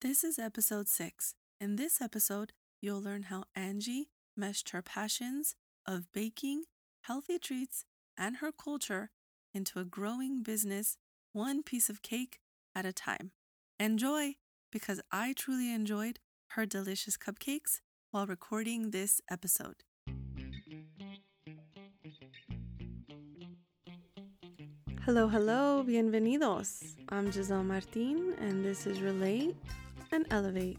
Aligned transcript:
This 0.00 0.22
is 0.22 0.38
episode 0.38 0.86
six. 0.86 1.34
In 1.60 1.74
this 1.74 2.00
episode, 2.00 2.52
you'll 2.80 3.02
learn 3.02 3.24
how 3.24 3.46
Angie 3.56 4.10
meshed 4.36 4.70
her 4.70 4.80
passions 4.80 5.56
of 5.86 6.12
baking, 6.12 6.66
healthy 7.00 7.36
treats, 7.36 7.84
and 8.16 8.36
her 8.36 8.52
culture 8.52 9.10
into 9.52 9.80
a 9.80 9.84
growing 9.84 10.44
business, 10.44 10.98
one 11.32 11.64
piece 11.64 11.90
of 11.90 12.00
cake 12.02 12.38
at 12.76 12.86
a 12.86 12.92
time. 12.92 13.32
Enjoy, 13.80 14.36
because 14.70 15.00
I 15.10 15.32
truly 15.32 15.74
enjoyed 15.74 16.20
her 16.50 16.64
delicious 16.64 17.16
cupcakes 17.16 17.80
while 18.12 18.28
recording 18.28 18.92
this 18.92 19.20
episode. 19.28 19.82
Hello, 25.04 25.26
hello, 25.26 25.84
bienvenidos. 25.84 26.94
I'm 27.08 27.32
Giselle 27.32 27.64
Martin, 27.64 28.36
and 28.38 28.64
this 28.64 28.86
is 28.86 29.00
Relate 29.00 29.56
and 30.12 30.26
Elevate, 30.30 30.78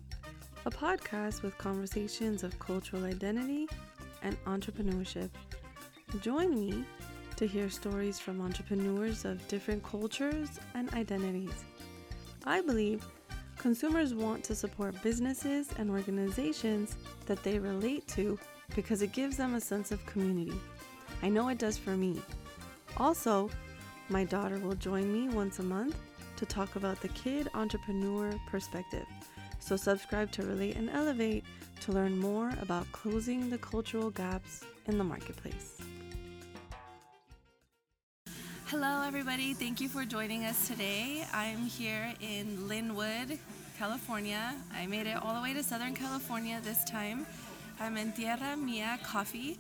a 0.66 0.72
podcast 0.72 1.42
with 1.42 1.58
conversations 1.58 2.44
of 2.44 2.58
cultural 2.60 3.06
identity 3.06 3.68
and 4.24 4.38
entrepreneurship. 4.46 5.30
Join 6.22 6.54
me 6.54 6.84
to 7.36 7.46
hear 7.46 7.70
stories 7.70 8.20
from 8.20 8.42
entrepreneurs 8.42 9.26
of 9.26 9.46
different 9.48 9.84
cultures 9.84 10.60
and 10.74 10.92
identities. 10.94 11.64
I 12.46 12.62
believe 12.62 13.06
consumers 13.58 14.14
want 14.14 14.44
to 14.46 14.56
support 14.56 15.02
businesses 15.04 15.70
and 15.78 15.90
organizations 15.90 16.96
that 17.26 17.44
they 17.44 17.60
relate 17.60 18.08
to 18.10 18.40
because 18.76 19.02
it 19.02 19.12
gives 19.12 19.38
them 19.38 19.56
a 19.56 19.62
sense 19.62 19.92
of 19.92 20.06
community. 20.06 20.58
I 21.22 21.30
know 21.30 21.50
it 21.50 21.60
does 21.60 21.78
for 21.78 21.96
me. 21.96 22.22
Also, 22.98 23.50
my 24.10 24.24
daughter 24.24 24.58
will 24.60 24.76
join 24.76 25.12
me 25.14 25.34
once 25.34 25.60
a 25.60 25.64
month 25.64 25.96
to 26.38 26.46
talk 26.46 26.78
about 26.78 27.02
the 27.02 27.10
kid 27.10 27.50
entrepreneur 27.54 28.34
perspective. 28.48 29.06
So, 29.60 29.76
subscribe 29.76 30.32
to 30.32 30.44
Relate 30.44 30.76
and 30.76 30.90
Elevate 30.90 31.46
to 31.82 31.92
learn 31.92 32.18
more 32.18 32.52
about 32.62 32.92
closing 32.92 33.50
the 33.50 33.58
cultural 33.58 34.10
gaps 34.10 34.64
in 34.88 34.98
the 34.98 35.04
marketplace. 35.04 35.78
Hello, 38.66 39.02
everybody. 39.02 39.54
Thank 39.54 39.82
you 39.82 39.90
for 39.90 40.06
joining 40.06 40.46
us 40.46 40.68
today. 40.68 41.26
I'm 41.34 41.66
here 41.66 42.14
in 42.22 42.68
Lynwood, 42.68 43.40
California. 43.78 44.56
I 44.76 44.86
made 44.86 45.08
it 45.08 45.18
all 45.22 45.34
the 45.34 45.42
way 45.42 45.54
to 45.54 45.64
Southern 45.64 45.96
California 45.96 46.60
this 46.64 46.84
time. 46.84 47.26
I'm 47.80 47.98
in 47.98 48.12
Tierra 48.12 48.56
Mia 48.58 49.00
Coffee 49.04 49.58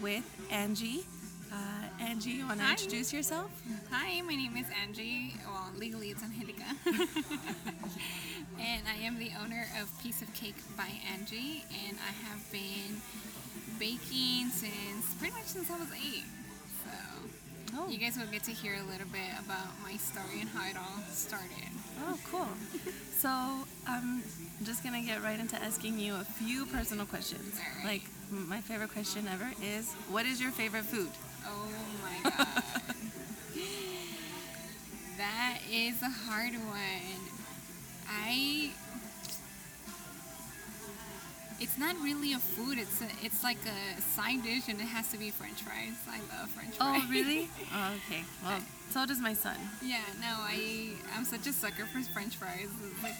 with 0.00 0.24
Angie. 0.50 1.04
Uh, 1.52 1.56
Angie, 2.00 2.30
you 2.30 2.46
want 2.46 2.60
to 2.60 2.70
introduce 2.70 3.12
yourself? 3.12 3.50
Hi, 3.90 4.20
my 4.22 4.34
name 4.34 4.56
is 4.56 4.66
Angie. 4.82 5.34
Well, 5.46 5.70
legally 5.76 6.08
it's 6.10 6.22
Angelica. 6.22 6.64
and 8.58 8.82
I 8.88 8.94
am 9.04 9.18
the 9.18 9.30
owner 9.42 9.66
of 9.80 9.90
Piece 10.02 10.22
of 10.22 10.32
Cake 10.32 10.56
by 10.76 10.88
Angie. 11.12 11.64
And 11.86 11.98
I 12.08 12.12
have 12.28 12.50
been 12.50 13.00
baking 13.78 14.48
since 14.48 15.14
pretty 15.18 15.34
much 15.34 15.44
since 15.46 15.70
I 15.70 15.78
was 15.78 15.88
eight. 15.94 16.24
So 16.84 16.90
Oh, 17.74 17.88
you 17.88 17.98
guys 17.98 18.16
will 18.18 18.26
get 18.26 18.44
to 18.44 18.50
hear 18.50 18.74
a 18.74 18.90
little 18.90 19.06
bit 19.12 19.32
about 19.44 19.68
my 19.82 19.96
story 19.96 20.40
and 20.40 20.48
how 20.50 20.68
it 20.68 20.76
all 20.76 21.02
started. 21.10 21.68
oh 22.06 22.18
cool. 22.30 22.48
So 23.16 23.28
I'm 23.86 24.22
just 24.64 24.82
going 24.82 25.00
to 25.00 25.06
get 25.06 25.22
right 25.22 25.38
into 25.38 25.56
asking 25.56 25.98
you 25.98 26.14
a 26.14 26.24
few 26.24 26.66
personal 26.66 27.06
questions. 27.06 27.58
Right. 27.84 27.92
Like, 27.92 28.02
my 28.30 28.60
favorite 28.60 28.92
question 28.92 29.26
ever 29.32 29.50
is 29.62 29.92
what 30.10 30.24
is 30.26 30.40
your 30.40 30.50
favorite 30.50 30.84
food? 30.84 31.10
Oh 31.46 31.68
my 32.02 32.30
god. 32.30 32.62
that 35.18 35.58
is 35.70 36.02
a 36.02 36.10
hard 36.10 36.54
one. 36.54 37.20
I 38.08 38.70
it's 41.62 41.78
not 41.78 41.94
really 42.02 42.32
a 42.32 42.38
food. 42.38 42.76
It's 42.76 43.00
a, 43.00 43.06
it's 43.24 43.44
like 43.44 43.58
a 43.66 44.00
side 44.00 44.42
dish, 44.42 44.68
and 44.68 44.80
it 44.80 44.84
has 44.84 45.08
to 45.12 45.16
be 45.16 45.30
French 45.30 45.62
fries. 45.62 45.94
I 46.10 46.18
love 46.34 46.50
French 46.50 46.74
oh, 46.80 46.92
fries. 46.92 47.02
Oh, 47.04 47.10
really? 47.10 47.48
oh, 47.74 47.94
okay. 48.06 48.24
Well, 48.44 48.58
so 48.90 49.06
does 49.06 49.20
my 49.20 49.32
son. 49.32 49.56
yeah. 49.80 50.02
No, 50.20 50.26
I 50.26 50.90
I'm 51.16 51.24
such 51.24 51.46
a 51.46 51.52
sucker 51.52 51.86
for 51.86 52.00
French 52.12 52.36
fries. 52.36 52.68
It's 52.84 53.02
Like 53.02 53.14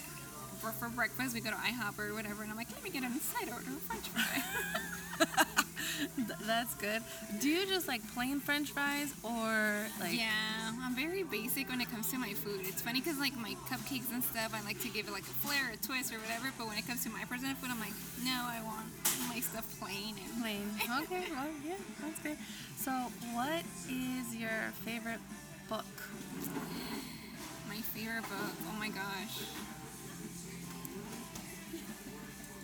for, 0.59 0.71
for 0.71 0.89
breakfast, 0.89 1.33
we 1.33 1.39
go 1.39 1.51
to 1.51 1.55
IHOP 1.55 1.99
or 1.99 2.13
whatever, 2.13 2.43
and 2.43 2.51
I'm 2.51 2.57
like, 2.57 2.71
let 2.71 2.83
me 2.83 2.89
get 2.89 3.03
a 3.03 3.11
side 3.19 3.49
order 3.49 3.71
of 3.71 3.81
French 3.81 4.07
fries. 4.09 5.47
Th- 6.15 6.39
that's 6.45 6.73
good. 6.75 7.01
Do 7.39 7.49
you 7.49 7.65
just 7.65 7.87
like 7.87 8.01
plain 8.13 8.39
French 8.39 8.71
fries 8.71 9.13
or 9.23 9.87
like? 9.99 10.17
yeah, 10.17 10.71
I'm 10.81 10.95
very 10.95 11.23
basic 11.23 11.69
when 11.69 11.81
it 11.81 11.89
comes 11.89 12.09
to 12.11 12.17
my 12.17 12.33
food. 12.33 12.61
It's 12.63 12.81
funny 12.81 13.01
because 13.01 13.19
like 13.19 13.35
my 13.37 13.55
cupcakes 13.69 14.11
and 14.11 14.23
stuff, 14.23 14.53
I 14.53 14.63
like 14.65 14.79
to 14.81 14.89
give 14.89 15.07
it 15.07 15.11
like 15.11 15.23
a 15.23 15.37
flair, 15.45 15.71
a 15.73 15.77
twist, 15.77 16.13
or 16.13 16.17
whatever. 16.19 16.51
But 16.57 16.67
when 16.67 16.77
it 16.77 16.87
comes 16.87 17.03
to 17.03 17.09
my 17.09 17.23
personal 17.25 17.55
food, 17.55 17.69
I'm 17.71 17.79
like, 17.79 17.95
no, 18.23 18.31
I 18.31 18.61
want 18.63 18.87
my 19.29 19.39
stuff 19.39 19.65
plain. 19.79 20.15
And 20.17 20.41
Plain. 20.41 20.67
Okay. 21.03 21.23
Well, 21.33 21.49
yeah, 21.65 21.75
that's 22.01 22.19
great. 22.21 22.37
So, 22.77 22.91
what 23.33 23.63
is 23.89 24.35
your 24.35 24.71
favorite 24.85 25.21
book? 25.69 25.85
my 27.69 27.81
favorite 27.81 28.21
book, 28.23 28.53
oh 28.69 28.75
my 28.77 28.89
gosh, 28.89 29.39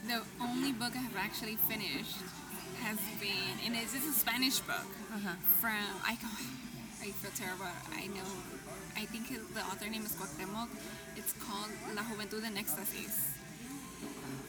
the 0.08 0.22
only 0.42 0.72
book 0.72 0.94
I 0.96 1.00
have 1.00 1.16
actually 1.18 1.56
finished 1.56 2.18
has 2.86 2.98
been, 3.20 3.56
and 3.66 3.76
it's, 3.76 3.94
it's 3.96 4.08
a 4.08 4.14
Spanish 4.14 4.60
book 4.60 4.88
Uh-huh. 5.14 5.36
from 5.62 5.84
I. 6.06 6.18
I 7.02 7.12
feel 7.12 7.32
terrible. 7.32 7.66
I 7.96 8.08
know. 8.08 8.28
I 8.98 9.06
think 9.06 9.32
it- 9.32 9.54
the 9.54 9.62
author 9.62 9.88
name 9.90 10.04
is 10.06 10.12
Cuauhtemoc. 10.20 10.68
It's 11.16 11.32
called 11.34 11.72
La 11.96 12.04
Juventud 12.04 12.44
en 12.44 12.56
Éxtasis. 12.58 13.32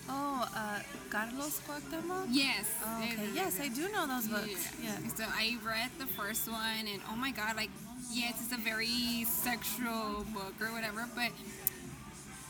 Oh, 0.09 0.43
uh, 0.55 0.81
Carlos 1.11 1.61
Cuauhtemoc. 1.67 2.27
Yes. 2.31 2.67
Oh, 2.85 2.99
okay. 3.05 3.31
Yes, 3.33 3.61
I 3.61 3.69
do 3.69 3.89
know 3.93 4.07
those 4.09 4.27
books. 4.27 4.51
Yeah. 4.83 4.99
Yeah. 5.01 5.15
So 5.15 5.25
I 5.29 5.57
read 5.65 5.91
the 5.99 6.07
first 6.07 6.51
one, 6.51 6.87
and 6.93 7.01
oh 7.11 7.15
my 7.17 7.31
god, 7.31 7.55
like, 7.57 7.71
yes, 8.11 8.35
it's 8.43 8.53
a 8.53 8.59
very 8.61 9.25
sexual 9.31 10.27
book 10.35 10.55
or 10.61 10.73
whatever, 10.75 11.07
but 11.15 11.31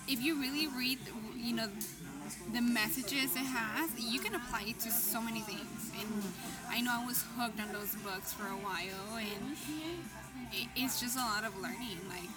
if 0.08 0.20
you 0.22 0.40
really 0.40 0.66
read, 0.66 0.98
you 1.36 1.54
know, 1.54 1.68
the 2.52 2.60
messages 2.60 3.34
it 3.36 3.46
has, 3.46 3.90
you 3.98 4.20
can 4.20 4.34
apply 4.34 4.64
it 4.66 4.80
to 4.80 4.90
so 4.90 5.20
many 5.20 5.40
things. 5.40 5.92
And 5.98 6.22
I 6.68 6.80
know 6.80 6.98
I 7.02 7.06
was 7.06 7.24
hooked 7.36 7.60
on 7.60 7.72
those 7.72 7.94
books 7.96 8.32
for 8.32 8.46
a 8.46 8.58
while, 8.60 9.16
and 9.18 9.56
it's 10.76 11.00
just 11.00 11.16
a 11.16 11.20
lot 11.20 11.44
of 11.44 11.56
learning. 11.60 11.98
Like, 12.08 12.28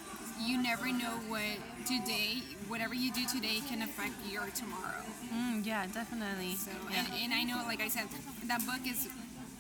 you 0.42 0.62
never 0.62 0.88
know 0.92 1.16
what 1.28 1.58
today, 1.86 2.42
whatever 2.68 2.94
you 2.94 3.12
do 3.12 3.26
today, 3.26 3.62
can 3.68 3.82
affect 3.82 4.14
your 4.30 4.48
tomorrow. 4.56 5.06
Mm, 5.34 5.66
yeah, 5.66 5.86
definitely. 5.88 6.56
So, 6.56 6.72
yeah. 6.90 7.00
and, 7.00 7.08
and 7.24 7.34
I 7.34 7.44
know, 7.44 7.64
like 7.66 7.82
I 7.82 7.88
said, 7.88 8.08
that 8.48 8.66
book 8.66 8.82
is, 8.88 9.08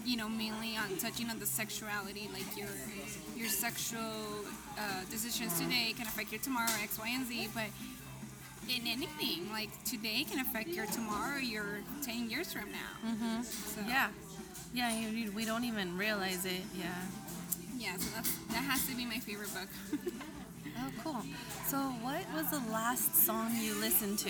you 0.05 0.17
know, 0.17 0.27
mainly 0.27 0.75
on 0.75 0.97
touching 0.97 1.29
on 1.29 1.39
the 1.39 1.45
sexuality, 1.45 2.29
like 2.33 2.57
your 2.57 2.69
your 3.35 3.47
sexual 3.47 4.45
uh, 4.77 5.03
decisions 5.09 5.59
today 5.59 5.93
can 5.97 6.07
affect 6.07 6.31
your 6.31 6.41
tomorrow, 6.41 6.71
X, 6.81 6.99
Y, 6.99 7.09
and 7.09 7.25
Z. 7.27 7.49
But 7.53 7.69
in 8.69 8.87
anything, 8.87 9.49
like 9.51 9.69
today 9.83 10.25
can 10.29 10.39
affect 10.39 10.69
your 10.69 10.85
tomorrow, 10.85 11.37
your 11.37 11.81
ten 12.01 12.29
years 12.29 12.53
from 12.53 12.71
now. 12.71 13.09
Mm-hmm. 13.09 13.41
So, 13.43 13.81
yeah. 13.87 14.09
Yeah, 14.73 14.97
you, 14.97 15.07
you, 15.09 15.31
we 15.31 15.45
don't 15.45 15.65
even 15.65 15.97
realize 15.97 16.45
it. 16.45 16.63
Yeah. 16.75 16.87
yeah. 17.77 17.97
So 17.97 18.15
that's 18.15 18.35
that 18.47 18.63
has 18.63 18.87
to 18.87 18.95
be 18.95 19.05
my 19.05 19.19
favorite 19.19 19.53
book. 19.53 20.01
Oh, 20.75 20.89
cool. 21.03 21.21
So, 21.67 21.77
what 22.01 22.23
was 22.33 22.49
the 22.49 22.71
last 22.71 23.15
song 23.15 23.55
you 23.61 23.79
listened 23.79 24.17
to? 24.19 24.29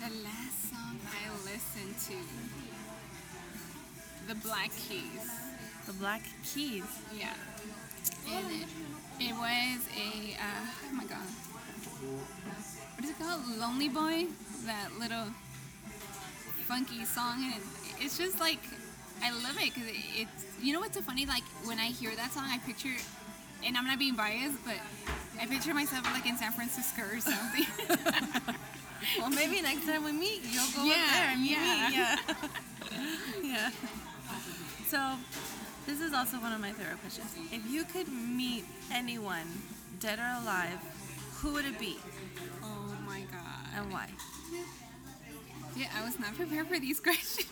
the 0.00 0.24
last 0.24 0.70
song 0.70 0.96
I 1.04 1.28
listened 1.44 1.94
to, 2.08 2.14
The 4.28 4.34
Black 4.36 4.70
Keys. 4.88 5.30
The 5.86 5.92
Black 5.94 6.22
Keys. 6.42 6.84
Yeah. 7.14 7.34
And 8.30 8.46
it, 8.50 8.68
it 9.20 9.34
was 9.34 9.80
a, 9.94 10.36
uh, 10.40 10.66
oh 10.88 10.94
my 10.94 11.04
god. 11.04 11.26
What 13.00 13.08
is 13.08 13.16
it 13.16 13.18
called? 13.18 13.40
Lonely 13.58 13.88
Boy? 13.88 14.26
That 14.66 14.90
little 14.98 15.24
funky 16.66 17.06
song. 17.06 17.50
And 17.50 17.62
it's 17.98 18.18
just 18.18 18.38
like, 18.38 18.58
I 19.24 19.30
love 19.30 19.56
it 19.56 19.72
because 19.72 19.88
it's, 19.88 20.44
you 20.60 20.74
know 20.74 20.80
what's 20.80 20.98
so 20.98 21.00
funny? 21.00 21.24
Like, 21.24 21.44
when 21.64 21.78
I 21.78 21.86
hear 21.86 22.14
that 22.14 22.30
song, 22.30 22.44
I 22.46 22.58
picture, 22.58 22.92
and 23.64 23.74
I'm 23.78 23.86
not 23.86 23.98
being 23.98 24.16
biased, 24.16 24.62
but 24.66 24.74
I 25.40 25.46
picture 25.46 25.72
myself 25.72 26.04
like 26.12 26.26
in 26.26 26.36
San 26.36 26.52
Francisco 26.52 27.00
or 27.00 27.20
something. 27.20 27.64
Well, 29.18 29.30
maybe 29.30 29.62
next 29.62 29.86
time 29.86 30.04
we 30.04 30.12
meet, 30.12 30.42
you'll 30.50 30.70
go 30.76 30.84
Yeah, 30.84 30.92
up 30.92 31.10
there 31.10 31.30
and 31.30 31.40
meet 31.40 31.50
yeah. 31.52 31.88
me. 31.88 31.96
Yeah. 31.96 32.16
yeah. 33.42 33.70
So, 34.88 35.16
this 35.86 36.02
is 36.02 36.12
also 36.12 36.36
one 36.36 36.52
of 36.52 36.60
my 36.60 36.72
favorite 36.72 37.00
questions. 37.00 37.34
If 37.50 37.62
you 37.70 37.84
could 37.84 38.08
meet 38.08 38.66
anyone, 38.92 39.46
dead 40.00 40.18
or 40.18 40.42
alive, 40.42 40.78
who 41.40 41.54
would 41.54 41.64
it 41.64 41.78
be. 41.78 41.96
And 43.76 43.92
why? 43.92 44.08
Yeah, 45.76 45.86
I 45.96 46.04
was 46.04 46.18
not 46.18 46.34
prepared 46.34 46.66
for 46.68 46.78
these 46.78 47.00
questions. 47.08 47.48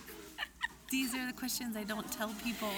These 0.91 1.15
are 1.15 1.27
the 1.27 1.33
questions 1.35 1.77
I 1.77 1.85
don't 1.85 2.11
tell 2.11 2.33
people 2.43 2.71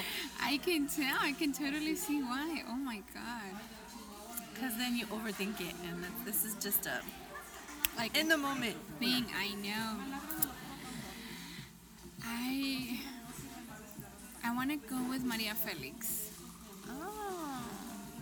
I 0.43 0.59
can 0.59 0.89
tell. 0.89 1.17
I 1.21 1.33
can 1.33 1.53
totally 1.53 1.95
see 1.95 2.21
why. 2.23 2.63
Oh 2.69 2.75
my 2.77 3.03
god. 3.15 3.53
because 4.53 4.77
then 4.77 4.97
you 4.97 5.07
overthink 5.07 5.61
it, 5.61 5.75
and 5.89 6.05
this 6.25 6.45
is 6.45 6.55
just 6.57 6.87
a 6.87 7.01
like 7.97 8.17
in 8.17 8.29
the 8.29 8.37
moment. 8.37 8.77
thing. 8.99 9.27
I 9.37 9.55
know. 9.55 9.97
I 12.25 12.99
I 14.45 14.55
want 14.55 14.71
to 14.71 14.77
go 14.77 14.99
with 15.09 15.25
Maria 15.25 15.55
Felix. 15.55 16.31
Oh, 16.89 17.63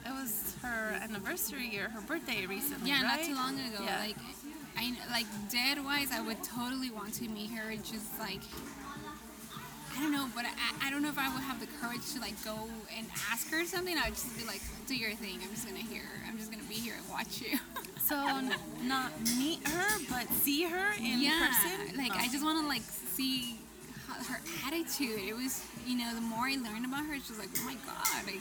it 0.06 0.10
was 0.12 0.54
her 0.62 0.98
anniversary 1.02 1.78
or 1.78 1.88
her 1.88 2.00
birthday 2.02 2.44
recently, 2.46 2.90
Yeah, 2.90 3.02
right? 3.02 3.18
not 3.18 3.26
too 3.26 3.34
long 3.34 3.54
ago. 3.54 3.82
Yeah. 3.84 3.98
Like, 4.00 4.16
I 4.78 4.92
like 5.10 5.26
dead 5.50 5.84
wise, 5.84 6.12
I 6.12 6.20
would 6.20 6.42
totally 6.44 6.90
want 6.90 7.14
to 7.14 7.28
meet 7.28 7.50
her. 7.50 7.70
It's 7.70 7.90
just 7.90 8.18
like. 8.20 8.40
I 9.96 10.00
don't 10.02 10.12
know, 10.12 10.28
but 10.32 10.44
I, 10.44 10.86
I 10.86 10.90
don't 10.92 11.02
know 11.02 11.08
if 11.08 11.18
I 11.18 11.26
would 11.34 11.42
have 11.42 11.58
the 11.58 11.66
courage 11.82 12.12
to 12.14 12.20
like 12.20 12.38
go 12.44 12.54
and 12.96 13.04
ask 13.32 13.50
her 13.50 13.64
something. 13.64 13.96
I'd 13.98 14.14
just 14.14 14.38
be 14.38 14.44
like, 14.46 14.60
"Do 14.86 14.94
your 14.94 15.10
thing. 15.10 15.40
I'm 15.42 15.50
just 15.50 15.66
gonna 15.66 15.80
hear. 15.80 16.04
I'm 16.28 16.38
just 16.38 16.52
gonna 16.52 16.62
be 16.68 16.74
here 16.76 16.94
and 16.96 17.08
watch 17.10 17.42
you." 17.42 17.58
So 18.08 18.16
not 18.84 19.12
meet 19.36 19.60
her, 19.68 19.98
but 20.08 20.32
see 20.32 20.62
her 20.62 20.92
in 20.96 21.20
yeah, 21.20 21.50
person. 21.52 21.94
like 21.98 22.12
Oh. 22.14 22.18
I 22.18 22.28
just 22.28 22.42
want 22.42 22.58
to 22.62 22.66
like 22.66 22.80
see 22.80 23.58
how, 24.06 24.14
her 24.32 24.40
attitude. 24.66 25.20
It 25.28 25.36
was, 25.36 25.62
you 25.86 25.98
know, 25.98 26.14
the 26.14 26.22
more 26.22 26.46
I 26.46 26.56
learned 26.56 26.86
about 26.86 27.04
her, 27.04 27.12
it's 27.12 27.28
just 27.28 27.38
like, 27.38 27.50
oh 27.58 27.64
my 27.66 27.76
god, 27.84 28.24
like 28.24 28.40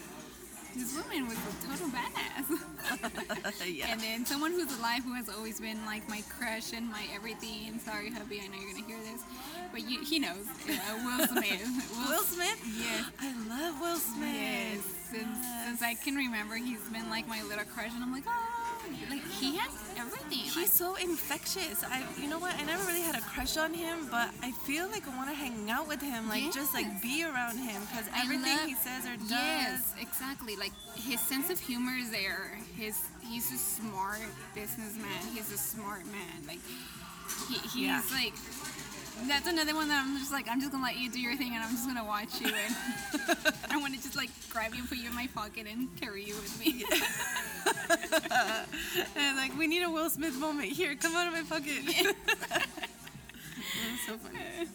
this 0.77 0.95
woman 0.95 1.27
was 1.27 1.37
a 1.37 1.67
total 1.67 1.87
badass. 1.89 3.65
yeah. 3.75 3.91
And 3.91 3.99
then 3.99 4.25
someone 4.25 4.51
who's 4.51 4.77
alive 4.77 5.03
who 5.03 5.13
has 5.13 5.27
always 5.29 5.59
been 5.59 5.83
like 5.85 6.07
my 6.07 6.21
crush 6.37 6.73
and 6.73 6.87
my 6.89 7.03
everything. 7.13 7.79
Sorry, 7.79 8.11
hubby, 8.11 8.41
I 8.43 8.47
know 8.47 8.61
you're 8.61 8.73
gonna 8.73 8.85
hear 8.85 8.99
this, 8.99 9.23
but 9.71 9.89
you, 9.89 10.03
he 10.03 10.19
knows. 10.19 10.45
Uh, 10.69 10.73
Will 11.03 11.27
Smith. 11.33 11.89
Will 11.97 12.23
Smith. 12.23 12.61
Yes. 12.77 13.09
I 13.19 13.33
love 13.49 13.81
Will 13.81 13.97
Smith. 13.97 14.33
Yes. 14.33 14.83
Since, 15.09 15.37
since 15.65 15.81
I 15.81 15.93
can 15.95 16.15
remember, 16.15 16.55
he's 16.55 16.81
been 16.89 17.09
like 17.09 17.27
my 17.27 17.41
little 17.43 17.65
crush, 17.65 17.91
and 17.93 18.03
I'm 18.03 18.11
like, 18.11 18.25
oh, 18.27 18.46
like 19.09 19.23
he 19.39 19.55
has 19.57 19.71
everything. 19.97 20.39
He's 20.39 20.71
so 20.71 20.95
infectious. 20.95 21.83
I, 21.83 22.03
you 22.21 22.27
know 22.29 22.39
what? 22.39 22.55
I 22.55 22.63
never 22.63 22.83
really 22.85 23.01
had 23.01 23.15
a 23.15 23.21
crush 23.21 23.57
on 23.57 23.73
him, 23.73 24.07
but 24.11 24.29
I 24.43 24.51
feel 24.65 24.87
like 24.89 25.07
I 25.07 25.15
want 25.15 25.29
to 25.29 25.35
hang 25.35 25.69
out 25.69 25.87
with 25.87 26.01
him, 26.01 26.27
like 26.29 26.51
just 26.53 26.73
like 26.73 27.01
be 27.01 27.23
around 27.23 27.57
him, 27.57 27.81
because 27.89 28.05
everything 28.15 28.57
love- 28.57 28.67
he 28.67 28.75
says 28.75 29.05
or 29.05 29.15
does. 29.17 29.31
Yes, 29.31 29.93
exactly. 29.99 30.55
Like 30.55 30.71
his 30.95 31.19
sense 31.19 31.49
of 31.49 31.59
humor 31.59 31.93
is 31.99 32.11
there. 32.11 32.57
His 32.75 32.99
he's 33.27 33.51
a 33.53 33.57
smart 33.57 34.19
businessman. 34.55 35.21
He's 35.33 35.51
a 35.51 35.57
smart 35.57 36.05
man. 36.07 36.45
Like 36.47 36.59
he, 37.49 37.55
he's 37.55 37.75
Yeah. 37.75 38.01
like 38.11 38.33
that's 39.27 39.47
another 39.47 39.73
one 39.73 39.87
that 39.89 40.03
I'm 40.05 40.17
just 40.19 40.31
like 40.31 40.47
I'm 40.49 40.59
just 40.59 40.71
gonna 40.71 40.83
let 40.83 40.97
you 40.97 41.09
do 41.09 41.19
your 41.19 41.35
thing 41.35 41.53
and 41.53 41.63
I'm 41.63 41.71
just 41.71 41.87
gonna 41.87 42.05
watch 42.05 42.39
you 42.39 42.47
and 42.47 42.75
I 43.71 43.77
want 43.77 43.95
to 43.95 44.01
just 44.01 44.15
like 44.15 44.29
grab 44.49 44.75
you, 44.75 44.83
put 44.83 44.97
you 44.97 45.09
in 45.09 45.15
my 45.15 45.27
pocket, 45.33 45.67
and 45.69 45.89
carry 45.99 46.23
you 46.23 46.35
with 46.35 46.59
me. 46.59 46.85
And 49.15 49.37
like, 49.37 49.57
we 49.57 49.67
need 49.67 49.83
a 49.83 49.89
Will 49.89 50.09
Smith 50.09 50.37
moment 50.39 50.71
here. 50.71 50.95
Come 50.95 51.15
out 51.15 51.27
of 51.27 51.33
my 51.33 51.43
pocket. 51.43 51.81
That's 51.85 52.67
so 54.05 54.17
funny. 54.17 54.69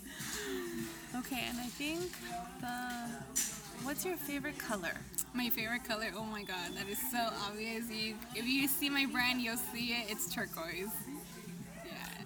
Okay, 1.17 1.45
and 1.49 1.59
I 1.59 1.67
think 1.67 2.13
the. 2.61 3.53
What's 3.85 4.05
your 4.05 4.17
favorite 4.17 4.59
color? 4.59 4.95
My 5.35 5.51
favorite 5.51 5.85
color. 5.85 6.07
Oh 6.17 6.25
my 6.25 6.43
god, 6.45 6.77
that 6.77 6.89
is 6.89 6.99
so 7.11 7.19
obvious. 7.49 7.91
You, 7.91 8.15
if 8.35 8.47
you 8.47 8.69
see 8.69 8.89
my 8.89 9.07
brand, 9.07 9.41
you'll 9.41 9.57
see 9.57 9.89
it. 9.89 10.11
It's 10.11 10.33
turquoise. 10.33 10.91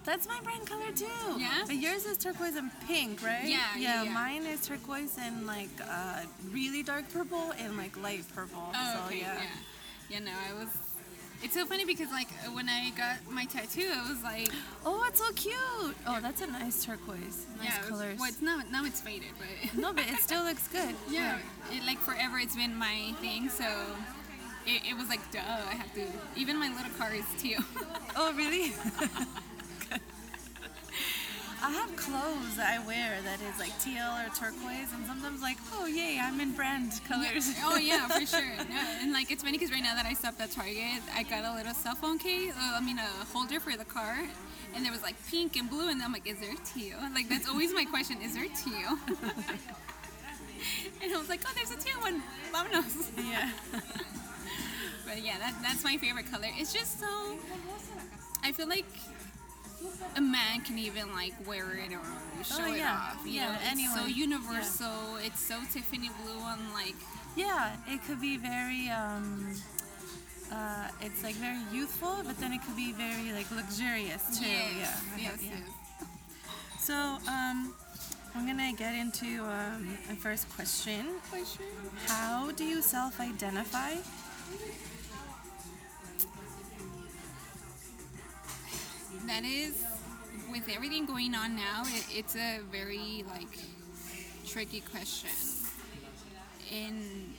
Yeah. 0.07 0.13
That's 0.13 0.27
my 0.27 0.39
brand 0.41 0.65
color 0.65 0.91
too. 0.95 1.39
Yeah? 1.39 1.63
But 1.65 1.75
yours 1.75 2.05
is 2.05 2.17
turquoise 2.17 2.55
and 2.55 2.71
pink, 2.87 3.23
right? 3.23 3.43
Yeah, 3.45 3.59
yeah, 3.77 4.03
yeah. 4.03 4.11
Mine 4.13 4.45
is 4.45 4.65
turquoise 4.65 5.17
and 5.19 5.45
like 5.45 5.69
uh, 5.89 6.21
really 6.51 6.83
dark 6.83 7.11
purple 7.11 7.51
and 7.59 7.77
like 7.77 8.01
light 8.01 8.23
purple. 8.33 8.63
Oh, 8.73 8.93
so 8.93 9.05
okay, 9.07 9.19
yeah. 9.19 9.33
yeah. 10.09 10.19
yeah. 10.19 10.19
no, 10.19 10.31
I 10.49 10.53
was. 10.53 10.69
It's 11.43 11.53
so 11.53 11.65
funny 11.67 11.85
because 11.85 12.09
like 12.09 12.29
when 12.53 12.67
I 12.67 12.89
got 12.97 13.17
my 13.29 13.45
tattoo, 13.45 13.81
it 13.81 14.09
was 14.09 14.23
like 14.23 14.49
Oh, 14.85 15.05
it's 15.07 15.19
so 15.19 15.31
cute. 15.33 15.95
Oh, 16.07 16.19
that's 16.21 16.41
a 16.41 16.47
nice 16.47 16.83
turquoise. 16.83 17.45
Nice 17.59 17.67
yeah, 17.67 17.75
it 17.75 17.81
was, 17.81 17.89
colors. 17.89 18.19
well, 18.19 18.29
it's 18.29 18.41
now 18.41 18.61
now 18.71 18.85
it's 18.85 19.01
faded, 19.01 19.29
but 19.37 19.73
No, 19.79 19.93
but 19.93 20.05
it 20.07 20.17
still 20.19 20.43
looks 20.43 20.67
good. 20.77 20.95
yeah, 21.09 21.37
it, 21.71 21.85
like 21.85 21.99
forever 21.99 22.39
it's 22.39 22.55
been 22.55 22.75
my 22.75 23.13
thing. 23.21 23.49
So 23.49 23.65
it, 24.65 24.81
it 24.89 24.97
was 24.97 25.09
like 25.09 25.29
duh, 25.31 25.39
I 25.39 25.75
have 25.75 25.93
to. 25.93 26.05
Even 26.35 26.57
my 26.57 26.69
little 26.69 26.91
car 26.97 27.13
is 27.13 27.25
too. 27.39 27.57
Oh, 28.15 28.33
really? 28.33 28.73
I 31.63 31.71
have 31.71 31.95
clothes 31.95 32.55
that 32.57 32.79
I 32.79 32.85
wear 32.85 33.19
that 33.23 33.41
is 33.41 33.59
like 33.59 33.77
teal 33.79 34.05
or 34.05 34.29
turquoise, 34.35 34.93
and 34.93 35.05
sometimes 35.07 35.41
like, 35.41 35.57
oh 35.73 35.87
yay, 35.87 36.19
I'm 36.21 36.39
in 36.39 36.53
brand 36.53 36.99
colors. 37.07 37.49
oh 37.63 37.77
yeah, 37.77 38.07
for 38.19 38.25
sure. 38.25 38.55
No, 38.69 38.79
and 39.01 39.11
like 39.11 39.31
it's 39.31 39.43
funny 39.43 39.57
because 39.57 39.71
right 39.71 39.81
now 39.81 39.95
that 39.95 40.05
I 40.05 40.13
stopped 40.13 40.39
at 40.39 40.51
Target, 40.51 41.01
I 41.15 41.23
got 41.23 41.45
a 41.45 41.55
little 41.55 41.73
cell 41.73 41.95
phone 41.95 42.19
case. 42.19 42.53
Uh, 42.55 42.73
I 42.75 42.81
mean, 42.81 42.99
a 42.99 43.25
holder 43.33 43.59
for 43.59 43.75
the 43.75 43.85
car, 43.85 44.19
and 44.75 44.85
there 44.85 44.91
was 44.91 45.01
like 45.01 45.15
pink 45.29 45.55
and 45.55 45.69
blue, 45.69 45.89
and 45.89 46.01
I'm 46.01 46.13
like, 46.13 46.27
is 46.27 46.39
there 46.39 46.53
teal? 46.63 46.97
Like 47.13 47.27
that's 47.27 47.49
always 47.49 47.73
my 47.73 47.85
question: 47.85 48.21
is 48.21 48.35
there 48.35 48.45
teal? 48.45 48.97
and 51.01 51.13
I 51.13 51.17
was 51.17 51.29
like, 51.29 51.41
oh, 51.45 51.51
there's 51.55 51.71
a 51.71 51.77
teal 51.77 51.99
one. 52.01 52.21
Vámonos. 52.53 53.09
yeah. 53.29 53.49
But 55.07 55.23
yeah, 55.23 55.37
that, 55.39 55.55
that's 55.61 55.85
my 55.85 55.95
favorite 55.95 56.29
color. 56.29 56.49
It's 56.57 56.73
just 56.73 56.99
so. 56.99 57.07
I 58.43 58.51
feel 58.51 58.67
like 58.67 58.85
a 60.15 60.21
man 60.21 60.61
can 60.61 60.77
even 60.79 61.13
like 61.13 61.33
wear 61.47 61.71
it 61.77 61.91
or 61.93 62.43
show 62.43 62.57
Oh, 62.63 62.73
it 62.73 62.77
yeah. 62.79 63.11
off. 63.13 63.25
You 63.25 63.33
Yeah, 63.33 63.47
know, 63.51 63.57
it's 63.63 63.93
so 63.93 64.05
universal. 64.05 65.17
It's 65.23 65.39
so 65.39 65.59
Tiffany 65.71 66.09
blue 66.23 66.39
on 66.39 66.59
like. 66.73 66.95
Yeah, 67.35 67.75
it 67.87 68.03
could 68.05 68.19
be 68.19 68.37
very, 68.37 68.89
um, 68.89 69.53
uh, 70.51 70.87
it's 71.01 71.23
like 71.23 71.35
very 71.35 71.61
youthful, 71.71 72.17
but 72.25 72.37
then 72.39 72.51
it 72.53 72.61
could 72.65 72.75
be 72.75 72.91
very 72.93 73.31
like 73.33 73.49
luxurious 73.51 74.39
too. 74.39 74.45
Yes, 74.47 74.71
Yeah. 75.17 75.23
Yes, 75.31 75.39
yeah. 75.43 75.49
yes. 75.51 76.07
So, 76.79 76.93
um, 77.29 77.73
I'm 78.35 78.47
gonna 78.47 78.73
get 78.73 78.95
into 78.95 79.43
um, 79.43 79.97
my 80.07 80.15
first 80.15 80.49
question. 80.55 81.05
How 82.07 82.51
do 82.51 82.63
you 82.63 82.81
self-identify? 82.81 83.95
That 89.27 89.43
is, 89.43 89.83
with 90.49 90.69
everything 90.73 91.05
going 91.05 91.35
on 91.35 91.57
now, 91.57 91.83
it, 91.85 92.05
it's 92.09 92.35
a 92.37 92.59
very 92.71 93.25
like 93.27 93.59
tricky 94.47 94.79
question. 94.79 95.29
And 96.73 97.33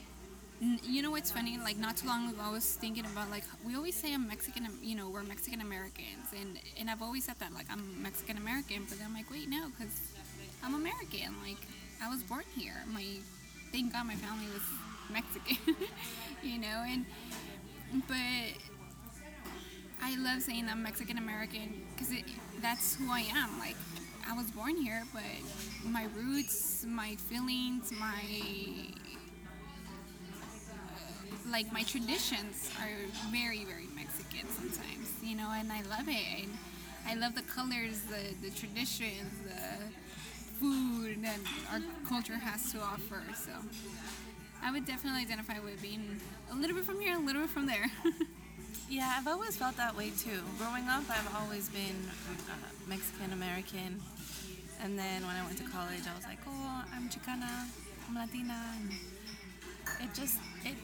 you 0.83 1.01
know 1.01 1.09
what's 1.09 1.31
funny? 1.31 1.57
Like 1.57 1.77
not 1.77 1.97
too 1.97 2.07
long 2.07 2.29
ago, 2.29 2.41
I 2.43 2.51
was 2.51 2.63
thinking 2.73 3.05
about 3.05 3.31
like 3.31 3.43
we 3.65 3.75
always 3.75 3.95
say 3.95 4.13
I'm 4.13 4.27
Mexican. 4.27 4.67
You 4.83 4.97
know, 4.97 5.09
we're 5.09 5.23
Mexican 5.23 5.61
Americans, 5.61 6.29
and 6.39 6.59
and 6.79 6.91
I've 6.91 7.01
always 7.01 7.25
said 7.25 7.39
that 7.39 7.53
like 7.53 7.65
I'm 7.71 8.03
Mexican 8.03 8.37
American. 8.37 8.85
But 8.87 8.99
I'm 9.03 9.15
like, 9.15 9.31
wait, 9.31 9.49
no, 9.49 9.69
because 9.69 9.99
I'm 10.63 10.75
American. 10.75 11.33
Like 11.43 11.57
I 12.03 12.09
was 12.09 12.21
born 12.21 12.43
here. 12.55 12.83
My 12.93 13.05
thank 13.71 13.93
God 13.93 14.05
my 14.05 14.15
family 14.15 14.45
was 14.53 14.61
Mexican. 15.11 15.75
you 16.43 16.59
know, 16.59 16.85
and 16.85 17.05
but 18.07 18.68
I 20.01 20.15
love 20.17 20.41
saying 20.41 20.67
I'm 20.69 20.83
Mexican 20.83 21.17
American 21.17 21.81
because 21.93 22.13
that's 22.61 22.95
who 22.95 23.11
I 23.11 23.21
am. 23.33 23.59
Like, 23.59 23.75
I 24.29 24.33
was 24.33 24.49
born 24.51 24.75
here, 24.75 25.03
but 25.13 25.23
my 25.85 26.07
roots, 26.15 26.85
my 26.87 27.15
feelings, 27.15 27.91
my 27.99 28.23
like 31.49 31.71
my 31.73 31.83
traditions 31.83 32.69
are 32.79 33.29
very, 33.31 33.65
very 33.65 33.87
Mexican 33.95 34.47
sometimes. 34.49 35.11
You 35.23 35.35
know, 35.35 35.49
and 35.51 35.71
I 35.71 35.81
love 35.83 36.07
it. 36.07 36.43
And 36.43 36.49
I 37.07 37.15
love 37.15 37.35
the 37.35 37.41
colors, 37.43 38.01
the 38.01 38.33
the 38.41 38.55
traditions, 38.55 39.31
the 39.45 40.59
food 40.59 41.23
that 41.23 41.39
our 41.71 41.79
culture 42.07 42.37
has 42.37 42.71
to 42.71 42.79
offer. 42.79 43.23
So. 43.35 43.51
I 44.61 44.71
would 44.71 44.85
definitely 44.85 45.21
identify 45.21 45.57
with 45.59 45.81
being 45.81 46.19
a 46.51 46.55
little 46.55 46.75
bit 46.75 46.83
from 46.83 46.99
here, 46.99 47.15
a 47.15 47.19
little 47.19 47.43
bit 47.43 47.49
from 47.49 47.65
there. 47.65 47.89
Yeah, 48.89 49.13
I've 49.17 49.27
always 49.27 49.55
felt 49.55 49.77
that 49.77 49.95
way 49.95 50.09
too. 50.09 50.41
Growing 50.57 50.87
up, 50.87 51.03
I've 51.09 51.35
always 51.41 51.69
been 51.69 51.95
uh, 52.49 52.53
Mexican 52.87 53.33
American, 53.33 54.01
and 54.81 54.97
then 54.97 55.25
when 55.27 55.35
I 55.35 55.45
went 55.45 55.57
to 55.59 55.63
college, 55.63 56.01
I 56.11 56.15
was 56.15 56.25
like, 56.25 56.39
oh, 56.47 56.83
I'm 56.93 57.07
Chicana, 57.07 57.67
I'm 58.07 58.15
Latina, 58.15 58.59
and 58.77 58.91
it 60.01 60.13
just 60.15 60.39
it. 60.65 60.75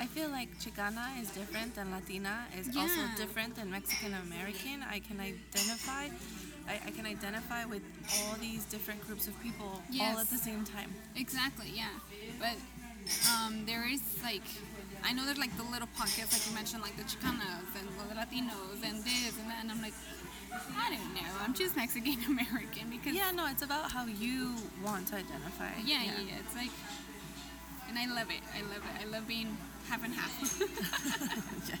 I 0.00 0.06
feel 0.06 0.30
like 0.30 0.48
Chicana 0.58 1.20
is 1.20 1.30
different 1.30 1.74
than 1.76 1.90
Latina 1.92 2.46
is 2.58 2.68
also 2.76 3.02
different 3.16 3.54
than 3.54 3.70
Mexican 3.70 4.14
American. 4.26 4.82
I 4.82 4.98
can 4.98 5.20
identify. 5.20 6.08
I, 6.68 6.74
I 6.86 6.90
can 6.90 7.06
identify 7.06 7.64
with 7.64 7.82
all 8.18 8.34
these 8.40 8.64
different 8.66 9.00
groups 9.06 9.26
of 9.26 9.40
people 9.42 9.80
all 10.02 10.18
at 10.18 10.28
the 10.28 10.36
same 10.36 10.64
time. 10.64 10.92
Exactly, 11.16 11.72
yeah. 11.74 11.88
But 12.38 12.56
um, 13.32 13.64
there 13.64 13.88
is 13.88 14.02
like, 14.22 14.44
I 15.04 15.12
know 15.12 15.24
there's 15.24 15.38
like 15.38 15.56
the 15.56 15.62
little 15.64 15.88
pockets, 15.96 16.32
like 16.32 16.46
you 16.48 16.54
mentioned, 16.54 16.82
like 16.82 16.96
the 16.96 17.04
Chicanas 17.04 17.70
and 17.78 17.88
the 18.10 18.14
Latinos 18.14 18.82
and 18.84 19.02
this 19.04 19.38
and 19.38 19.48
that, 19.50 19.60
and 19.62 19.70
I'm 19.70 19.80
like, 19.82 19.94
I 20.76 20.90
don't 20.90 21.14
know, 21.14 21.30
I'm 21.44 21.54
just 21.54 21.76
Mexican 21.76 22.18
American 22.26 22.90
because 22.90 23.14
Yeah, 23.14 23.30
no, 23.30 23.46
it's 23.46 23.62
about 23.62 23.90
how 23.92 24.06
you 24.06 24.54
want 24.84 25.06
to 25.08 25.16
identify. 25.16 25.70
yeah, 25.84 26.02
yeah, 26.04 26.12
yeah. 26.28 26.34
it's 26.44 26.54
like, 26.56 26.70
and 27.88 27.98
I 27.98 28.06
love 28.06 28.28
it, 28.30 28.42
I 28.56 28.60
love 28.62 28.82
it, 28.84 29.06
I 29.06 29.10
love 29.10 29.26
being 29.28 29.56
half 29.88 30.04
and 30.04 30.14
half. 30.14 30.60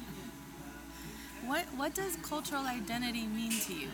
What 1.46 1.64
what 1.76 1.94
does 1.94 2.16
cultural 2.16 2.66
identity 2.66 3.26
mean 3.26 3.52
to 3.52 3.72
you? 3.72 3.88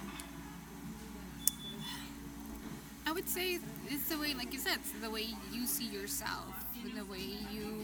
I 3.06 3.12
would 3.12 3.28
say 3.28 3.58
it's 3.88 4.08
the 4.08 4.18
way, 4.18 4.34
like 4.34 4.52
you 4.52 4.58
said, 4.58 4.76
it's 4.80 4.90
the 4.92 5.10
way 5.10 5.26
you 5.52 5.66
see 5.66 5.84
yourself, 5.86 6.54
the 6.96 7.04
way 7.04 7.20
you, 7.52 7.83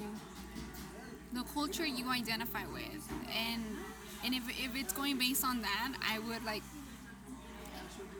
the 1.32 1.42
culture 1.54 1.86
you 1.86 2.08
identify 2.10 2.66
with, 2.72 3.12
and 3.36 3.62
and 4.24 4.34
if, 4.34 4.48
if 4.48 4.76
it's 4.76 4.92
going 4.92 5.18
based 5.18 5.44
on 5.44 5.62
that, 5.62 5.92
I 6.06 6.18
would 6.18 6.44
like 6.44 6.62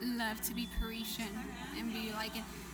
love 0.01 0.41
to 0.41 0.53
be 0.53 0.67
Parisian 0.79 1.29
and 1.77 1.91
be 1.93 2.11
like. 2.13 2.31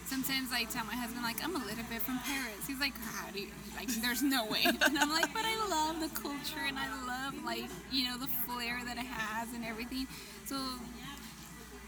Sometimes 0.08 0.54
I 0.54 0.64
tell 0.64 0.86
my 0.86 0.96
husband 0.96 1.22
like 1.22 1.44
I'm 1.44 1.54
a 1.54 1.66
little 1.66 1.84
bit 1.92 2.02
from 2.02 2.18
Paris. 2.20 2.66
He's 2.66 2.80
like, 2.80 2.94
how 2.98 3.30
do 3.30 3.42
you 3.42 3.50
like? 3.76 3.90
There's 3.90 4.24
no 4.24 4.46
way. 4.46 4.64
And 4.86 4.98
I'm 4.98 5.10
like, 5.10 5.34
but 5.34 5.44
I 5.44 5.58
love 5.68 6.00
the 6.00 6.08
culture 6.22 6.64
and 6.66 6.80
I 6.80 6.88
love 7.06 7.44
like 7.44 7.66
you 7.92 8.06
know 8.06 8.18
the 8.18 8.28
flair 8.28 8.80
that 8.86 8.96
it 8.96 9.06
has 9.06 9.54
and 9.54 9.66
everything. 9.66 10.08
So 10.46 10.56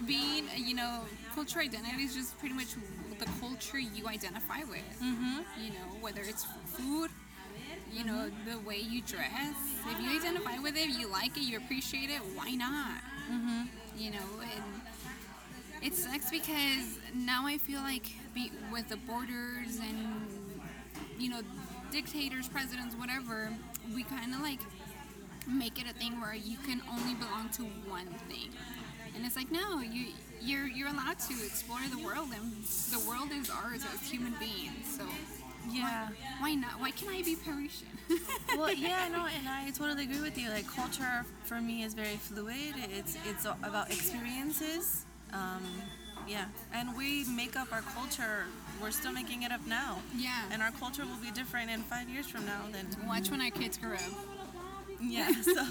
being, 0.05 0.45
you 0.55 0.75
know, 0.75 1.01
cultural 1.35 1.65
identity 1.65 2.03
is 2.03 2.15
just 2.15 2.37
pretty 2.39 2.55
much 2.55 2.75
the 3.19 3.25
culture 3.39 3.79
you 3.79 4.07
identify 4.07 4.59
with. 4.59 4.99
Mm-hmm. 5.03 5.39
You 5.61 5.69
know, 5.71 5.97
whether 6.01 6.21
it's 6.21 6.45
food, 6.65 7.09
you 7.91 8.05
know, 8.05 8.29
the 8.45 8.59
way 8.59 8.77
you 8.77 9.01
dress. 9.01 9.55
If 9.87 10.01
you 10.01 10.09
identify 10.17 10.59
with 10.59 10.75
it, 10.77 10.89
you 10.89 11.07
like 11.07 11.37
it, 11.37 11.43
you 11.43 11.57
appreciate 11.57 12.09
it, 12.09 12.21
why 12.35 12.51
not? 12.51 13.01
Mm-hmm. 13.31 13.63
You 13.97 14.11
know, 14.11 14.17
and 14.41 14.63
it 15.81 15.95
sucks 15.95 16.29
because 16.29 16.99
now 17.13 17.45
I 17.45 17.57
feel 17.57 17.81
like 17.81 18.07
be, 18.33 18.51
with 18.71 18.89
the 18.89 18.97
borders 18.97 19.79
and, 19.79 20.25
you 21.17 21.29
know, 21.29 21.41
dictators, 21.91 22.47
presidents, 22.47 22.95
whatever, 22.95 23.51
we 23.93 24.03
kind 24.03 24.33
of 24.33 24.41
like 24.41 24.59
make 25.47 25.79
it 25.79 25.89
a 25.89 25.93
thing 25.93 26.19
where 26.21 26.35
you 26.35 26.57
can 26.57 26.81
only 26.91 27.15
belong 27.15 27.49
to 27.49 27.63
one 27.89 28.07
thing. 28.29 28.49
And 29.15 29.25
it's 29.25 29.35
like, 29.35 29.51
no, 29.51 29.81
you 29.81 30.07
you're 30.41 30.67
you're 30.67 30.87
allowed 30.87 31.19
to 31.19 31.33
explore 31.45 31.79
the 31.89 31.97
world, 31.97 32.29
and 32.33 32.63
the 32.91 32.99
world 33.09 33.31
is 33.31 33.49
ours 33.49 33.83
as 33.93 34.09
human 34.09 34.33
beings. 34.39 34.97
So 34.97 35.03
Yeah. 35.71 36.09
why 36.39 36.55
not? 36.55 36.79
Why 36.79 36.91
can't 36.91 37.11
I 37.11 37.21
be 37.23 37.35
Parisian? 37.35 37.87
well, 38.57 38.73
yeah, 38.73 39.07
no, 39.11 39.25
and 39.27 39.47
I 39.47 39.69
totally 39.71 40.03
agree 40.03 40.21
with 40.21 40.37
you. 40.37 40.49
Like 40.49 40.67
culture 40.67 41.25
for 41.45 41.61
me 41.61 41.83
is 41.83 41.93
very 41.93 42.17
fluid. 42.17 42.75
It's 42.91 43.17
it's 43.25 43.45
about 43.45 43.89
experiences. 43.91 45.05
Um, 45.33 45.63
yeah, 46.27 46.45
and 46.73 46.95
we 46.97 47.23
make 47.25 47.55
up 47.55 47.71
our 47.71 47.81
culture. 47.81 48.45
We're 48.81 48.91
still 48.91 49.11
making 49.11 49.43
it 49.43 49.51
up 49.51 49.65
now. 49.67 49.99
Yeah. 50.15 50.43
And 50.51 50.61
our 50.61 50.71
culture 50.71 51.03
will 51.05 51.21
be 51.21 51.31
different 51.31 51.69
in 51.69 51.81
five 51.81 52.09
years 52.09 52.27
from 52.27 52.45
now 52.45 52.61
than 52.71 52.87
Watch 53.07 53.29
when 53.31 53.41
our 53.41 53.51
kids 53.51 53.77
grow 53.77 53.93
up. 53.95 54.01
yeah. 55.01 55.31
So. 55.43 55.65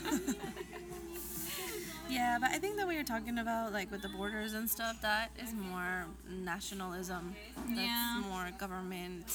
yeah, 2.11 2.39
but 2.41 2.51
I 2.51 2.59
think 2.59 2.77
that 2.77 2.87
what 2.87 2.95
you're 2.95 3.05
talking 3.05 3.39
about, 3.39 3.73
like 3.73 3.91
with 3.91 4.03
the 4.03 4.09
borders 4.09 4.55
and 4.55 4.69
stuff, 4.69 5.01
that 5.03 5.31
is 5.43 5.53
more 5.53 6.07
nationalism. 6.31 7.35
That's 7.69 7.81
Yeah. 7.81 8.23
more 8.29 8.49
government, 8.59 9.27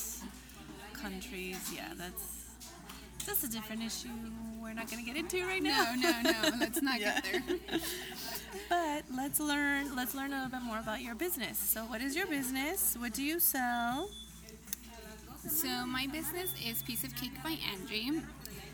countries. 1.03 1.59
Yeah, 1.75 1.89
that's 1.97 2.23
that's 3.25 3.43
a 3.43 3.49
different 3.49 3.83
issue. 3.83 4.09
We're 4.61 4.73
not 4.73 4.89
gonna 4.89 5.03
get 5.03 5.15
into 5.17 5.45
right 5.45 5.61
now. 5.63 5.93
No, 5.95 6.11
no, 6.21 6.31
no. 6.31 6.49
Let's 6.59 6.81
not 6.81 6.99
Yeah. 7.05 7.19
get 7.21 7.43
there. 7.45 7.79
But 8.69 9.03
let's 9.15 9.39
learn. 9.39 9.95
Let's 9.95 10.15
learn 10.15 10.31
a 10.33 10.35
little 10.43 10.51
bit 10.51 10.61
more 10.63 10.79
about 10.79 11.01
your 11.01 11.15
business. 11.15 11.57
So, 11.57 11.81
what 11.85 12.01
is 12.01 12.15
your 12.15 12.27
business? 12.27 12.95
What 12.99 13.13
do 13.13 13.23
you 13.23 13.39
sell? 13.39 14.09
So 15.47 15.67
my 15.85 16.07
business 16.07 16.53
is 16.65 16.81
Piece 16.83 17.03
of 17.03 17.13
Cake 17.15 17.35
by 17.43 17.57
Angie, 17.73 18.21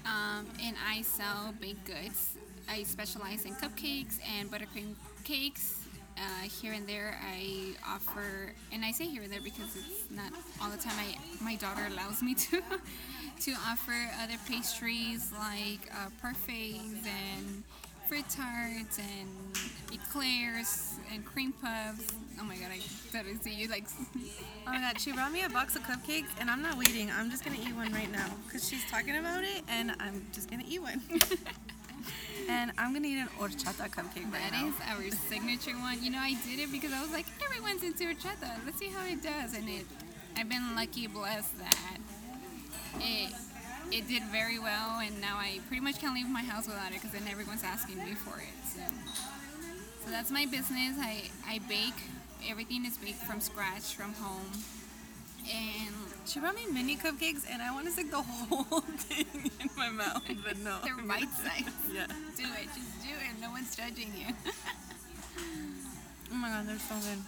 um, 0.05 0.45
and 0.63 0.75
I 0.88 1.01
sell 1.01 1.51
baked 1.59 1.86
goods. 1.86 2.38
I 2.69 2.83
specialize 2.83 3.43
in 3.45 3.55
cupcakes 3.55 4.19
and 4.38 4.51
buttercream 4.51 4.93
cakes. 5.24 5.78
Uh, 6.19 6.49
here 6.61 6.73
and 6.73 6.85
there, 6.85 7.17
I 7.23 7.75
offer, 7.88 8.53
and 8.73 8.83
I 8.83 8.91
say 8.91 9.05
here 9.05 9.23
and 9.23 9.31
there 9.31 9.39
because 9.41 9.75
it's 9.77 10.11
not 10.11 10.33
all 10.61 10.69
the 10.69 10.77
time. 10.77 10.95
I 10.99 11.15
my 11.41 11.55
daughter 11.55 11.88
allows 11.89 12.21
me 12.21 12.33
to 12.35 12.61
to 13.41 13.51
offer 13.67 13.93
other 14.21 14.35
pastries 14.45 15.31
like 15.31 15.89
uh, 15.93 16.09
parfaits 16.21 17.05
and 17.05 17.63
fruit 18.07 18.25
tarts 18.29 18.97
and 18.99 19.29
eclairs 19.93 20.95
and 21.13 21.25
cream 21.25 21.53
puffs. 21.53 22.07
Oh 22.41 22.43
my 22.43 22.55
god, 22.57 22.71
I 22.73 22.79
totally 23.13 23.35
see 23.38 23.53
you 23.53 23.69
like. 23.69 23.85
Oh 24.67 24.71
my 24.71 24.79
god, 24.81 24.99
she 24.99 25.13
brought 25.13 25.31
me 25.31 25.43
a 25.43 25.49
box 25.49 25.77
of 25.77 25.83
cupcakes, 25.83 26.29
and 26.39 26.49
I'm 26.49 26.61
not 26.61 26.77
waiting. 26.77 27.09
I'm 27.11 27.29
just 27.29 27.45
gonna 27.45 27.59
eat 27.61 27.75
one 27.75 27.93
right 27.93 28.11
now 28.11 28.27
because 28.45 28.67
she's 28.67 28.83
talking 28.91 29.15
about 29.15 29.45
it, 29.45 29.63
and 29.69 29.91
I'm 29.99 30.25
just 30.33 30.49
gonna 30.49 30.65
eat 30.67 30.81
one. 30.81 31.01
and 32.49 32.71
I'm 32.77 32.93
gonna 32.93 33.07
eat 33.07 33.19
an 33.19 33.29
horchata 33.37 33.89
cupcake 33.89 34.31
right 34.33 34.41
That 34.51 34.61
now. 34.61 34.67
is 34.67 34.75
our 34.89 35.11
signature 35.29 35.77
one. 35.77 36.03
You 36.03 36.09
know, 36.11 36.17
I 36.19 36.33
did 36.47 36.59
it 36.59 36.71
because 36.71 36.91
I 36.91 37.01
was 37.01 37.11
like, 37.11 37.27
everyone's 37.45 37.83
into 37.83 38.03
horchata. 38.05 38.51
Let's 38.65 38.79
see 38.79 38.89
how 38.89 39.05
it 39.05 39.21
does. 39.21 39.53
And 39.53 39.69
it, 39.69 39.85
I've 40.35 40.49
been 40.49 40.75
lucky, 40.75 41.07
blessed 41.07 41.57
that 41.59 41.97
it 42.99 43.33
it 43.91 44.07
did 44.07 44.23
very 44.25 44.59
well. 44.59 44.99
And 44.99 45.19
now 45.21 45.37
I 45.37 45.59
pretty 45.67 45.81
much 45.83 45.99
can't 45.99 46.15
leave 46.15 46.27
my 46.29 46.43
house 46.43 46.65
without 46.67 46.89
it 46.91 46.95
because 47.01 47.11
then 47.11 47.27
everyone's 47.29 47.63
asking 47.63 47.97
me 47.97 48.13
for 48.15 48.37
it. 48.39 48.57
So, 48.65 48.81
so 50.05 50.11
that's 50.11 50.31
my 50.31 50.45
business. 50.45 50.97
I 50.99 51.23
I 51.47 51.59
bake. 51.69 51.97
Everything 52.49 52.85
is 52.85 52.97
baked 52.97 53.21
from 53.23 53.41
scratch 53.41 53.93
from 53.95 54.13
home. 54.13 54.49
And 55.53 55.95
She 56.25 56.39
brought 56.39 56.55
me 56.55 56.65
mini 56.71 56.95
cupcakes, 56.95 57.43
and 57.49 57.61
I 57.61 57.71
want 57.73 57.85
to 57.88 57.91
stick 57.91 58.11
the 58.11 58.21
whole 58.21 58.81
thing 58.81 59.25
in 59.59 59.69
my 59.77 59.89
mouth, 59.89 60.21
but 60.45 60.57
no. 60.59 60.77
they're 60.83 60.95
bite 60.97 61.29
sized. 61.31 61.69
Yeah. 61.93 62.05
Do 62.38 62.43
it. 62.43 62.67
Just 62.75 63.01
do 63.01 63.09
it. 63.09 63.41
No 63.41 63.49
one's 63.49 63.75
judging 63.75 64.11
you. 64.15 64.33
Oh 66.31 66.35
my 66.35 66.49
god, 66.49 66.67
they're 66.67 66.77
so 66.77 66.95
good. 66.95 67.19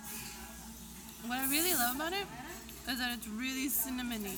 What 1.28 1.40
I 1.40 1.50
really 1.50 1.74
love 1.74 1.96
about 1.96 2.14
it 2.14 2.28
is 2.90 3.00
that 3.00 3.12
it's 3.14 3.28
really 3.28 3.70
cinnamony. 3.70 4.38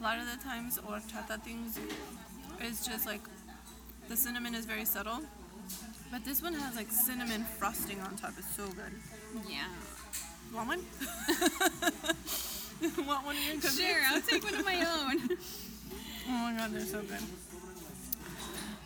A 0.00 0.02
lot 0.02 0.18
of 0.18 0.26
the 0.30 0.42
times, 0.42 0.78
horchata 0.78 1.40
things 1.42 1.78
is 2.60 2.84
just 2.84 3.06
like 3.06 3.20
the 4.08 4.16
cinnamon 4.16 4.54
is 4.56 4.66
very 4.66 4.84
subtle, 4.84 5.20
but 6.10 6.24
this 6.24 6.42
one 6.42 6.54
has 6.54 6.74
like 6.74 6.90
cinnamon 6.90 7.44
frosting 7.44 8.00
on 8.00 8.16
top. 8.16 8.32
It's 8.36 8.56
so 8.56 8.66
good. 8.66 8.92
yeah. 9.48 9.68
Want 10.52 10.68
one? 10.68 10.82
Want 13.06 13.24
one 13.24 13.36
of 13.36 13.44
your 13.44 13.54
cookies? 13.56 13.78
Sure, 13.78 14.00
I'll 14.08 14.20
take 14.20 14.42
one 14.42 14.54
of 14.54 14.64
my 14.64 14.84
own. 14.84 15.36
Oh 16.24 16.30
my 16.30 16.56
god, 16.56 16.70
they're 16.72 16.82
so 16.82 17.02
good. 17.02 17.18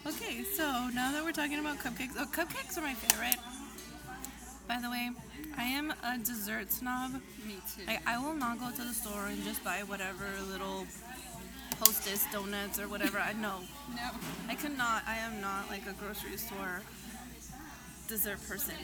Okay, 0.06 0.42
so 0.42 0.88
now 0.94 1.12
that 1.12 1.22
we're 1.22 1.32
talking 1.32 1.58
about 1.58 1.76
cupcakes, 1.76 2.14
oh, 2.18 2.24
cupcakes 2.24 2.78
are 2.78 2.80
my 2.80 2.94
favorite. 2.94 3.36
By 4.66 4.80
the 4.80 4.88
way, 4.88 5.10
I 5.58 5.64
am 5.64 5.92
a 6.02 6.16
dessert 6.16 6.72
snob. 6.72 7.12
Me 7.46 7.56
too. 7.76 7.82
Like, 7.86 8.00
I 8.08 8.18
will 8.18 8.32
not 8.32 8.58
go 8.58 8.70
to 8.70 8.82
the 8.82 8.94
store 8.94 9.26
and 9.26 9.44
just 9.44 9.62
buy 9.62 9.82
whatever 9.86 10.24
little 10.50 10.86
hostess 11.78 12.24
donuts 12.32 12.80
or 12.80 12.88
whatever. 12.88 13.18
I 13.18 13.34
know. 13.34 13.60
no. 13.94 14.10
I 14.48 14.54
cannot. 14.54 15.02
I 15.06 15.18
am 15.18 15.38
not 15.42 15.68
like 15.68 15.82
a 15.86 15.92
grocery 15.92 16.38
store 16.38 16.80
dessert 18.08 18.38
person. 18.48 18.74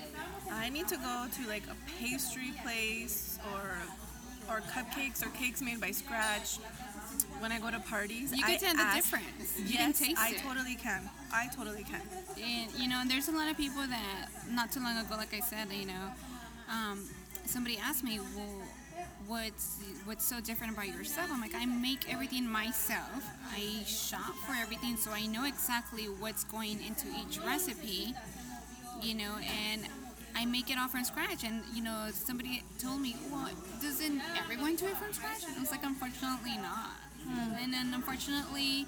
I 0.50 0.68
need 0.68 0.88
to 0.88 0.96
go 0.96 1.26
to 1.40 1.48
like 1.48 1.64
a 1.68 1.76
pastry 1.98 2.52
place 2.62 3.38
or 3.52 3.78
or 4.48 4.60
cupcakes 4.60 5.24
or 5.24 5.30
cakes 5.30 5.60
made 5.62 5.80
by 5.80 5.90
scratch. 5.90 6.58
When 7.40 7.52
I 7.52 7.58
go 7.58 7.70
to 7.70 7.80
parties, 7.80 8.32
You 8.34 8.42
I 8.44 8.52
can 8.52 8.60
tell 8.60 8.74
the 8.74 8.82
ask- 8.82 8.96
difference. 9.10 9.58
You 9.58 9.64
yes, 9.74 9.78
can 9.80 9.92
taste 9.92 10.10
it. 10.12 10.18
I 10.18 10.30
it. 10.30 10.38
totally 10.38 10.76
can. 10.76 11.10
I 11.32 11.48
totally 11.48 11.84
can. 11.84 12.00
And 12.42 12.72
you 12.78 12.88
know, 12.88 13.02
there's 13.06 13.28
a 13.28 13.32
lot 13.32 13.50
of 13.50 13.56
people 13.56 13.82
that 13.86 14.28
not 14.50 14.72
too 14.72 14.80
long 14.80 14.96
ago, 14.96 15.16
like 15.16 15.34
I 15.34 15.40
said, 15.40 15.68
you 15.72 15.86
know, 15.86 16.12
um, 16.70 17.04
somebody 17.44 17.78
asked 17.78 18.04
me, 18.04 18.20
well, 18.36 18.62
what's 19.26 19.78
what's 20.04 20.24
so 20.24 20.40
different 20.40 20.72
about 20.74 20.86
yourself? 20.88 21.28
I'm 21.32 21.40
like, 21.40 21.54
I 21.54 21.66
make 21.66 22.10
everything 22.12 22.46
myself. 22.48 23.10
I 23.54 23.82
shop 23.84 24.34
for 24.46 24.54
everything, 24.54 24.96
so 24.96 25.10
I 25.10 25.26
know 25.26 25.44
exactly 25.44 26.04
what's 26.04 26.44
going 26.44 26.78
into 26.86 27.08
each 27.20 27.38
recipe. 27.44 28.14
You 29.02 29.14
know, 29.16 29.34
and 29.68 29.82
I 30.34 30.44
make 30.44 30.70
it 30.70 30.78
all 30.78 30.88
from 30.88 31.04
scratch. 31.04 31.44
And 31.44 31.62
you 31.74 31.82
know, 31.82 32.08
somebody 32.12 32.62
told 32.78 33.00
me, 33.00 33.16
well, 33.30 33.50
doesn't 33.80 34.20
everyone 34.38 34.76
do 34.76 34.86
it 34.86 34.96
from 34.96 35.12
scratch? 35.12 35.44
And 35.46 35.56
I 35.56 35.60
was 35.60 35.70
like, 35.70 35.84
unfortunately 35.84 36.56
not. 36.58 36.96
And 37.60 37.72
then 37.72 37.92
unfortunately, 37.94 38.86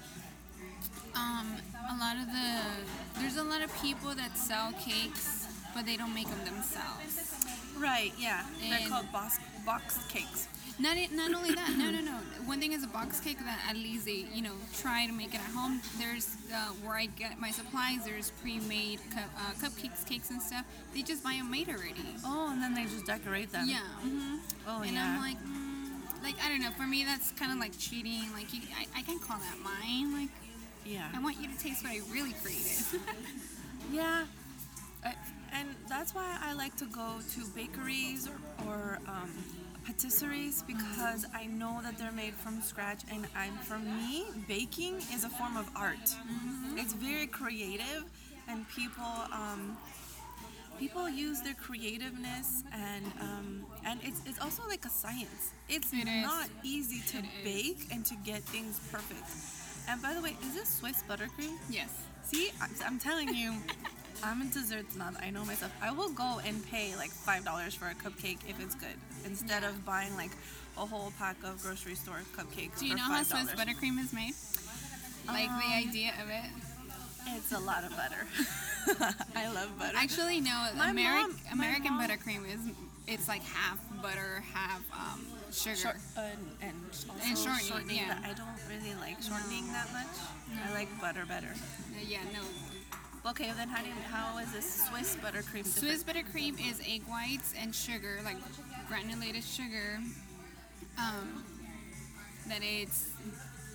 um, 1.15 1.55
a 1.89 1.97
lot 1.97 2.17
of 2.17 2.27
the 2.27 3.19
there's 3.19 3.37
a 3.37 3.43
lot 3.43 3.61
of 3.61 3.73
people 3.81 4.13
that 4.15 4.37
sell 4.37 4.73
cakes, 4.73 5.47
but 5.73 5.85
they 5.85 5.95
don't 5.95 6.13
make 6.13 6.27
them 6.27 6.43
themselves. 6.43 7.64
Right. 7.77 8.13
Yeah. 8.17 8.43
They're 8.69 8.87
called 8.87 9.11
box 9.11 9.39
box 9.65 10.05
cakes. 10.07 10.47
Not 10.77 10.97
not 11.13 11.33
only 11.33 11.55
that, 11.55 11.69
no, 11.77 11.89
no, 11.89 12.01
no. 12.01 12.17
One 12.45 12.59
thing 12.59 12.73
is 12.73 12.83
a 12.83 12.87
box 12.87 13.21
cake 13.21 13.39
that 13.39 13.59
at 13.69 13.77
least 13.77 14.05
they, 14.05 14.25
you 14.33 14.41
know, 14.41 14.55
try 14.77 15.05
to 15.07 15.13
make 15.13 15.33
it 15.33 15.39
at 15.39 15.51
home. 15.55 15.79
There's 15.97 16.35
uh, 16.53 16.67
where 16.83 16.95
I 16.97 17.05
get 17.05 17.39
my 17.39 17.49
supplies. 17.51 18.03
There's 18.03 18.31
pre-made 18.41 18.99
cup, 19.09 19.29
uh, 19.37 19.53
cupcakes, 19.53 20.05
cakes, 20.05 20.31
and 20.31 20.41
stuff. 20.41 20.65
They 20.93 21.01
just 21.01 21.23
buy 21.23 21.35
them 21.35 21.49
made 21.49 21.69
already. 21.69 22.03
Oh, 22.25 22.49
and 22.51 22.61
then 22.61 22.73
they 22.73 22.83
just 22.83 23.05
decorate 23.05 23.53
them. 23.53 23.67
Yeah. 23.69 23.79
hmm 24.01 24.35
Oh 24.67 24.81
and 24.81 24.91
yeah. 24.91 24.99
And 24.99 25.15
I'm 25.15 25.21
like, 25.21 25.37
mm, 25.39 26.23
like 26.23 26.35
I 26.43 26.49
don't 26.49 26.61
know. 26.61 26.71
For 26.71 26.85
me, 26.87 27.05
that's 27.05 27.31
kind 27.31 27.53
of 27.53 27.57
like 27.57 27.77
cheating. 27.79 28.23
Like 28.33 28.53
you, 28.53 28.59
I, 28.77 28.99
I 28.99 29.01
can 29.03 29.17
call 29.19 29.37
that 29.37 29.57
mine. 29.63 30.11
Like 30.11 30.29
yeah. 30.85 31.07
I 31.15 31.21
want 31.21 31.37
you 31.41 31.47
to 31.47 31.57
taste 31.57 31.83
what 31.83 31.93
I 31.93 32.01
really 32.11 32.33
created. 32.43 32.83
Yeah, 33.91 34.23
and 35.53 35.69
that's 35.87 36.13
why 36.13 36.37
I 36.41 36.53
like 36.53 36.75
to 36.77 36.85
go 36.85 37.19
to 37.33 37.45
bakeries 37.55 38.27
or, 38.27 38.67
or 38.67 38.99
um, 39.07 39.31
patisseries 39.87 40.65
because 40.65 41.25
I 41.33 41.45
know 41.45 41.79
that 41.83 41.97
they're 41.97 42.11
made 42.11 42.33
from 42.33 42.61
scratch. 42.61 43.01
And 43.11 43.27
I'm 43.35 43.55
for 43.57 43.77
me, 43.79 44.25
baking 44.47 44.97
is 45.13 45.23
a 45.23 45.29
form 45.29 45.57
of 45.57 45.69
art. 45.75 46.15
It's 46.75 46.93
very 46.93 47.27
creative, 47.27 48.03
and 48.47 48.67
people 48.69 49.05
um, 49.31 49.77
people 50.79 51.07
use 51.09 51.41
their 51.41 51.53
creativeness 51.53 52.63
and 52.73 53.05
um, 53.21 53.65
and 53.85 53.99
it's, 54.03 54.21
it's 54.25 54.39
also 54.41 54.63
like 54.67 54.85
a 54.85 54.89
science. 54.89 55.53
It's 55.69 55.93
It 55.93 56.07
is. 56.07 56.23
not 56.23 56.49
easy 56.63 57.01
to 57.11 57.19
It 57.19 57.25
is. 57.25 57.43
bake 57.43 57.87
and 57.93 58.05
to 58.05 58.15
get 58.25 58.41
things 58.43 58.79
perfect. 58.91 59.23
And 59.87 60.01
by 60.01 60.13
the 60.15 60.21
way, 60.21 60.35
is 60.41 60.53
this 60.55 60.67
Swiss 60.69 61.03
buttercream? 61.07 61.55
Yes. 61.69 61.89
See, 62.23 62.49
I'm, 62.59 62.71
I'm 62.85 62.99
telling 62.99 63.33
you, 63.35 63.53
I'm 64.23 64.41
a 64.41 64.45
dessert 64.45 64.91
snob. 64.91 65.15
I 65.21 65.29
know 65.29 65.45
myself. 65.45 65.71
I 65.81 65.91
will 65.91 66.09
go 66.09 66.39
and 66.45 66.65
pay 66.67 66.95
like 66.95 67.11
five 67.11 67.43
dollars 67.45 67.73
for 67.75 67.87
a 67.87 67.93
cupcake 67.95 68.39
if 68.47 68.59
it's 68.59 68.75
good, 68.75 68.95
instead 69.25 69.63
of 69.63 69.85
buying 69.85 70.15
like 70.15 70.31
a 70.77 70.81
whole 70.85 71.11
pack 71.19 71.37
of 71.43 71.61
grocery 71.61 71.95
store 71.95 72.21
cupcakes. 72.35 72.79
Do 72.79 72.85
you 72.87 72.95
know 72.95 73.03
how 73.03 73.21
$5. 73.23 73.25
Swiss 73.25 73.51
buttercream 73.55 73.99
is 73.99 74.11
made? 74.13 74.33
Like 75.27 75.49
Um, 75.49 75.59
the 75.59 75.73
idea 75.75 76.11
of 76.21 76.29
it. 76.29 76.49
It's 77.27 77.51
a 77.53 77.59
lot 77.59 77.83
of 77.83 77.89
butter. 77.91 79.13
I 79.35 79.51
love 79.51 79.77
butter. 79.79 79.97
Actually, 79.97 80.41
no. 80.41 80.67
My 80.75 80.91
Ameri- 80.91 81.21
mom- 81.21 81.39
American 81.53 81.93
mom- 81.95 82.07
buttercream 82.07 82.45
is 82.47 82.59
it's 83.07 83.27
like 83.27 83.41
half 83.43 83.79
butter, 84.01 84.43
half 84.53 84.81
um, 84.93 85.25
sugar. 85.51 85.75
Short, 85.75 85.97
uh, 86.17 86.21
and 86.61 86.73
also 86.91 87.09
And 87.25 87.37
shortening, 87.37 87.65
shortening. 87.65 87.95
yeah. 87.97 88.19
I 88.23 88.33
don't 88.33 88.59
really 88.69 88.93
like 88.99 89.21
shortening 89.23 89.65
that 89.73 89.91
much. 89.93 90.13
I 90.67 90.73
like 90.73 90.89
butter 91.01 91.25
better. 91.27 91.47
Uh, 91.49 91.99
yeah, 92.07 92.19
no. 92.33 92.41
Okay, 93.27 93.51
then 93.57 93.67
how 93.69 93.81
do 93.81 93.87
you, 93.87 93.95
how 94.11 94.37
is 94.37 94.51
this 94.53 94.87
Swiss 94.87 95.15
buttercream 95.15 95.63
different? 95.63 95.65
Swiss 95.65 96.03
buttercream 96.03 96.53
is 96.69 96.79
egg 96.87 97.01
whites 97.09 97.55
and 97.59 97.73
sugar, 97.73 98.19
like 98.23 98.37
granulated 98.87 99.43
sugar. 99.43 99.97
Um, 100.99 101.43
that 102.47 102.59
it's 102.61 103.09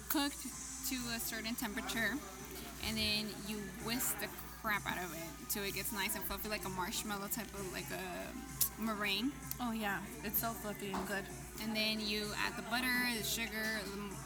cooked 0.09 0.47
to 0.88 0.95
a 1.16 1.19
certain 1.19 1.57
temperature, 1.57 2.14
and 2.87 2.97
then 2.97 3.26
you 3.49 3.57
whisk 3.85 4.21
the 4.21 4.28
crap 4.62 4.87
out 4.87 4.99
of 5.04 5.12
it 5.12 5.49
till 5.49 5.64
it 5.64 5.75
gets 5.75 5.92
nice 5.92 6.14
and 6.14 6.23
fluffy, 6.25 6.49
like 6.49 6.64
a 6.64 6.69
marshmallow 6.69 7.26
type 7.26 7.52
of 7.54 7.73
like 7.73 7.87
a 7.90 8.80
meringue. 8.80 9.33
Oh 9.61 9.73
yeah, 9.73 9.99
it's 10.23 10.40
so 10.40 10.50
fluffy 10.50 10.92
and 10.92 11.09
good. 11.09 11.25
And 11.64 11.75
then 11.75 11.99
you 12.00 12.26
add 12.47 12.57
the 12.57 12.62
butter, 12.71 12.87
the 13.19 13.25
sugar, 13.25 13.80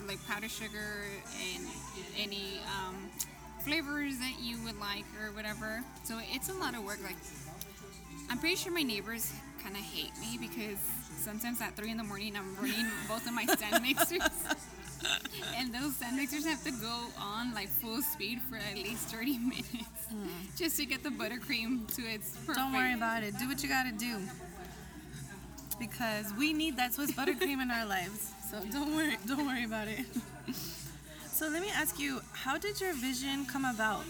like 0.07 0.25
powdered 0.29 0.51
sugar, 0.51 1.01
and 1.55 1.67
any 2.19 2.61
um, 2.79 3.11
flavors 3.65 4.19
that 4.19 4.35
you 4.41 4.63
would 4.65 4.79
like 4.79 5.05
or 5.23 5.33
whatever. 5.33 5.83
So 6.05 6.21
it's 6.33 6.51
a 6.51 6.55
lot 6.55 6.75
of 6.75 6.85
work. 6.85 7.03
Like, 7.03 7.17
I'm 8.31 8.39
pretty 8.39 8.57
sure 8.57 8.73
my 8.73 8.83
neighbors 8.83 9.33
kind 9.63 9.75
of 9.75 9.83
hate 9.83 10.13
me 10.21 10.39
because 10.39 10.79
sometimes 11.17 11.61
at 11.63 11.75
three 11.75 11.91
in 11.91 11.97
the 11.97 12.05
morning 12.05 12.37
I'm 12.37 12.55
running 12.57 12.87
both 13.09 13.27
of 13.27 13.33
my 13.33 13.47
stand 13.47 13.83
mixers. 13.83 14.21
And 15.59 15.75
those 15.75 15.97
stand 15.97 16.17
mixers 16.17 16.47
have 16.47 16.65
to 16.65 16.71
go 16.71 17.07
on 17.21 17.53
like 17.53 17.69
full 17.69 18.01
speed 18.01 18.41
for 18.49 18.57
at 18.57 18.75
least 18.75 19.09
30 19.09 19.39
minutes 19.39 20.07
hmm. 20.09 20.29
just 20.57 20.79
to 20.79 20.87
get 20.87 21.03
the 21.03 21.11
buttercream 21.11 21.95
to 21.97 22.03
its 22.03 22.31
perfect. 22.31 22.57
Don't 22.57 22.73
worry 22.73 22.95
about 22.95 23.23
it. 23.23 23.39
Do 23.39 23.47
what 23.47 23.63
you 23.63 23.69
gotta 23.69 23.93
do. 23.93 24.17
Because 25.79 26.33
we 26.39 26.55
need 26.55 26.79
that 26.79 26.95
Swiss 26.95 27.13
buttercream 27.13 27.61
in 27.61 27.71
our 27.71 27.85
lives. 27.85 28.33
So 28.51 28.63
don't 28.73 28.97
worry 28.97 29.19
don't 29.27 29.47
worry 29.47 29.65
about 29.65 29.89
it. 29.89 30.07
So 31.35 31.49
let 31.49 31.63
me 31.63 31.69
ask 31.75 31.99
you, 31.99 32.21
how 32.33 32.59
did 32.59 32.81
your 32.81 32.93
vision 32.93 33.45
come 33.45 33.65
about? 33.65 34.07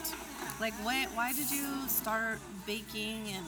Like 0.61 0.75
why 0.85 1.07
why 1.15 1.33
did 1.33 1.51
you 1.51 1.89
start 1.89 2.39
baking 2.67 3.29
and 3.33 3.47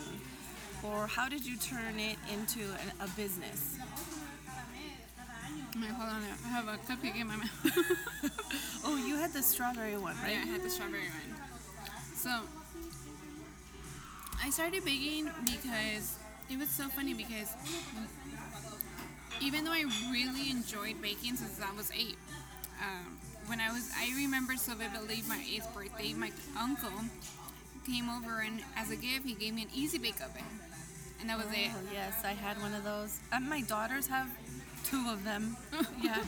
or 0.81 1.05
how 1.05 1.29
did 1.29 1.45
you 1.45 1.57
turn 1.57 1.99
it 1.99 2.17
into 2.33 2.61
an, 2.81 2.91
a 2.99 3.07
business? 3.09 3.77
Wait, 5.79 5.91
hold 5.91 6.09
on, 6.09 6.23
I 6.23 6.47
have 6.47 6.67
a 6.67 6.77
cupcake 6.89 7.21
in 7.21 7.27
my 7.27 7.35
mouth. 7.35 7.77
Oh, 8.83 8.97
you 8.97 9.15
had 9.17 9.31
the 9.31 9.43
strawberry 9.43 9.95
one, 9.95 10.15
right? 10.23 10.31
Yeah, 10.31 10.43
I 10.43 10.47
had 10.47 10.63
the 10.63 10.71
strawberry 10.71 11.01
one. 11.01 11.37
So 12.15 12.31
I 14.43 14.49
started 14.49 14.85
baking 14.85 15.29
because 15.45 16.17
it 16.49 16.57
was 16.57 16.69
so 16.69 16.87
funny 16.87 17.13
because 17.13 17.53
even 19.39 19.65
though 19.65 19.73
I 19.73 19.83
really 20.09 20.49
enjoyed 20.49 20.99
baking 20.99 21.35
since 21.35 21.61
I 21.61 21.75
was 21.75 21.91
eight, 21.91 22.17
um, 22.81 23.16
when 23.47 23.59
I 23.59 23.71
was 23.71 23.89
I 23.97 24.11
remember 24.15 24.55
so 24.55 24.73
vividly 24.75 25.23
my 25.27 25.43
eighth 25.49 25.73
birthday, 25.73 26.13
my 26.13 26.31
uncle 26.59 26.91
came 27.85 28.09
over 28.09 28.41
and 28.41 28.61
as 28.75 28.91
a 28.91 28.95
gift 28.95 29.25
he 29.25 29.33
gave 29.33 29.53
me 29.53 29.63
an 29.63 29.69
easy 29.73 29.97
bake 29.97 30.21
oven, 30.21 30.43
and 31.19 31.29
that 31.29 31.37
was 31.37 31.47
it. 31.47 31.71
Oh, 31.73 31.89
yes, 31.93 32.21
I 32.23 32.33
had 32.33 32.59
one 32.61 32.73
of 32.73 32.83
those. 32.83 33.19
And 33.31 33.49
my 33.49 33.61
daughters 33.61 34.07
have 34.07 34.29
two 34.83 35.09
of 35.09 35.23
them. 35.23 35.57
Yeah. 36.03 36.23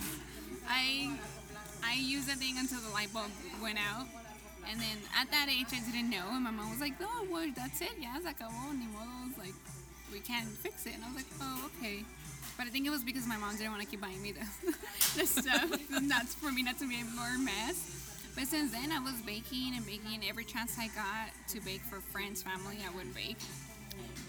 I 0.67 1.11
I 1.83 1.93
used 1.95 2.27
that 2.27 2.37
thing 2.37 2.55
until 2.57 2.79
the 2.79 2.89
light 2.89 3.13
bulb 3.13 3.31
went 3.61 3.77
out. 3.79 4.05
And 4.69 4.79
then 4.79 4.97
at 5.17 5.31
that 5.31 5.47
age, 5.49 5.67
I 5.73 5.79
didn't 5.79 6.09
know. 6.11 6.25
And 6.29 6.43
my 6.43 6.51
mom 6.51 6.69
was 6.69 6.79
like, 6.79 6.93
oh, 7.01 7.25
well, 7.31 7.47
that's 7.55 7.81
it. 7.81 7.93
Yeah, 7.99 8.15
it's 8.17 8.25
like, 8.25 8.35
oh, 8.43 8.71
ni 8.71 8.85
modo. 8.85 9.33
Like, 9.39 9.55
we 10.13 10.19
can't 10.19 10.45
fix 10.47 10.85
it. 10.85 10.93
And 10.93 11.03
I 11.03 11.07
was 11.07 11.15
like, 11.15 11.31
oh, 11.41 11.69
okay. 11.79 12.03
But 12.59 12.67
I 12.67 12.71
think 12.71 12.85
it 12.85 12.89
was 12.89 13.05
because 13.05 13.25
my 13.25 13.37
mom 13.37 13.55
didn't 13.55 13.71
want 13.71 13.83
to 13.83 13.87
keep 13.87 14.01
buying 14.01 14.21
me 14.21 14.33
the, 14.33 14.45
the 15.17 15.25
stuff. 15.25 15.71
not 16.01 16.25
for 16.25 16.51
me 16.51 16.61
not 16.61 16.77
to 16.79 16.85
make 16.85 17.05
more 17.15 17.37
mess. 17.39 18.35
But 18.35 18.47
since 18.47 18.73
then, 18.73 18.91
I 18.91 18.99
was 18.99 19.13
baking 19.25 19.75
and 19.77 19.85
baking. 19.85 20.27
Every 20.27 20.43
chance 20.43 20.75
I 20.77 20.87
got 20.87 21.31
to 21.53 21.61
bake 21.61 21.79
for 21.79 22.01
friends, 22.01 22.43
family, 22.43 22.79
I 22.85 22.93
would 22.97 23.15
bake. 23.15 23.37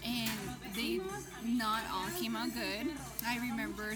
And 0.05 0.31
they 0.73 1.01
not 1.43 1.81
all 1.91 2.07
came 2.21 2.37
out 2.37 2.53
good. 2.53 2.87
I 3.27 3.37
remember 3.39 3.95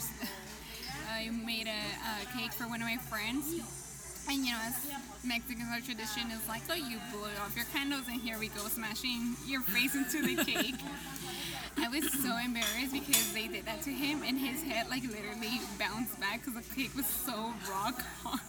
I 1.10 1.30
made 1.30 1.68
a, 1.68 1.72
a 1.72 2.38
cake 2.38 2.52
for 2.52 2.68
one 2.68 2.82
of 2.82 2.88
my 2.90 2.98
friends. 2.98 3.56
And 4.28 4.46
you 4.46 4.52
know, 4.52 4.60
as 4.64 4.74
Mexicans, 5.24 5.70
our 5.72 5.82
tradition 5.82 6.32
is 6.32 6.48
like, 6.48 6.64
oh, 6.70 6.76
you 6.76 6.98
blow 7.12 7.30
off 7.44 7.56
your 7.56 7.66
candles, 7.74 8.08
and 8.10 8.20
here 8.20 8.38
we 8.40 8.48
go, 8.50 8.62
smashing 8.68 9.36
your 9.46 9.62
face 9.62 9.96
into 9.96 10.22
the 10.24 10.44
cake. 10.44 10.76
I 11.78 11.90
was 11.90 12.12
so 12.12 12.36
embarrassed 12.38 12.94
because 12.94 13.34
they 13.34 13.48
did 13.48 13.66
that 13.66 13.82
to 13.84 13.92
him, 13.92 14.24
and 14.26 14.38
his 14.38 14.64
head 14.64 14.90
like 14.90 15.04
literally 15.04 15.60
bounced 15.78 16.20
back 16.20 16.44
because 16.44 16.66
the 16.66 16.76
cake 16.76 16.96
was 16.96 17.06
so 17.06 17.54
rock 17.70 18.02
hard. 18.24 18.40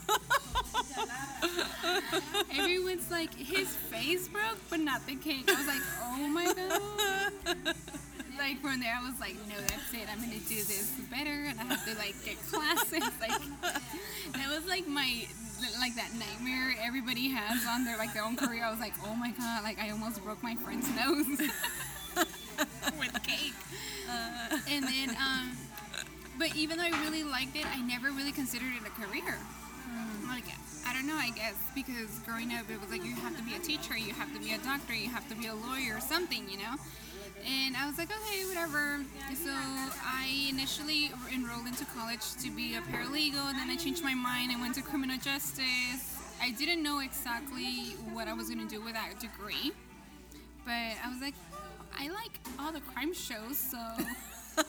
Everyone's 2.57 3.11
like, 3.11 3.35
his 3.35 3.69
face 3.69 4.29
broke, 4.29 4.59
but 4.71 4.81
not 4.81 5.07
the 5.07 5.17
cake. 5.17 5.45
I 5.49 5.55
was 5.55 5.67
like, 5.67 5.83
oh 6.03 6.29
my 6.29 6.53
god. 6.55 7.75
Like 8.47 8.61
from 8.63 8.79
there, 8.79 8.95
I 8.95 9.03
was 9.03 9.19
like, 9.19 9.35
no, 9.49 9.59
that's 9.59 9.93
it. 9.93 10.07
I'm 10.07 10.21
gonna 10.21 10.39
do 10.47 10.55
this 10.55 10.93
better, 11.11 11.51
and 11.51 11.59
I 11.59 11.65
have 11.65 11.85
to 11.85 11.99
like 11.99 12.15
get 12.25 12.39
classes. 12.53 13.03
Like 13.21 13.35
that 14.35 14.49
was 14.55 14.65
like 14.69 14.87
my 14.87 15.27
like 15.81 15.97
that 15.97 16.15
nightmare 16.15 16.77
everybody 16.81 17.29
has 17.31 17.67
on 17.67 17.85
their 17.85 17.99
like 17.99 18.15
their 18.15 18.23
own 18.23 18.37
career. 18.37 18.63
I 18.63 18.71
was 18.71 18.79
like, 18.79 18.95
oh 19.05 19.17
my 19.17 19.33
god, 19.33 19.65
like 19.65 19.81
I 19.81 19.91
almost 19.91 20.23
broke 20.23 20.45
my 20.45 20.55
friend's 20.55 20.87
nose 20.95 21.27
with 23.01 23.23
cake. 23.27 23.59
and 24.71 24.85
then, 24.85 25.11
um, 25.19 25.51
but 26.39 26.55
even 26.55 26.79
though 26.79 26.85
I 26.85 27.03
really 27.03 27.25
liked 27.25 27.57
it, 27.57 27.67
I 27.67 27.83
never 27.83 28.13
really 28.13 28.31
considered 28.31 28.71
it 28.81 28.87
a 28.87 28.95
career. 28.95 29.35
Like 30.29 30.45
I 30.87 30.95
don't 30.95 31.09
know, 31.09 31.17
I 31.19 31.31
guess 31.35 31.57
because 31.75 32.21
growing 32.21 32.53
up 32.53 32.71
it 32.71 32.81
was 32.81 32.91
like 32.91 33.05
you 33.05 33.17
have 33.17 33.37
to 33.37 33.43
be 33.43 33.57
a 33.57 33.59
teacher, 33.59 33.99
you 33.99 34.15
have 34.15 34.33
to 34.35 34.39
be 34.39 34.53
a 34.53 34.59
doctor, 34.59 34.95
you 34.95 35.11
have 35.11 35.29
to 35.31 35.35
be 35.35 35.49
a 35.49 35.55
lawyer 35.55 35.97
or 35.97 36.01
something, 36.01 36.49
you 36.49 36.59
know. 36.59 36.77
And 37.47 37.77
I 37.77 37.87
was 37.87 37.97
like, 37.97 38.11
okay, 38.11 38.45
whatever. 38.47 39.01
So 39.35 39.51
I 39.51 40.49
initially 40.49 41.11
enrolled 41.33 41.67
into 41.67 41.85
college 41.85 42.35
to 42.43 42.51
be 42.51 42.75
a 42.75 42.81
paralegal, 42.81 43.51
and 43.51 43.59
then 43.59 43.71
I 43.71 43.77
changed 43.77 44.03
my 44.03 44.15
mind 44.15 44.51
and 44.51 44.61
went 44.61 44.75
to 44.75 44.83
criminal 44.83 45.17
justice. 45.19 46.17
I 46.43 46.51
didn't 46.51 46.83
know 46.83 47.01
exactly 47.01 47.95
what 48.13 48.27
I 48.29 48.33
was 48.33 48.49
going 48.49 48.67
to 48.67 48.69
do 48.69 48.83
with 48.83 48.95
that 48.95 49.21
degree, 49.21 49.73
but 50.65 50.73
I 50.73 51.09
was 51.09 51.21
like, 51.21 51.35
I 51.99 52.09
like 52.09 52.41
all 52.59 52.73
the 52.73 52.81
crime 52.81 53.15
shows, 53.15 53.57
so 53.57 53.79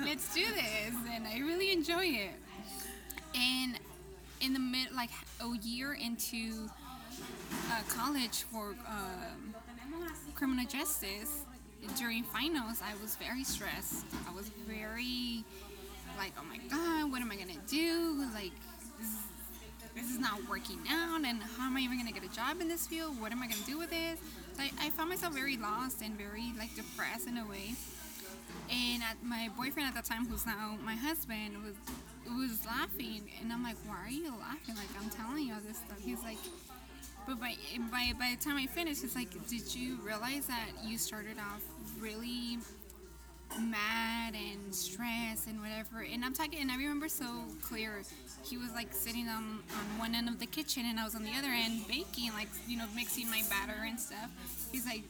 let's 0.00 0.34
do 0.34 0.44
this, 0.46 0.94
and 1.12 1.26
I 1.26 1.38
really 1.40 1.70
enjoy 1.70 2.06
it. 2.06 2.34
And 3.34 3.78
in 4.40 4.52
the 4.52 4.58
mid, 4.58 4.92
like 4.92 5.10
a 5.40 5.56
year 5.66 5.92
into 5.94 6.68
uh, 7.70 7.80
college 7.88 8.42
for 8.50 8.74
um 8.88 9.54
criminal 10.34 10.64
justice, 10.66 11.44
during 11.96 12.22
finals, 12.24 12.82
I 12.82 12.94
was 13.02 13.16
very 13.16 13.44
stressed. 13.44 14.04
I 14.28 14.34
was 14.34 14.50
very 14.66 15.44
like, 16.16 16.32
oh 16.38 16.44
my 16.44 16.58
god, 16.68 17.10
what 17.10 17.20
am 17.20 17.30
I 17.30 17.36
gonna 17.36 17.60
do? 17.68 18.24
Like, 18.34 18.52
this 18.98 19.08
is, 19.08 19.18
this 19.94 20.10
is 20.10 20.18
not 20.18 20.48
working 20.48 20.78
out, 20.90 21.24
and 21.24 21.42
how 21.56 21.66
am 21.66 21.76
I 21.76 21.80
even 21.80 21.98
gonna 21.98 22.12
get 22.12 22.24
a 22.24 22.34
job 22.34 22.60
in 22.60 22.68
this 22.68 22.86
field? 22.86 23.20
What 23.20 23.32
am 23.32 23.42
I 23.42 23.46
gonna 23.46 23.66
do 23.66 23.78
with 23.78 23.90
this? 23.90 24.18
So 24.56 24.62
I, 24.62 24.90
found 24.90 25.10
myself 25.10 25.34
very 25.34 25.56
lost 25.56 26.00
and 26.02 26.16
very 26.16 26.52
like 26.58 26.74
depressed 26.74 27.26
in 27.26 27.38
a 27.38 27.46
way. 27.46 27.74
And 28.70 29.02
my 29.22 29.50
boyfriend 29.56 29.88
at 29.88 29.94
the 30.00 30.08
time, 30.08 30.26
who's 30.26 30.46
now 30.46 30.78
my 30.84 30.94
husband, 30.94 31.56
was 31.64 31.74
was 32.26 32.64
laughing, 32.66 33.30
and 33.40 33.52
I'm 33.52 33.62
like, 33.62 33.76
why 33.86 33.96
are 34.06 34.10
you 34.10 34.32
laughing? 34.40 34.76
Like 34.76 34.88
I'm 35.02 35.10
telling 35.10 35.46
you 35.48 35.54
all 35.54 35.60
this 35.66 35.78
stuff. 35.78 35.98
He's 36.00 36.22
like, 36.22 36.38
But 37.26 37.40
by, 37.40 37.54
by 37.90 38.12
by 38.18 38.36
the 38.38 38.42
time 38.44 38.56
I 38.56 38.66
finished, 38.66 39.02
it's 39.04 39.16
like, 39.16 39.30
did 39.48 39.74
you 39.74 39.98
realize 40.02 40.46
that 40.46 40.70
you 40.84 40.98
started 40.98 41.38
off 41.38 41.62
really 42.04 42.58
mad 43.58 44.34
and 44.34 44.74
stressed 44.74 45.46
and 45.46 45.60
whatever? 45.60 46.04
And 46.04 46.24
I'm 46.24 46.34
talking, 46.34 46.60
and 46.60 46.70
I 46.70 46.76
remember 46.76 47.08
so 47.08 47.26
clear. 47.62 48.02
He 48.44 48.58
was 48.58 48.70
like 48.72 48.92
sitting 48.92 49.28
on 49.28 49.60
on 49.72 49.98
one 49.98 50.14
end 50.14 50.28
of 50.28 50.38
the 50.38 50.46
kitchen, 50.46 50.84
and 50.86 51.00
I 51.00 51.04
was 51.04 51.14
on 51.14 51.24
the 51.24 51.32
other 51.36 51.48
end 51.48 51.88
baking, 51.88 52.32
like 52.34 52.48
you 52.68 52.76
know, 52.76 52.86
mixing 52.94 53.30
my 53.30 53.42
batter 53.48 53.80
and 53.86 53.98
stuff. 53.98 54.30
He's 54.70 54.86
like, 54.86 55.02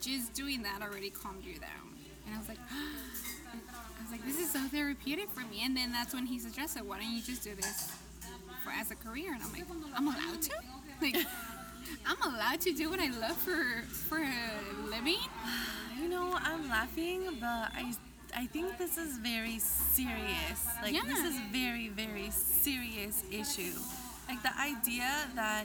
just 0.00 0.32
doing 0.32 0.62
that 0.62 0.80
already 0.80 1.10
calmed 1.10 1.44
you 1.44 1.58
down. 1.58 1.88
And 2.26 2.34
I 2.34 2.38
was 2.38 2.48
like, 2.48 2.58
I 2.70 4.02
was 4.02 4.12
like, 4.12 4.24
this 4.24 4.38
is 4.38 4.50
so 4.50 4.60
therapeutic 4.68 5.30
for 5.30 5.40
me. 5.40 5.62
And 5.64 5.76
then 5.76 5.92
that's 5.92 6.14
when 6.14 6.26
he 6.26 6.38
suggested, 6.38 6.86
why 6.86 7.00
don't 7.00 7.10
you 7.12 7.22
just 7.22 7.42
do 7.42 7.54
this 7.54 7.90
for 8.62 8.70
as 8.70 8.90
a 8.90 8.94
career? 8.94 9.32
And 9.32 9.42
I'm 9.42 9.52
like, 9.52 9.64
I'm 9.96 10.06
allowed 10.06 10.42
to? 10.42 10.52
Like, 11.00 11.14
I'm 12.06 12.20
allowed 12.32 12.60
to 12.62 12.72
do 12.72 12.90
what 12.90 13.00
I 13.00 13.10
love 13.10 13.36
for 13.36 13.82
for 14.08 14.18
a 14.18 14.90
living? 14.90 15.18
You 16.00 16.08
know, 16.08 16.36
I'm 16.40 16.68
laughing, 16.68 17.24
but 17.40 17.70
I 17.74 17.92
I 18.36 18.46
think 18.46 18.78
this 18.78 18.98
is 18.98 19.18
very 19.18 19.58
serious. 19.58 20.66
Like 20.82 20.94
this 21.04 21.20
is 21.20 21.38
very 21.52 21.88
very 21.88 22.30
serious 22.30 23.22
issue. 23.30 23.76
Like 24.28 24.42
the 24.42 24.54
idea 24.60 25.10
that 25.34 25.64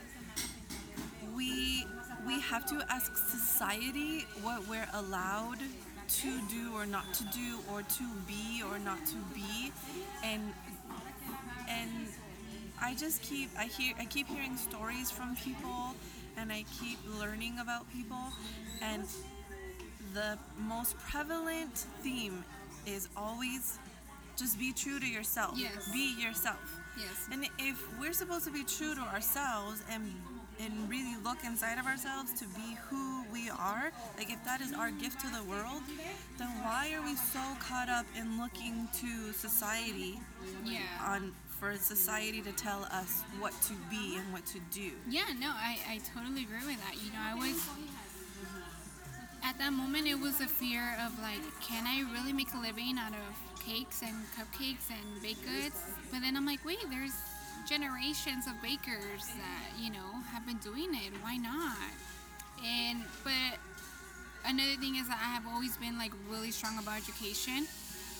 we 1.35 1.85
we 2.25 2.39
have 2.39 2.65
to 2.67 2.83
ask 2.89 3.15
society 3.17 4.25
what 4.41 4.67
we're 4.67 4.87
allowed 4.93 5.59
to 6.07 6.41
do 6.49 6.73
or 6.73 6.85
not 6.85 7.13
to 7.13 7.23
do 7.25 7.59
or 7.71 7.81
to 7.81 8.03
be 8.27 8.63
or 8.69 8.79
not 8.79 8.99
to 9.05 9.17
be 9.33 9.71
and 10.23 10.53
and 11.67 11.89
I 12.83 12.93
just 12.95 13.21
keep 13.21 13.49
I 13.57 13.65
hear 13.65 13.93
I 13.97 14.05
keep 14.05 14.27
hearing 14.27 14.57
stories 14.57 15.09
from 15.09 15.35
people 15.37 15.95
and 16.37 16.51
I 16.51 16.65
keep 16.79 16.99
learning 17.19 17.59
about 17.59 17.89
people 17.91 18.25
and 18.81 19.05
the 20.13 20.37
most 20.59 20.97
prevalent 20.99 21.75
theme 22.01 22.43
is 22.85 23.07
always 23.15 23.79
just 24.35 24.59
be 24.59 24.73
true 24.73 24.99
to 24.99 25.07
yourself. 25.07 25.53
Yes. 25.57 25.89
Be 25.93 26.15
yourself. 26.19 26.59
Yes. 26.97 27.29
And 27.31 27.47
if 27.57 27.77
we're 27.99 28.13
supposed 28.13 28.45
to 28.45 28.51
be 28.51 28.63
true 28.63 28.93
to 28.95 29.01
ourselves 29.01 29.81
and 29.89 30.03
and 30.59 30.73
really 30.89 31.15
look 31.23 31.43
inside 31.43 31.79
of 31.79 31.85
ourselves 31.87 32.31
to 32.33 32.45
be 32.59 32.77
who 32.89 33.23
we 33.33 33.49
are, 33.49 33.91
like 34.17 34.29
if 34.31 34.43
that 34.45 34.61
is 34.61 34.71
our 34.73 34.91
gift 34.91 35.19
to 35.21 35.27
the 35.27 35.43
world, 35.49 35.81
then 36.37 36.49
why 36.61 36.93
are 36.93 37.01
we 37.01 37.15
so 37.15 37.39
caught 37.59 37.89
up 37.89 38.05
in 38.19 38.39
looking 38.39 38.87
to 39.01 39.31
society 39.33 40.19
Yeah. 40.63 40.81
on 41.01 41.33
for 41.63 41.77
society 41.77 42.41
to 42.41 42.51
tell 42.51 42.83
us 42.91 43.23
what 43.39 43.53
to 43.61 43.73
be 43.89 44.17
and 44.17 44.33
what 44.33 44.45
to 44.45 44.59
do? 44.71 44.91
Yeah, 45.09 45.31
no, 45.39 45.47
I, 45.47 45.77
I 45.87 46.01
totally 46.13 46.43
agree 46.43 46.65
with 46.67 46.77
that. 46.83 46.95
You 46.99 47.11
know, 47.13 47.23
I 47.23 47.35
was 47.35 47.55
at 49.43 49.57
that 49.59 49.71
moment 49.71 50.07
it 50.07 50.19
was 50.19 50.41
a 50.41 50.47
fear 50.47 50.97
of 51.05 51.17
like, 51.19 51.39
can 51.61 51.87
I 51.87 52.03
really 52.11 52.33
make 52.33 52.53
a 52.53 52.57
living 52.57 52.97
out 52.99 53.13
of 53.13 53.63
cakes 53.65 54.01
and 54.01 54.13
cupcakes 54.35 54.91
and 54.91 55.21
baked 55.21 55.43
goods? 55.43 55.79
But 56.11 56.19
then 56.19 56.35
I'm 56.35 56.45
like, 56.45 56.65
wait, 56.65 56.83
there's 56.89 57.15
generations 57.67 58.45
of 58.45 58.61
bakers 58.61 59.27
that, 59.39 59.71
you 59.79 59.89
know, 59.89 60.19
have 60.33 60.45
been 60.45 60.57
doing 60.57 60.91
it. 60.91 61.13
Why 61.21 61.37
not? 61.37 61.77
And 62.65 63.03
but 63.23 63.55
another 64.45 64.75
thing 64.81 64.97
is 64.97 65.07
that 65.07 65.19
I 65.23 65.31
have 65.31 65.47
always 65.47 65.77
been 65.77 65.97
like 65.97 66.11
really 66.29 66.51
strong 66.51 66.77
about 66.77 66.97
education. 66.97 67.67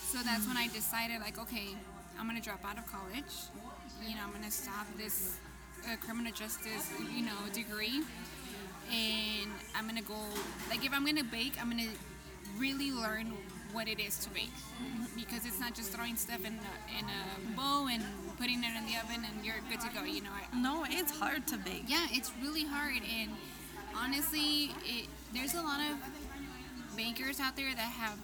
So 0.08 0.20
that's 0.20 0.48
when 0.48 0.56
I 0.56 0.68
decided 0.68 1.20
like, 1.20 1.40
okay, 1.40 1.76
I'm 2.20 2.28
gonna 2.28 2.42
drop 2.42 2.64
out 2.66 2.78
of 2.78 2.86
college. 2.86 3.34
You 4.06 4.16
know, 4.16 4.22
I'm 4.26 4.32
gonna 4.34 4.52
stop 4.52 4.86
this 4.98 5.38
uh, 5.86 5.96
criminal 5.98 6.32
justice, 6.32 6.92
you 7.14 7.24
know, 7.26 7.38
degree, 7.54 8.02
and 8.92 9.52
I'm 9.76 9.88
gonna 9.88 10.02
go. 10.02 10.16
Like, 10.70 10.86
if 10.86 10.94
I'm 10.94 11.06
gonna 11.06 11.24
bake, 11.24 11.54
I'm 11.62 11.70
gonna 11.70 11.90
really 12.58 12.92
learn 12.92 13.34
what 13.72 13.88
it 13.88 14.00
is 14.00 14.18
to 14.20 14.30
bake 14.30 14.52
because 15.16 15.46
it's 15.48 15.60
not 15.60 15.74
just 15.74 15.92
throwing 15.92 16.16
stuff 16.16 16.42
in 16.46 16.54
a, 16.54 17.00
in 17.00 17.06
a 17.06 17.56
bowl 17.58 17.88
and 17.88 18.04
putting 18.38 18.64
it 18.64 18.68
in 18.78 18.86
the 18.86 18.96
oven 19.02 19.26
and 19.26 19.44
you're 19.44 19.56
good 19.70 19.82
to 19.82 19.90
go. 19.90 20.04
You 20.04 20.22
know, 20.22 20.30
I, 20.32 20.56
No, 20.56 20.86
it's 20.88 21.12
hard 21.18 21.48
to 21.48 21.58
bake. 21.58 21.86
yeah, 21.88 22.06
it's 22.12 22.32
really 22.42 22.66
hard, 22.66 23.02
and 23.20 23.32
honestly, 23.98 24.72
it, 24.86 25.08
there's 25.34 25.56
a 25.56 25.62
lot 25.62 25.80
of 25.92 25.98
bakers 26.96 27.40
out 27.40 27.56
there 27.56 27.74
that 27.74 27.80
have 27.80 28.18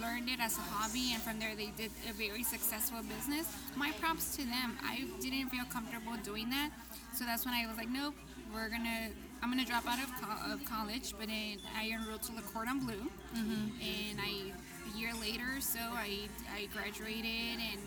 learned 0.00 0.28
it 0.28 0.40
as 0.40 0.56
a 0.56 0.60
hobby, 0.60 1.12
and 1.12 1.22
from 1.22 1.38
there 1.38 1.54
they 1.54 1.70
did 1.76 1.90
a 2.08 2.12
very 2.12 2.42
successful 2.42 3.00
business. 3.02 3.46
My 3.76 3.90
props 4.00 4.36
to 4.36 4.42
them. 4.44 4.78
I 4.82 5.04
didn't 5.20 5.50
feel 5.50 5.64
comfortable 5.66 6.16
doing 6.24 6.48
that, 6.50 6.70
so 7.14 7.24
that's 7.24 7.44
when 7.44 7.54
I 7.54 7.66
was 7.66 7.76
like, 7.76 7.88
nope, 7.90 8.14
we're 8.54 8.68
gonna. 8.68 9.08
I'm 9.42 9.48
gonna 9.50 9.64
drop 9.64 9.86
out 9.88 9.98
of, 9.98 10.10
co- 10.20 10.52
of 10.52 10.62
college, 10.66 11.14
but 11.18 11.28
then 11.28 11.56
I 11.74 11.88
enrolled 11.90 12.22
to 12.24 12.32
Le 12.32 12.42
Cordon 12.42 12.80
Bleu, 12.80 13.08
and 13.34 14.20
I 14.20 14.52
a 14.92 14.98
year 14.98 15.12
later, 15.20 15.60
so 15.60 15.78
I 15.78 16.28
I 16.54 16.66
graduated 16.72 17.60
and. 17.72 17.80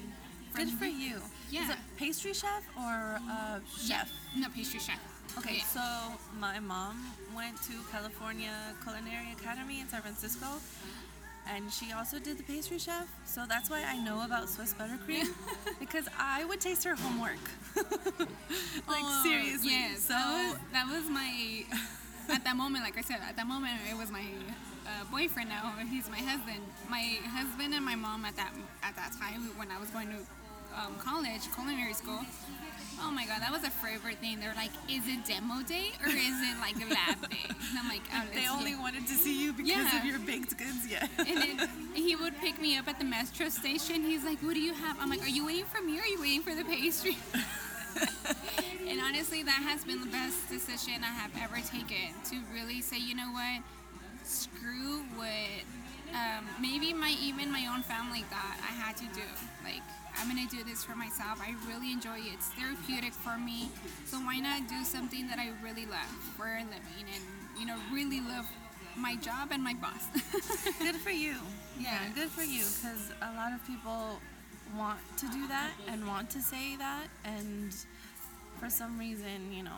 Good 0.55 0.69
for 0.69 0.85
you. 0.85 1.17
Yeah. 1.49 1.63
Is 1.63 1.69
it 1.71 1.77
pastry 1.97 2.31
chef 2.31 2.61
or 2.77 3.17
uh, 3.27 3.57
chef? 3.75 4.11
No, 4.37 4.49
pastry 4.49 4.79
chef. 4.79 4.99
Okay, 5.35 5.57
Yeah. 5.57 5.63
so 5.63 5.81
my 6.39 6.59
mom 6.59 7.03
went 7.35 7.57
to 7.63 7.73
California 7.91 8.51
Culinary 8.83 9.31
Academy 9.33 9.79
in 9.81 9.87
San 9.89 10.01
Francisco, 10.03 10.45
and 11.51 11.71
she 11.71 11.91
also 11.91 12.19
did 12.19 12.37
the 12.37 12.43
pastry 12.43 12.79
chef. 12.79 13.07
So 13.25 13.45
that's 13.47 13.69
why 13.69 13.83
I 13.83 13.97
know 13.97 14.23
about 14.25 14.49
Swiss 14.49 14.73
buttercream 14.73 15.27
because 15.79 16.07
I 16.17 16.45
would 16.45 16.61
taste 16.61 16.83
her 16.83 16.95
homework. 16.95 17.43
like 17.75 19.03
Oh, 19.03 19.21
seriously. 19.23 19.71
Yes. 19.71 20.01
So 20.01 20.13
that 20.13 20.51
was, 20.51 20.59
that 20.71 20.87
was 20.87 21.09
my. 21.09 21.63
At 22.29 22.43
that 22.45 22.55
moment, 22.55 22.85
like 22.85 22.97
I 22.97 23.01
said, 23.01 23.17
at 23.27 23.35
that 23.35 23.47
moment 23.47 23.73
it 23.89 23.97
was 23.97 24.09
my 24.09 24.23
uh, 24.85 25.03
boyfriend. 25.11 25.49
Now 25.49 25.73
he's 25.89 26.09
my 26.09 26.19
husband. 26.19 26.61
My 26.89 27.19
husband 27.27 27.73
and 27.73 27.83
my 27.83 27.95
mom 27.95 28.23
at 28.25 28.35
that 28.37 28.53
at 28.81 28.95
that 28.95 29.11
time 29.19 29.51
when 29.57 29.69
I 29.71 29.79
was 29.79 29.89
going 29.89 30.07
to 30.09 30.17
um, 30.77 30.95
college, 30.99 31.41
culinary 31.53 31.93
school. 31.93 32.19
Oh 33.01 33.11
my 33.11 33.25
god, 33.25 33.41
that 33.41 33.51
was 33.51 33.63
a 33.63 33.69
favorite 33.69 34.17
thing. 34.19 34.39
They're 34.39 34.53
like, 34.55 34.71
is 34.89 35.03
it 35.07 35.25
demo 35.25 35.61
day 35.63 35.91
or 36.01 36.07
is 36.09 36.37
it 36.41 36.57
like 36.59 36.75
a 36.77 36.87
lab 36.93 37.29
day? 37.29 37.45
And 37.49 37.77
I'm 37.79 37.89
like, 37.89 38.01
oh, 38.13 38.23
they 38.33 38.47
only 38.47 38.71
here. 38.71 38.79
wanted 38.79 39.07
to 39.07 39.13
see 39.13 39.43
you 39.43 39.51
because 39.51 39.69
Yeah. 39.71 39.99
of 39.99 40.05
your 40.05 40.19
baked 40.19 40.57
goods. 40.57 40.87
Yeah. 40.87 41.07
And 41.17 41.37
then 41.41 41.69
he 41.95 42.15
would 42.15 42.37
pick 42.39 42.61
me 42.61 42.77
up 42.77 42.87
at 42.87 42.99
the 42.99 43.05
metro 43.05 43.49
station. 43.49 44.03
He's 44.03 44.23
like, 44.23 44.39
"What 44.39 44.53
do 44.53 44.61
you 44.61 44.73
have?" 44.73 44.97
I'm 45.01 45.09
like, 45.09 45.21
"Are 45.23 45.27
you 45.29 45.45
waiting 45.45 45.65
for 45.65 45.81
me 45.81 45.97
or 45.99 46.03
are 46.03 46.07
you 46.07 46.21
waiting 46.21 46.41
for 46.43 46.53
the 46.55 46.63
pastry?" 46.63 47.17
and 48.87 48.99
honestly, 49.01 49.43
that 49.43 49.61
has 49.67 49.83
been 49.83 49.99
the 50.01 50.07
best 50.07 50.49
decision 50.49 51.03
I 51.03 51.13
have 51.13 51.31
ever 51.41 51.57
taken 51.65 52.13
to 52.29 52.35
really 52.53 52.81
say, 52.81 52.97
you 52.99 53.15
know 53.15 53.31
what, 53.31 53.61
screw 54.23 55.03
what 55.15 55.63
um, 56.13 56.45
maybe 56.61 56.93
my 56.93 57.15
even 57.21 57.51
my 57.51 57.67
own 57.73 57.81
family 57.83 58.21
thought 58.29 58.57
I 58.61 58.71
had 58.73 58.95
to 58.97 59.05
do. 59.15 59.27
Like, 59.63 59.81
I'm 60.19 60.27
gonna 60.27 60.47
do 60.49 60.63
this 60.63 60.83
for 60.83 60.95
myself. 60.95 61.41
I 61.41 61.55
really 61.67 61.91
enjoy 61.91 62.17
it. 62.19 62.33
It's 62.33 62.47
therapeutic 62.49 63.13
for 63.13 63.37
me. 63.37 63.69
So 64.05 64.17
why 64.17 64.39
not 64.39 64.67
do 64.67 64.83
something 64.83 65.27
that 65.27 65.39
I 65.39 65.51
really 65.63 65.85
love 65.85 66.09
for 66.37 66.45
a 66.47 66.59
living 66.63 67.05
and 67.13 67.23
you 67.59 67.65
know 67.65 67.77
really 67.91 68.19
love 68.21 68.45
my 68.95 69.15
job 69.15 69.49
and 69.51 69.63
my 69.63 69.73
boss. 69.73 70.05
good 70.79 70.95
for 70.97 71.09
you. 71.09 71.35
Yeah, 71.79 71.93
Yeah. 72.03 72.09
good 72.13 72.29
for 72.29 72.43
you 72.43 72.63
because 72.63 73.11
a 73.21 73.33
lot 73.35 73.51
of 73.53 73.65
people 73.65 74.19
want 74.77 74.99
to 75.17 75.27
do 75.27 75.47
that 75.47 75.71
and 75.87 76.07
want 76.07 76.29
to 76.31 76.41
say 76.41 76.75
that, 76.77 77.07
and 77.25 77.75
for 78.59 78.69
some 78.69 78.97
reason, 78.99 79.51
you 79.51 79.63
know. 79.63 79.77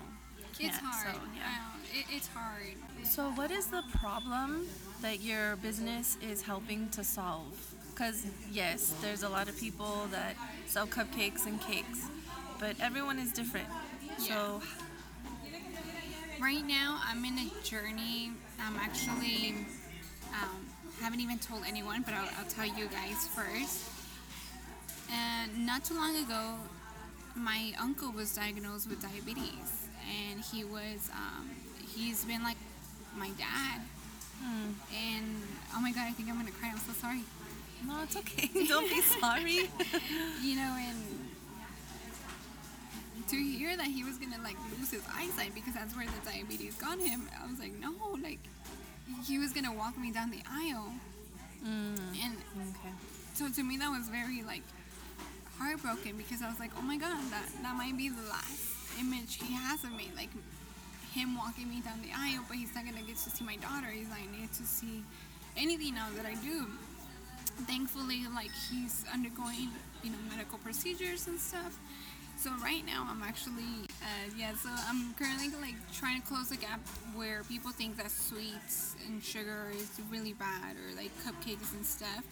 It's 0.59 0.77
hard. 0.77 1.15
So, 1.15 1.21
yeah. 1.35 1.99
It, 1.99 2.05
it's 2.15 2.27
hard. 2.27 2.75
So, 3.03 3.29
what 3.31 3.51
is 3.51 3.67
the 3.67 3.83
problem 3.99 4.67
that 5.01 5.21
your 5.21 5.57
business 5.57 6.17
is 6.21 6.41
helping 6.41 6.87
to 6.91 7.03
solve? 7.03 7.74
Because, 7.95 8.25
yes, 8.51 8.93
there's 9.01 9.23
a 9.23 9.29
lot 9.29 9.47
of 9.47 9.57
people 9.57 10.07
that 10.11 10.35
sell 10.67 10.85
cupcakes 10.85 11.45
and 11.45 11.61
cakes, 11.61 12.01
but 12.59 12.75
everyone 12.81 13.17
is 13.19 13.31
different. 13.31 13.69
So, 14.17 14.61
Right 16.39 16.65
now, 16.67 16.99
I'm 17.07 17.23
in 17.23 17.39
a 17.39 17.63
journey. 17.63 18.31
I'm 18.59 18.75
actually 18.75 19.55
um, 20.33 20.65
haven't 21.01 21.21
even 21.21 21.39
told 21.39 21.63
anyone, 21.65 22.01
but 22.01 22.13
I'll, 22.13 22.27
I'll 22.37 22.49
tell 22.49 22.65
you 22.65 22.87
guys 22.87 23.27
first. 23.29 23.89
And 25.11 25.65
not 25.65 25.85
too 25.85 25.95
long 25.95 26.15
ago, 26.17 26.55
my 27.35 27.71
uncle 27.79 28.11
was 28.11 28.35
diagnosed 28.35 28.89
with 28.89 29.01
diabetes, 29.01 29.87
and 30.05 30.41
he 30.41 30.65
was 30.65 31.09
um, 31.13 31.49
he's 31.95 32.25
been 32.25 32.43
like 32.43 32.57
my 33.17 33.29
dad. 33.37 33.81
And 34.43 35.25
oh 35.73 35.81
my 35.81 35.91
god, 35.93 36.07
I 36.07 36.11
think 36.11 36.29
I'm 36.29 36.35
gonna 36.35 36.51
cry. 36.51 36.69
I'm 36.69 36.77
so 36.79 36.91
sorry. 36.93 37.21
No, 37.87 38.03
it's 38.03 38.15
okay. 38.17 38.49
Don't 38.67 38.89
be 38.89 39.01
sorry. 39.01 39.69
you 40.41 40.55
know, 40.55 40.75
and 40.77 40.97
to 43.29 43.35
hear 43.35 43.75
that 43.75 43.87
he 43.87 44.03
was 44.03 44.17
gonna 44.17 44.41
like 44.43 44.57
lose 44.77 44.91
his 44.91 45.03
eyesight 45.13 45.53
because 45.55 45.73
that's 45.73 45.95
where 45.95 46.05
the 46.05 46.29
diabetes 46.29 46.75
got 46.75 46.99
him, 46.99 47.27
I 47.41 47.49
was 47.49 47.59
like, 47.59 47.73
no, 47.79 47.93
like 48.21 48.39
he 49.25 49.39
was 49.39 49.51
gonna 49.51 49.73
walk 49.73 49.97
me 49.97 50.11
down 50.11 50.31
the 50.31 50.41
aisle, 50.49 50.93
mm, 51.63 51.97
and 52.23 52.37
okay. 52.69 52.93
so 53.33 53.49
to 53.49 53.63
me 53.63 53.77
that 53.77 53.89
was 53.89 54.09
very 54.09 54.43
like 54.43 54.63
heartbroken 55.57 56.17
because 56.17 56.41
I 56.41 56.49
was 56.49 56.59
like, 56.59 56.71
oh 56.77 56.81
my 56.81 56.97
god, 56.97 57.17
that 57.31 57.49
that 57.63 57.75
might 57.75 57.97
be 57.97 58.09
the 58.09 58.27
last 58.29 58.99
image 58.99 59.41
he 59.41 59.53
has 59.53 59.83
of 59.83 59.91
me, 59.93 60.11
like 60.15 60.29
him 61.13 61.37
walking 61.37 61.69
me 61.69 61.81
down 61.81 62.01
the 62.03 62.11
aisle, 62.15 62.43
but 62.47 62.57
he's 62.57 62.75
not 62.75 62.85
gonna 62.85 63.01
get 63.01 63.15
to 63.15 63.29
see 63.29 63.45
my 63.45 63.55
daughter. 63.55 63.87
He's 63.87 64.09
not 64.09 64.19
gonna 64.19 64.43
get 64.43 64.53
to 64.53 64.63
see 64.63 65.01
anything 65.57 65.95
now 65.95 66.07
that 66.15 66.25
I 66.25 66.35
do. 66.35 66.67
Thankfully, 67.63 68.25
like 68.33 68.51
he's 68.69 69.05
undergoing, 69.13 69.69
you 70.03 70.11
know, 70.11 70.17
medical 70.29 70.57
procedures 70.59 71.27
and 71.27 71.39
stuff. 71.39 71.79
So 72.37 72.51
right 72.61 72.85
now, 72.85 73.07
I'm 73.09 73.23
actually, 73.23 73.87
uh, 74.01 74.29
yeah. 74.37 74.53
So 74.55 74.69
I'm 74.89 75.13
currently 75.13 75.49
like 75.61 75.75
trying 75.93 76.21
to 76.21 76.27
close 76.27 76.49
the 76.49 76.57
gap 76.57 76.81
where 77.15 77.43
people 77.43 77.71
think 77.71 77.95
that 77.97 78.11
sweets 78.11 78.95
and 79.07 79.23
sugar 79.23 79.71
is 79.73 79.89
really 80.11 80.33
bad, 80.33 80.75
or 80.75 80.95
like 80.95 81.11
cupcakes 81.23 81.73
and 81.73 81.85
stuff. 81.85 82.23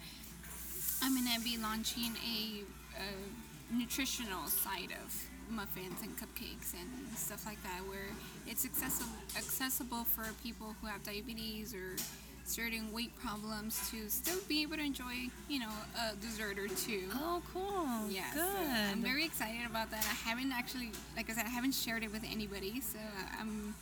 I'm 1.01 1.15
gonna 1.15 1.39
be 1.43 1.57
launching 1.57 2.11
a, 2.27 2.63
a 2.99 3.73
nutritional 3.73 4.47
side 4.47 4.91
of 5.03 5.29
muffins 5.49 6.01
and 6.01 6.15
cupcakes 6.17 6.73
and 6.73 7.17
stuff 7.17 7.45
like 7.45 7.61
that, 7.63 7.81
where 7.87 8.11
it's 8.45 8.65
accessible 8.65 9.11
accessible 9.37 10.03
for 10.03 10.25
people 10.43 10.75
who 10.81 10.87
have 10.87 11.01
diabetes 11.03 11.73
or 11.73 11.95
certain 12.45 12.91
weight 12.93 13.11
problems 13.19 13.89
to 13.89 14.09
still 14.09 14.39
be 14.47 14.61
able 14.63 14.75
to 14.75 14.83
enjoy, 14.83 15.27
you 15.49 15.59
know, 15.59 15.71
a 15.97 16.15
dessert 16.17 16.59
or 16.59 16.67
two. 16.67 17.03
Oh, 17.13 17.41
cool. 17.53 18.09
Yeah, 18.09 18.23
Good. 18.33 18.41
so 18.43 18.71
I'm 18.91 19.01
very 19.01 19.23
excited 19.25 19.65
about 19.69 19.89
that. 19.91 20.01
I 20.03 20.29
haven't 20.29 20.51
actually, 20.51 20.91
like 21.15 21.29
I 21.29 21.33
said, 21.33 21.45
I 21.45 21.49
haven't 21.49 21.73
shared 21.73 22.03
it 22.03 22.11
with 22.11 22.23
anybody, 22.29 22.81
so 22.81 22.99
I'm 23.39 23.73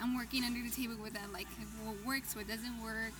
I'm 0.00 0.16
working 0.16 0.44
under 0.44 0.60
the 0.62 0.70
table 0.70 0.96
with 1.02 1.14
that, 1.14 1.32
like 1.32 1.46
what 1.84 1.96
works, 2.04 2.34
what 2.36 2.46
doesn't 2.48 2.82
work. 2.82 3.12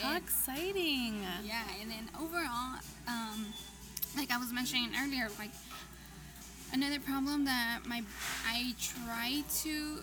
How 0.00 0.14
And- 0.14 0.24
exciting. 0.24 1.22
yeah, 1.44 1.62
and 1.80 1.90
then 1.90 2.08
overall, 2.20 2.78
um, 3.06 3.46
like 4.16 4.30
I 4.32 4.38
was 4.38 4.52
mentioning 4.52 4.90
earlier, 5.00 5.28
like 5.38 5.50
another 6.72 6.98
problem 7.00 7.44
that 7.44 7.80
my 7.86 8.02
I 8.48 8.74
try 8.80 9.42
to 9.62 9.98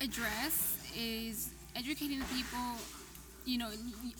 address 0.00 0.78
is 0.96 1.50
educating 1.76 2.18
the 2.18 2.24
people. 2.26 2.76
You 3.46 3.58
know, 3.58 3.70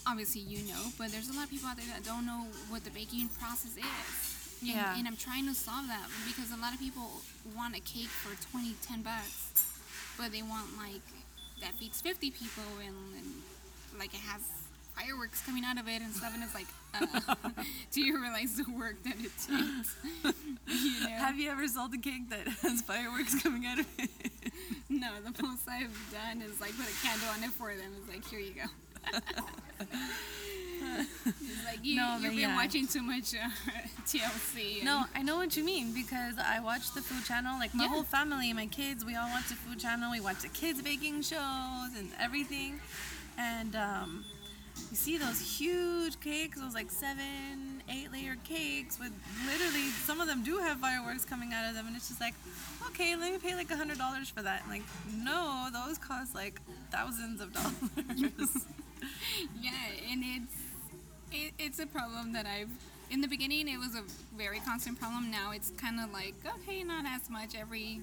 obviously 0.07 0.41
you 0.41 0.67
know, 0.69 0.81
but 0.99 1.11
there's 1.13 1.29
a 1.29 1.33
lot 1.33 1.45
of 1.45 1.51
people 1.51 1.69
out 1.69 1.77
there 1.77 1.87
that 1.95 2.05
don't 2.05 2.27
know 2.27 2.47
what 2.69 2.85
the 2.85 2.91
baking 2.91 3.29
process 3.39 3.77
is. 3.77 4.61
And, 4.63 4.69
Yeah. 4.71 4.97
and 4.99 5.07
I'm 5.07 5.17
trying 5.17 5.47
to 5.47 5.55
solve 5.55 5.87
that 5.89 6.09
because 6.27 6.51
a 6.53 6.57
lot 6.57 6.73
of 6.75 6.81
people 6.81 7.09
want 7.57 7.77
a 7.77 7.81
cake 7.81 8.09
for 8.09 8.35
20, 8.53 8.75
10 8.83 9.03
bucks, 9.03 9.53
but 10.19 10.33
they 10.33 10.43
want 10.43 10.77
like 10.77 11.03
that 11.61 11.75
feeds 11.75 12.01
50 12.01 12.31
people 12.31 12.65
and, 12.85 12.97
and 13.17 13.99
like 13.99 14.13
it 14.15 14.21
has 14.21 14.41
fireworks 14.97 15.41
coming 15.47 15.65
out 15.65 15.79
of 15.79 15.87
it 15.89 16.03
and 16.03 16.13
stuff 16.13 16.33
and 16.35 16.43
it's 16.43 16.55
like 16.55 16.67
uh, 16.95 17.35
do 17.93 18.01
you 18.01 18.21
realize 18.21 18.57
the 18.57 18.65
work 18.73 18.97
that 19.05 19.15
it 19.21 19.31
takes 19.37 19.97
you 20.67 21.01
know? 21.09 21.17
Have 21.17 21.39
you 21.39 21.49
ever 21.51 21.67
sold 21.69 21.95
a 21.95 21.99
cake 21.99 22.29
that 22.31 22.47
has 22.63 22.83
fireworks 22.83 23.41
coming 23.43 23.67
out 23.67 23.79
of 23.79 23.87
it? 23.99 24.11
no 24.89 25.09
the 25.25 25.43
most 25.43 25.69
i've 25.69 25.97
done 26.13 26.43
is 26.43 26.61
like 26.61 26.77
put 26.77 26.87
a 26.89 27.07
candle 27.07 27.29
on 27.29 27.43
it 27.45 27.51
for 27.51 27.69
them 27.75 27.93
it's 27.99 28.09
like 28.13 28.27
here 28.29 28.41
you 28.41 28.53
go 28.53 28.69
like 31.65 31.85
you, 31.85 31.97
No, 31.97 32.15
you've 32.21 32.31
been 32.31 32.39
yeah. 32.41 32.57
watching 32.57 32.87
too 32.87 33.03
much 33.03 33.35
uh, 33.35 33.49
tlc 34.07 34.83
No, 34.85 35.05
I 35.15 35.23
know 35.23 35.37
what 35.37 35.57
you 35.57 35.65
mean 35.65 35.93
because 35.93 36.35
I 36.39 36.61
watch 36.61 36.93
the 36.95 37.03
food 37.03 37.25
channel. 37.25 37.59
Like 37.59 37.75
my 37.75 37.85
Yeah. 37.85 37.91
whole 37.91 38.03
family, 38.03 38.53
my 38.53 38.67
kids, 38.67 39.05
we 39.05 39.15
all 39.17 39.29
watch 39.29 39.49
the 39.49 39.55
food 39.57 39.79
channel. 39.79 40.11
We 40.11 40.21
watch 40.21 40.41
the 40.43 40.49
kids 40.49 40.83
baking 40.83 41.23
shows 41.23 41.91
and 41.99 42.11
everything. 42.19 42.81
And 43.39 43.75
um, 43.77 44.25
you 44.91 44.97
see 44.97 45.19
those 45.19 45.41
huge 45.59 46.19
cakes, 46.21 46.59
those 46.61 46.75
like 46.75 46.91
seven, 46.91 47.83
eight 47.89 48.11
layer 48.13 48.37
cakes 48.45 48.99
with 48.99 49.13
literally 49.47 49.89
some 50.07 50.21
of 50.21 50.27
them 50.27 50.43
do 50.43 50.59
have 50.59 50.79
fireworks 50.79 51.25
coming 51.25 51.53
out 51.53 51.69
of 51.69 51.75
them, 51.75 51.87
and 51.87 51.97
it's 51.97 52.09
just 52.09 52.21
like, 52.21 52.35
okay, 52.89 53.17
let 53.17 53.33
me 53.33 53.39
pay 53.39 53.55
like 53.55 53.71
a 53.71 53.77
hundred 53.77 53.99
dollars 53.99 54.29
for 54.29 54.43
that. 54.43 54.63
Like, 54.69 54.83
no, 55.15 55.69
those 55.73 55.99
cost 55.99 56.35
like 56.35 56.61
thousands 56.91 57.41
of 57.41 57.53
dollars. 57.59 58.67
yeah 59.61 59.73
and 60.11 60.23
it's 60.25 60.57
it, 61.33 61.53
it's 61.59 61.79
a 61.79 61.87
problem 61.87 62.33
that 62.33 62.47
i've 62.47 62.71
in 63.11 63.21
the 63.21 63.29
beginning 63.29 63.69
it 63.69 63.79
was 63.79 63.95
a 63.95 64.03
very 64.37 64.61
constant 64.61 64.99
problem 64.99 65.31
now 65.31 65.51
it's 65.53 65.71
kind 65.81 65.99
of 66.01 66.13
like 66.13 66.35
okay 66.57 66.83
not 66.83 67.05
as 67.07 67.29
much 67.31 67.55
every 67.59 68.01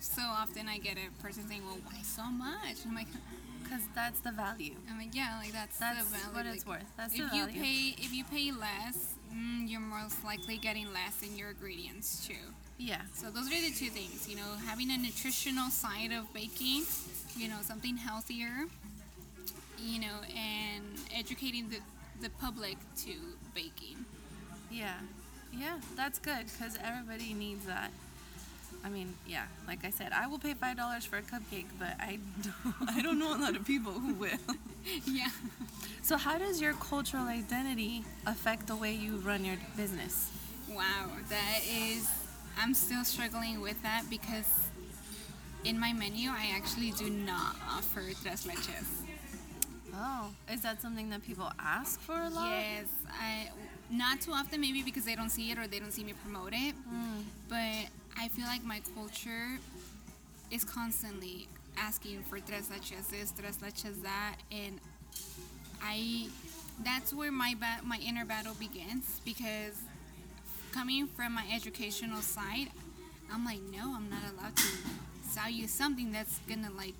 so 0.00 0.22
often 0.22 0.68
i 0.68 0.78
get 0.78 0.96
a 0.96 1.22
person 1.22 1.46
saying 1.48 1.62
well 1.64 1.78
why 1.84 2.00
so 2.02 2.24
much 2.24 2.82
and 2.84 2.88
i'm 2.90 2.94
like 2.96 3.08
Because 3.62 3.82
that's 3.94 4.20
the 4.20 4.32
value. 4.32 4.74
i'm 4.90 4.98
like 4.98 5.14
yeah 5.14 5.38
like 5.40 5.52
that's, 5.52 5.78
That's 5.78 6.04
the 6.04 6.18
value 6.18 6.34
what 6.36 6.46
it's 6.46 6.66
like, 6.66 6.80
worth. 6.80 6.90
That's 6.96 7.14
if 7.14 7.30
the 7.30 7.36
you 7.36 7.44
value. 7.46 7.60
pay 7.62 7.94
if 7.98 8.12
you 8.12 8.24
pay 8.24 8.50
less 8.52 9.14
mm, 9.32 9.68
you're 9.68 9.80
most 9.80 10.24
likely 10.24 10.58
getting 10.58 10.92
less 10.92 11.22
in 11.22 11.36
your 11.38 11.50
ingredients 11.50 12.26
too 12.26 12.34
Yeah. 12.78 13.02
so 13.14 13.30
those 13.30 13.46
are 13.46 13.60
the 13.68 13.70
two 13.72 13.90
things, 13.90 14.28
you 14.28 14.36
know, 14.36 14.50
having 14.66 14.90
a 14.90 14.98
nutritional 14.98 15.70
side 15.70 16.10
of 16.12 16.26
baking, 16.34 16.82
you 17.36 17.48
know, 17.48 17.60
something 17.62 17.96
healthier, 17.96 18.66
you 19.82 20.00
know, 20.00 20.20
and 20.36 20.84
educating 21.14 21.68
the, 21.68 21.78
the 22.20 22.30
public 22.30 22.76
to 23.04 23.12
baking. 23.54 24.04
Yeah, 24.70 24.94
yeah, 25.52 25.78
that's 25.96 26.18
good 26.18 26.46
because 26.46 26.78
everybody 26.82 27.34
needs 27.34 27.66
that. 27.66 27.90
I 28.84 28.88
mean, 28.88 29.14
yeah, 29.26 29.44
like 29.66 29.84
I 29.84 29.90
said, 29.90 30.12
I 30.12 30.26
will 30.26 30.38
pay 30.38 30.54
five 30.54 30.76
dollars 30.76 31.04
for 31.04 31.16
a 31.16 31.22
cupcake, 31.22 31.66
but 31.78 31.94
I 32.00 32.18
don't, 32.42 32.74
I 32.96 33.02
don't 33.02 33.18
know 33.18 33.34
a 33.34 33.38
lot 33.38 33.56
of 33.56 33.64
people 33.64 33.92
who 33.92 34.14
will. 34.14 34.38
yeah. 35.06 35.28
So, 36.02 36.16
how 36.16 36.38
does 36.38 36.60
your 36.60 36.72
cultural 36.74 37.26
identity 37.26 38.04
affect 38.26 38.66
the 38.66 38.74
way 38.76 38.92
you 38.92 39.18
run 39.18 39.44
your 39.44 39.56
business? 39.76 40.30
Wow, 40.68 41.10
that 41.28 41.60
is, 41.70 42.10
I'm 42.58 42.74
still 42.74 43.04
struggling 43.04 43.60
with 43.60 43.80
that 43.82 44.04
because 44.10 44.48
in 45.64 45.78
my 45.78 45.92
menu, 45.92 46.30
I 46.30 46.52
actually 46.56 46.90
do 46.92 47.08
not 47.08 47.56
offer 47.70 48.02
tres 48.22 48.46
leches. 48.46 48.86
Oh, 49.94 50.30
is 50.50 50.62
that 50.62 50.80
something 50.80 51.10
that 51.10 51.22
people 51.22 51.50
ask 51.58 52.00
for 52.00 52.14
a 52.14 52.28
lot? 52.28 52.48
Yes, 52.48 52.86
I 53.08 53.48
not 53.90 54.20
too 54.20 54.32
often 54.32 54.60
maybe 54.60 54.82
because 54.82 55.04
they 55.04 55.14
don't 55.14 55.28
see 55.30 55.50
it 55.50 55.58
or 55.58 55.66
they 55.66 55.78
don't 55.78 55.92
see 55.92 56.04
me 56.04 56.14
promote 56.22 56.52
it. 56.52 56.74
Mm. 56.90 57.24
But 57.48 57.90
I 58.18 58.28
feel 58.28 58.46
like 58.46 58.64
my 58.64 58.80
culture 58.94 59.58
is 60.50 60.64
constantly 60.64 61.48
asking 61.76 62.22
for 62.24 62.38
tres 62.40 62.68
leches 62.68 63.08
this, 63.10 63.32
tres 63.32 63.58
leches 63.58 64.02
that, 64.02 64.36
and 64.50 64.78
I 65.82 66.28
that's 66.82 67.12
where 67.12 67.32
my 67.32 67.54
ba- 67.58 67.84
my 67.84 67.98
inner 68.06 68.24
battle 68.24 68.54
begins 68.58 69.20
because 69.24 69.78
coming 70.72 71.06
from 71.06 71.34
my 71.34 71.44
educational 71.52 72.22
side, 72.22 72.68
I'm 73.32 73.44
like, 73.44 73.60
no, 73.70 73.94
I'm 73.94 74.08
not 74.08 74.22
allowed 74.32 74.56
to 74.56 74.66
sell 75.28 75.50
you 75.50 75.68
something 75.68 76.12
that's 76.12 76.38
gonna 76.48 76.70
like 76.76 76.94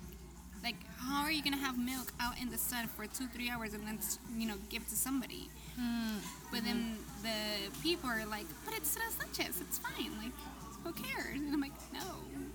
like 0.63 0.75
how 0.97 1.23
are 1.23 1.31
you 1.31 1.43
gonna 1.43 1.57
have 1.57 1.77
milk 1.77 2.13
out 2.19 2.39
in 2.41 2.49
the 2.49 2.57
sun 2.57 2.87
for 2.87 3.05
two 3.05 3.27
three 3.27 3.49
hours 3.49 3.73
and 3.73 3.85
then 3.85 3.99
you 4.37 4.47
know 4.47 4.55
give 4.69 4.87
to 4.87 4.95
somebody? 4.95 5.49
Mm. 5.79 6.21
but 6.51 6.63
then 6.63 6.97
the 7.23 7.71
people 7.81 8.07
are 8.07 8.25
like 8.27 8.45
but 8.63 8.75
it's 8.75 8.93
tres 8.93 9.15
leches 9.15 9.59
it's 9.59 9.79
fine 9.79 10.11
like 10.21 10.31
who 10.83 10.93
cares? 10.93 11.35
And 11.35 11.51
i'm 11.53 11.61
like 11.61 11.73
no 11.91 11.99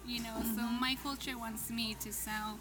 you 0.06 0.22
know 0.22 0.36
so 0.54 0.62
my 0.62 0.96
culture 1.02 1.36
wants 1.36 1.68
me 1.70 1.96
to 2.00 2.12
sell 2.12 2.58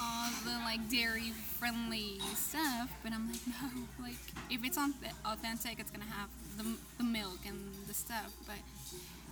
all 0.00 0.30
the 0.44 0.50
like 0.64 0.88
dairy 0.88 1.32
friendly 1.58 2.20
stuff 2.36 2.88
but 3.02 3.12
i'm 3.12 3.26
like 3.28 3.40
no 3.48 4.04
like 4.04 4.22
if 4.48 4.64
it's 4.64 4.78
on 4.78 4.94
authentic 5.24 5.80
it's 5.80 5.90
gonna 5.90 6.04
have 6.04 6.28
the, 6.56 6.64
the 6.98 7.04
milk 7.04 7.40
and 7.46 7.58
the 7.88 7.94
stuff 7.94 8.32
but 8.46 8.58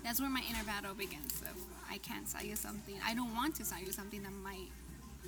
that's 0.03 0.21
where 0.21 0.31
my 0.31 0.43
inner 0.51 0.65
battle 0.65 0.95
begins 0.95 1.35
so 1.35 1.47
i 1.91 1.99
can't 1.99 2.29
sell 2.29 2.43
you 2.43 2.57
something 2.57 2.97
i 3.07 3.15
don't 3.15 3.35
want 3.35 3.55
to 3.55 3.65
sell 3.65 3.79
you 3.79 3.93
something 3.93 4.23
that 4.23 4.33
might 4.43 4.71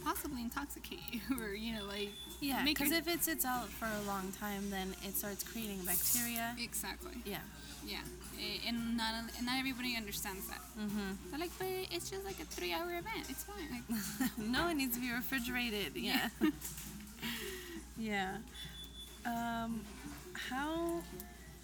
possibly 0.04 0.42
intoxicate 0.42 1.00
you 1.12 1.20
or 1.40 1.54
you 1.54 1.74
know 1.74 1.84
like 1.86 2.10
Yeah, 2.40 2.62
because 2.64 2.90
your- 2.90 2.98
if 2.98 3.08
it 3.08 3.22
sits 3.24 3.44
out 3.44 3.68
for 3.68 3.86
a 3.86 4.02
long 4.06 4.32
time, 4.40 4.70
then 4.70 4.94
it 5.04 5.16
starts 5.16 5.42
creating 5.44 5.80
bacteria. 5.84 6.54
exactly 6.58 7.16
Yeah. 7.24 7.38
yeah 7.86 8.00
and 8.68 8.96
not 8.96 9.12
and 9.36 9.46
not 9.46 9.58
everybody 9.58 9.96
understands 9.96 10.46
that 10.48 10.60
Mm-hmm. 10.78 11.10
they're 11.30 11.40
like 11.40 11.50
but 11.58 11.66
it's 11.94 12.08
just 12.10 12.24
like 12.24 12.38
a 12.40 12.44
three 12.44 12.72
hour 12.72 12.90
event 12.90 13.24
it's 13.28 13.44
fine 13.44 13.68
like 13.74 14.38
no, 14.38 14.68
it 14.68 14.74
needs 14.74 14.94
to 14.96 15.00
be 15.00 15.10
refrigerated. 15.12 15.96
Yeah. 15.96 16.28
yeah. 17.98 18.36
Um, 19.26 19.80
how 20.50 21.02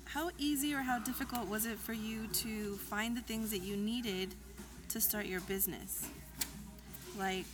how 0.07 0.31
easy 0.39 0.75
or 0.75 0.81
how 0.83 0.99
difficult 0.99 1.49
was 1.49 1.67
it 1.67 1.79
for 1.79 1.93
you 1.93 2.27
to 2.29 2.75
find 2.77 3.17
the 3.17 3.21
things 3.23 3.51
that 3.51 3.63
you 3.63 3.77
needed 3.77 4.35
to 4.91 5.01
start 5.01 5.27
your 5.27 5.41
business? 5.43 6.09
Like 7.19 7.47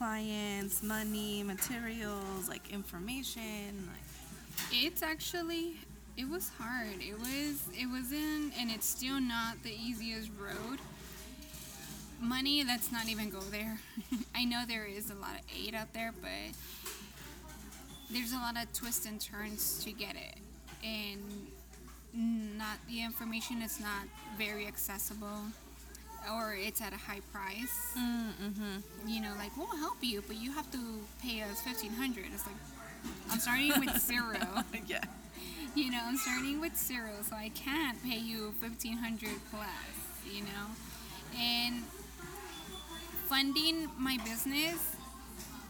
clients, 0.00 0.82
money, 0.82 1.42
materials, 1.42 2.48
like 2.48 2.72
information, 2.72 3.86
like 3.86 4.72
It's 4.72 5.02
actually 5.02 5.76
it 6.16 6.26
was 6.26 6.50
hard. 6.58 7.00
It 7.00 7.18
was 7.18 7.68
it 7.78 7.86
wasn't 7.86 8.54
and 8.58 8.70
it's 8.70 8.86
still 8.86 9.20
not 9.20 9.62
the 9.62 9.70
easiest 9.70 10.30
road. 10.40 10.78
Money, 12.18 12.64
let's 12.64 12.90
not 12.90 13.10
even 13.10 13.28
go 13.28 13.40
there. 13.40 13.78
I 14.34 14.46
know 14.46 14.64
there 14.66 14.86
is 14.86 15.10
a 15.10 15.14
lot 15.16 15.34
of 15.34 15.42
aid 15.54 15.74
out 15.74 15.92
there, 15.92 16.14
but 16.18 16.56
there's 18.10 18.32
a 18.32 18.36
lot 18.36 18.56
of 18.56 18.72
twists 18.72 19.04
and 19.04 19.20
turns 19.20 19.84
to 19.84 19.92
get 19.92 20.16
it. 20.16 20.38
And 20.82 21.20
not 22.58 22.78
the 22.88 23.02
information 23.02 23.60
is 23.60 23.78
not 23.78 24.08
very 24.38 24.66
accessible. 24.66 25.42
Or 26.32 26.54
it's 26.54 26.80
at 26.80 26.92
a 26.92 26.96
high 26.96 27.20
price. 27.32 27.94
Mm-hmm. 27.98 29.08
You 29.08 29.20
know, 29.22 29.32
like 29.38 29.56
we'll 29.56 29.76
help 29.78 29.98
you, 30.02 30.22
but 30.26 30.36
you 30.36 30.52
have 30.52 30.70
to 30.72 30.78
pay 31.22 31.42
us 31.42 31.60
fifteen 31.62 31.92
hundred. 31.92 32.26
It's 32.32 32.46
like 32.46 32.56
I'm 33.30 33.38
starting 33.38 33.72
with 33.80 33.98
zero. 34.10 34.36
yeah. 34.86 35.04
you 35.74 35.90
know, 35.90 36.00
I'm 36.02 36.16
starting 36.16 36.60
with 36.60 36.76
zero, 36.76 37.10
so 37.28 37.36
I 37.36 37.50
can't 37.50 38.02
pay 38.02 38.18
you 38.18 38.52
fifteen 38.60 38.96
hundred 38.98 39.36
plus. 39.50 39.68
You 40.30 40.42
know, 40.42 40.66
and 41.38 41.82
funding 43.26 43.88
my 43.98 44.18
business. 44.24 44.96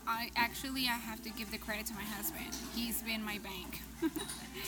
I 0.07 0.31
actually 0.35 0.87
I 0.87 0.97
have 0.99 1.23
to 1.23 1.31
give 1.31 1.53
the 1.53 1.59
credit 1.59 1.87
to 1.87 1.95
my 1.95 2.03
husband. 2.03 2.49
He's 2.75 3.03
been 3.03 3.23
my 3.25 3.39
bank. 3.39 3.83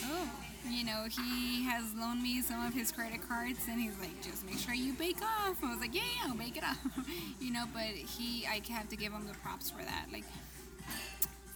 Oh. 0.05 0.29
You 0.69 0.85
know, 0.85 1.05
he 1.11 1.65
has 1.65 1.93
loaned 1.95 2.23
me 2.23 2.41
some 2.43 2.65
of 2.65 2.73
his 2.75 2.93
credit 2.93 3.27
cards, 3.29 3.61
and 3.69 3.81
he's 3.81 3.99
like, 3.99 4.23
just 4.23 4.45
make 4.47 4.59
sure 4.59 4.75
you 4.75 4.93
bake 4.95 5.21
off. 5.23 5.57
I 5.63 5.71
was 5.71 5.81
like, 5.81 5.95
yeah, 5.95 6.03
yeah, 6.23 6.31
I'll 6.31 6.37
bake 6.37 6.57
it 6.57 6.65
off. 6.65 6.79
you 7.41 7.53
know, 7.53 7.65
but 7.73 7.83
he, 7.83 8.47
I 8.47 8.61
have 8.73 8.89
to 8.91 8.97
give 8.97 9.13
him 9.13 9.27
the 9.27 9.35
props 9.35 9.71
for 9.71 9.83
that. 9.83 10.07
Like, 10.13 10.25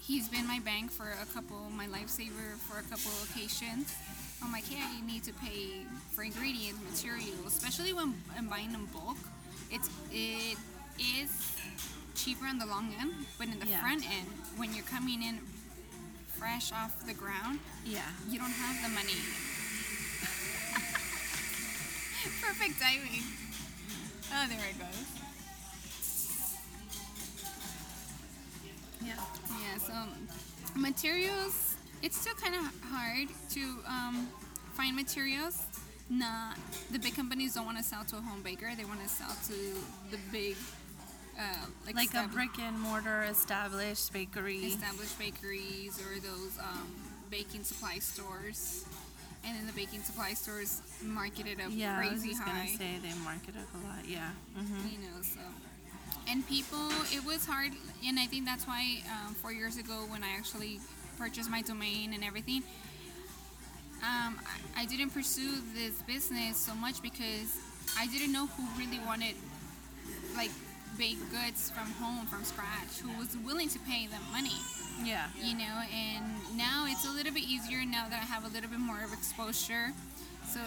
he's 0.00 0.28
been 0.28 0.46
my 0.46 0.58
bank 0.60 0.90
for 0.90 1.08
a 1.22 1.26
couple, 1.34 1.56
my 1.76 1.86
lifesaver 1.86 2.56
for 2.68 2.78
a 2.78 2.82
couple 2.82 3.10
occasions. 3.30 3.94
I'm 4.42 4.52
like, 4.52 4.66
hey, 4.68 4.82
I 4.82 5.00
need 5.06 5.24
to 5.24 5.32
pay 5.32 5.84
for 6.12 6.22
ingredients, 6.22 6.80
materials, 6.90 7.46
especially 7.46 7.92
when 7.92 8.14
I'm 8.36 8.48
buying 8.48 8.72
in 8.74 8.84
bulk. 8.86 9.16
It's 9.70 9.88
it 10.12 10.58
is 11.00 11.30
cheaper 12.14 12.46
in 12.46 12.58
the 12.58 12.66
long 12.66 12.92
end, 13.00 13.12
but 13.38 13.48
in 13.48 13.58
the 13.58 13.66
Yeah. 13.66 13.80
front 13.80 14.04
end, 14.08 14.26
when 14.56 14.74
you're 14.74 14.84
coming 14.84 15.22
in 15.22 15.40
fresh 16.38 16.72
off 16.72 17.04
the 17.06 17.14
ground, 17.14 17.58
Yeah. 17.84 18.02
you 18.28 18.38
don't 18.38 18.50
have 18.50 18.82
the 18.82 18.88
money. 18.94 19.16
Perfect 22.42 22.80
timing. 22.80 23.22
Oh, 24.32 24.46
there 24.48 24.58
it 24.68 24.78
goes. 24.78 25.06
Yeah. 29.04 29.14
Yeah, 29.62 29.78
so 29.78 29.94
materials, 30.74 31.74
it's 32.02 32.16
still 32.20 32.34
kind 32.34 32.54
of 32.54 32.62
hard 32.90 33.28
to 33.50 33.60
um, 33.88 34.28
find 34.74 34.96
materials. 34.96 35.62
Not 36.08 36.56
the 36.92 36.98
big 36.98 37.14
companies 37.16 37.54
don't 37.54 37.64
want 37.66 37.78
to 37.78 37.84
sell 37.84 38.04
to 38.04 38.16
a 38.16 38.20
home 38.20 38.42
baker; 38.42 38.70
they 38.76 38.84
want 38.84 39.02
to 39.02 39.08
sell 39.08 39.34
to 39.48 39.54
the 40.10 40.18
big, 40.30 40.56
uh, 41.38 41.66
like, 41.86 41.94
Like 41.96 42.14
a 42.14 42.28
brick 42.28 42.58
and 42.58 42.78
mortar 42.80 43.22
established 43.24 44.12
bakery. 44.12 44.58
established 44.66 45.18
bakeries 45.18 46.00
or 46.00 46.18
those 46.20 46.58
um, 46.58 46.88
baking 47.30 47.64
supply 47.64 47.98
stores. 47.98 48.84
And 49.44 49.56
then 49.56 49.66
the 49.66 49.72
baking 49.74 50.02
supply 50.02 50.34
stores 50.34 50.82
market 51.02 51.46
it 51.46 51.60
up 51.60 51.70
yeah, 51.70 51.96
I 51.98 52.10
was 52.10 52.20
crazy 52.20 52.34
high. 52.34 52.46
gonna 52.46 52.68
say 52.76 52.98
they 53.02 53.14
market 53.22 53.54
it 53.54 53.68
a 53.74 53.86
lot. 53.86 54.04
Yeah. 54.06 54.30
Mm-hmm. 54.58 54.88
you 54.88 54.98
know 54.98 55.22
so 55.22 55.40
and 56.28 56.44
people 56.48 56.88
it 57.12 57.24
was 57.24 57.46
hard 57.46 57.70
and 58.04 58.18
i 58.18 58.26
think 58.26 58.44
that's 58.44 58.66
why 58.66 58.98
um, 59.14 59.34
four 59.34 59.52
years 59.52 59.76
ago 59.78 60.04
when 60.08 60.24
i 60.24 60.30
actually 60.36 60.80
purchased 61.18 61.48
my 61.48 61.62
domain 61.62 62.12
and 62.14 62.24
everything 62.24 62.62
um, 64.02 64.38
I, 64.76 64.82
I 64.82 64.84
didn't 64.86 65.10
pursue 65.10 65.52
this 65.74 66.02
business 66.02 66.56
so 66.56 66.74
much 66.74 67.00
because 67.02 67.56
i 67.98 68.06
didn't 68.08 68.32
know 68.32 68.46
who 68.46 68.64
really 68.76 68.98
wanted 69.06 69.34
like 70.36 70.50
baked 70.98 71.30
goods 71.30 71.70
from 71.70 71.90
home 72.02 72.26
from 72.26 72.44
scratch 72.44 72.98
who 73.02 73.10
was 73.18 73.36
willing 73.44 73.68
to 73.68 73.78
pay 73.80 74.06
them 74.06 74.22
money 74.32 74.56
Yeah. 75.04 75.26
you 75.42 75.54
know 75.56 75.76
and 75.92 76.24
now 76.56 76.86
it's 76.88 77.06
a 77.06 77.10
little 77.10 77.32
bit 77.32 77.44
easier 77.44 77.84
now 77.84 78.08
that 78.08 78.20
i 78.22 78.24
have 78.26 78.44
a 78.44 78.48
little 78.48 78.70
bit 78.70 78.78
more 78.80 79.02
of 79.04 79.12
exposure 79.12 79.92
so 80.48 80.60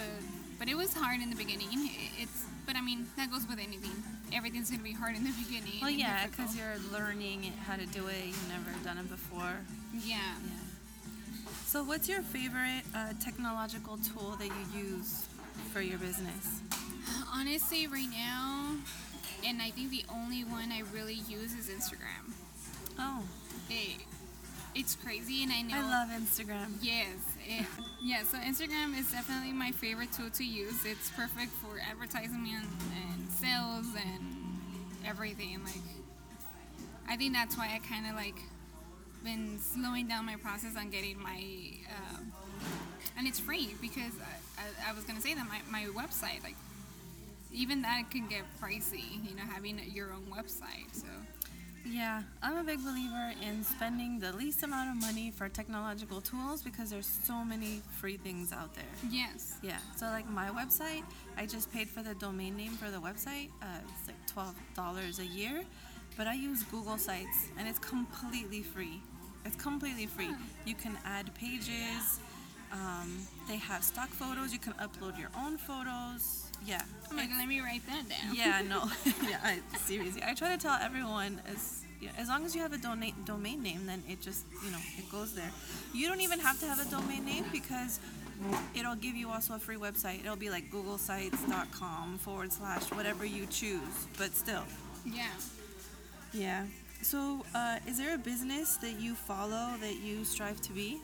but 0.59 0.67
it 0.67 0.75
was 0.75 0.93
hard 0.93 1.21
in 1.21 1.29
the 1.29 1.35
beginning 1.35 1.89
it's 2.19 2.43
but 2.65 2.75
i 2.75 2.81
mean 2.81 3.07
that 3.17 3.31
goes 3.31 3.47
with 3.47 3.59
anything 3.59 3.91
everything's 4.33 4.69
going 4.69 4.77
to 4.79 4.83
be 4.83 4.93
hard 4.93 5.15
in 5.15 5.23
the 5.23 5.31
beginning 5.43 5.79
Well, 5.81 5.89
yeah, 5.89 6.27
because 6.27 6.55
you're 6.55 6.77
learning 6.93 7.51
how 7.65 7.75
to 7.75 7.85
do 7.87 8.05
it. 8.07 8.21
You've 8.27 8.47
never 8.49 8.69
done 8.83 8.99
it 8.99 9.09
before. 9.09 9.57
yeah 10.05 10.17
Yeah. 10.45 10.65
So, 11.65 11.83
what's 11.83 12.07
your 12.09 12.21
favorite 12.21 12.83
uh, 12.95 13.13
technological 13.23 13.97
tool 13.97 14.35
that 14.39 14.45
you 14.47 14.81
use 14.85 15.25
for 15.73 15.81
your 15.81 15.97
business? 15.97 16.61
honestly 17.33 17.87
right 17.87 18.09
now 18.11 18.75
and 19.45 19.61
i 19.61 19.69
think 19.69 19.89
the 19.91 20.03
only 20.11 20.43
one 20.43 20.71
i 20.71 20.81
really 20.93 21.19
use 21.27 21.53
is 21.53 21.69
instagram 21.69 22.33
Oh, 23.01 23.23
it, 23.69 24.01
it's 24.75 24.95
crazy 24.95 25.41
and 25.43 25.51
i 25.53 25.61
know 25.61 25.77
I 25.77 25.81
love 25.81 26.09
Instagram. 26.09 26.73
Yes, 26.81 27.07
it, 27.47 27.65
yeah. 28.03 28.23
So 28.23 28.37
Instagram 28.37 28.97
is 28.99 29.09
definitely 29.09 29.53
my 29.53 29.71
favorite 29.71 30.11
tool 30.11 30.29
to 30.31 30.43
use. 30.43 30.83
It's 30.85 31.09
perfect 31.11 31.51
for 31.53 31.79
advertising 31.89 32.45
and, 32.53 32.67
and 32.91 33.31
sales 33.31 33.87
and 33.95 34.25
everything. 35.07 35.61
Like, 35.63 35.81
I 37.07 37.15
think 37.15 37.33
that's 37.33 37.57
why 37.57 37.71
I 37.73 37.79
kind 37.87 38.05
of 38.07 38.15
like 38.15 38.35
been 39.23 39.59
slowing 39.59 40.07
down 40.07 40.25
my 40.25 40.35
process 40.35 40.75
on 40.75 40.89
getting 40.89 41.21
my, 41.21 41.41
um, 41.95 42.33
and 43.17 43.27
it's 43.27 43.39
free 43.39 43.75
because 43.81 44.11
I, 44.21 44.61
I, 44.61 44.89
I 44.89 44.93
was 44.93 45.05
gonna 45.05 45.21
say 45.21 45.33
that 45.35 45.47
my, 45.47 45.59
my 45.71 45.85
website 45.93 46.43
like. 46.43 46.55
Even 47.51 47.81
that 47.81 48.11
can 48.11 48.27
get 48.27 48.43
pricey, 48.61 49.23
you 49.27 49.35
know, 49.35 49.43
having 49.51 49.79
your 49.91 50.11
own 50.13 50.25
website. 50.31 50.87
So, 50.93 51.07
Yeah, 51.85 52.21
I'm 52.43 52.57
a 52.57 52.63
big 52.63 52.83
believer 52.83 53.33
in 53.41 53.63
spending 53.63 54.19
the 54.19 54.31
least 54.33 54.61
amount 54.63 54.89
of 54.95 55.01
money 55.01 55.31
for 55.31 55.49
technological 55.49 56.21
tools 56.21 56.61
because 56.61 56.89
there's 56.91 57.09
so 57.23 57.43
many 57.43 57.81
free 57.99 58.17
things 58.17 58.51
out 58.53 58.75
there. 58.75 58.93
yes. 59.09 59.55
Yeah, 59.63 59.79
so 59.95 60.05
like 60.07 60.29
my 60.29 60.49
website, 60.49 61.03
I 61.37 61.45
just 61.47 61.71
paid 61.71 61.89
for 61.89 62.03
the 62.03 62.13
domain 62.15 62.55
name 62.55 62.71
for 62.73 62.91
the 62.91 62.99
website. 62.99 63.49
Uh, 63.61 63.79
it's 63.97 64.07
like 64.07 64.17
twelve 64.27 64.55
dollars 64.75 65.17
a 65.19 65.25
year, 65.25 65.63
but 66.17 66.27
I 66.27 66.33
use 66.33 66.61
Google 66.63 66.97
Sites 66.97 67.49
and 67.57 67.67
it's 67.67 67.79
completely 67.79 68.61
free. 68.61 69.01
It's 69.45 69.55
completely 69.55 70.05
free. 70.05 70.29
You 70.65 70.75
can 70.75 70.97
add 71.05 71.33
pages. 71.33 72.19
Um, 72.71 73.25
they 73.47 73.55
have 73.57 73.83
stock 73.83 74.09
photos. 74.09 74.53
You 74.53 74.59
can 74.59 74.73
upload 74.73 75.17
your 75.17 75.29
own 75.35 75.57
photos. 75.57 76.48
Yeah. 76.65 76.81
I'm 77.09 77.17
like, 77.17 77.29
let 77.31 77.47
me 77.47 77.59
write 77.59 77.85
that 77.87 78.07
down. 78.07 78.35
Yeah, 78.35 78.61
no. 78.61 78.83
yeah, 79.29 79.39
I, 79.43 79.59
seriously. 79.77 80.21
I 80.25 80.33
try 80.33 80.55
to 80.55 80.61
tell 80.61 80.77
everyone 80.81 81.41
as 81.51 81.83
yeah, 82.01 82.11
as 82.17 82.29
long 82.29 82.45
as 82.45 82.55
you 82.55 82.61
have 82.61 82.71
a 82.71 82.77
dona- 82.77 83.11
domain 83.25 83.61
name, 83.61 83.85
then 83.85 84.03
it 84.07 84.21
just 84.21 84.45
you 84.63 84.71
know 84.71 84.77
it 84.97 85.09
goes 85.11 85.33
there. 85.33 85.51
You 85.93 86.07
don't 86.07 86.21
even 86.21 86.39
have 86.39 86.59
to 86.61 86.65
have 86.65 86.79
a 86.79 86.89
domain 86.89 87.25
name 87.25 87.45
because 87.51 87.99
it'll 88.73 88.95
give 88.95 89.15
you 89.15 89.29
also 89.29 89.55
a 89.55 89.59
free 89.59 89.75
website. 89.75 90.21
It'll 90.21 90.35
be 90.35 90.49
like 90.49 90.71
googlesites.com 90.71 92.19
forward 92.19 92.53
slash 92.53 92.83
whatever 92.91 93.25
you 93.25 93.45
choose. 93.47 94.07
But 94.17 94.35
still, 94.35 94.63
yeah. 95.05 95.27
yeah. 96.33 96.65
So, 97.01 97.45
uh, 97.55 97.79
is 97.87 97.97
there 97.97 98.15
a 98.15 98.17
business 98.17 98.77
that 98.77 98.99
you 98.99 99.15
follow 99.15 99.73
that 99.81 99.95
you 100.01 100.23
strive 100.25 100.61
to 100.61 100.73
be? 100.73 101.01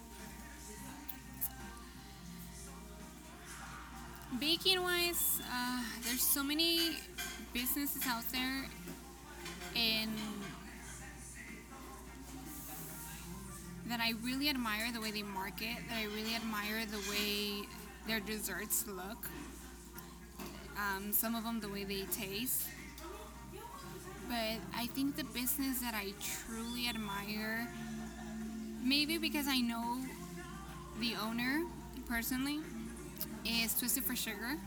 Baking 4.33 4.81
wise, 4.83 5.39
uh, 5.49 5.81
there's 6.03 6.21
so 6.21 6.43
many 6.43 6.97
businesses 7.53 8.01
out 8.05 8.23
there, 8.33 8.65
and 9.75 10.11
that 13.87 14.01
I 14.01 14.13
really 14.23 14.49
admire 14.49 14.91
the 14.91 14.99
way 14.99 15.11
they 15.11 15.23
market. 15.23 15.77
That 15.87 15.99
I 15.99 16.05
really 16.05 16.35
admire 16.35 16.85
the 16.85 16.97
way 17.09 17.67
their 18.07 18.19
desserts 18.19 18.85
look. 18.87 19.29
Um, 20.75 21.13
some 21.13 21.35
of 21.35 21.43
them 21.45 21.61
the 21.61 21.69
way 21.69 21.85
they 21.85 22.03
taste. 22.11 22.63
But 24.27 24.59
I 24.75 24.87
think 24.87 25.15
the 25.15 25.23
business 25.23 25.79
that 25.79 25.93
I 25.93 26.13
truly 26.19 26.89
admire, 26.89 27.67
maybe 28.83 29.17
because 29.17 29.47
I 29.47 29.59
know 29.61 29.99
the 30.99 31.15
owner 31.15 31.63
personally, 32.09 32.59
is 33.45 33.73
Twisted 33.77 34.03
for 34.03 34.15
Sugar. 34.15 34.57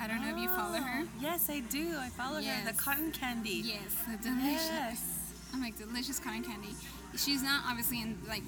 I 0.00 0.06
don't 0.08 0.22
know 0.22 0.34
if 0.34 0.38
you 0.38 0.48
follow 0.48 0.78
her. 0.78 1.04
Oh, 1.04 1.08
Yes, 1.20 1.48
I 1.50 1.60
do. 1.60 1.96
I 1.98 2.08
follow 2.08 2.40
her. 2.42 2.66
The 2.66 2.76
cotton 2.76 3.12
candy. 3.12 3.62
Yes, 3.64 3.94
the 4.10 4.16
delicious. 4.22 4.68
Yes. 4.70 5.32
I'm 5.52 5.60
like 5.60 5.76
delicious 5.76 6.18
cotton 6.18 6.42
candy. 6.42 6.70
She's 7.16 7.42
not 7.42 7.64
obviously 7.68 8.00
in 8.00 8.18
like 8.26 8.42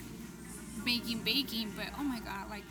baking, 0.84 1.18
baking, 1.20 1.72
but 1.76 1.86
oh 1.98 2.02
my 2.02 2.20
god, 2.20 2.48
like 2.50 2.64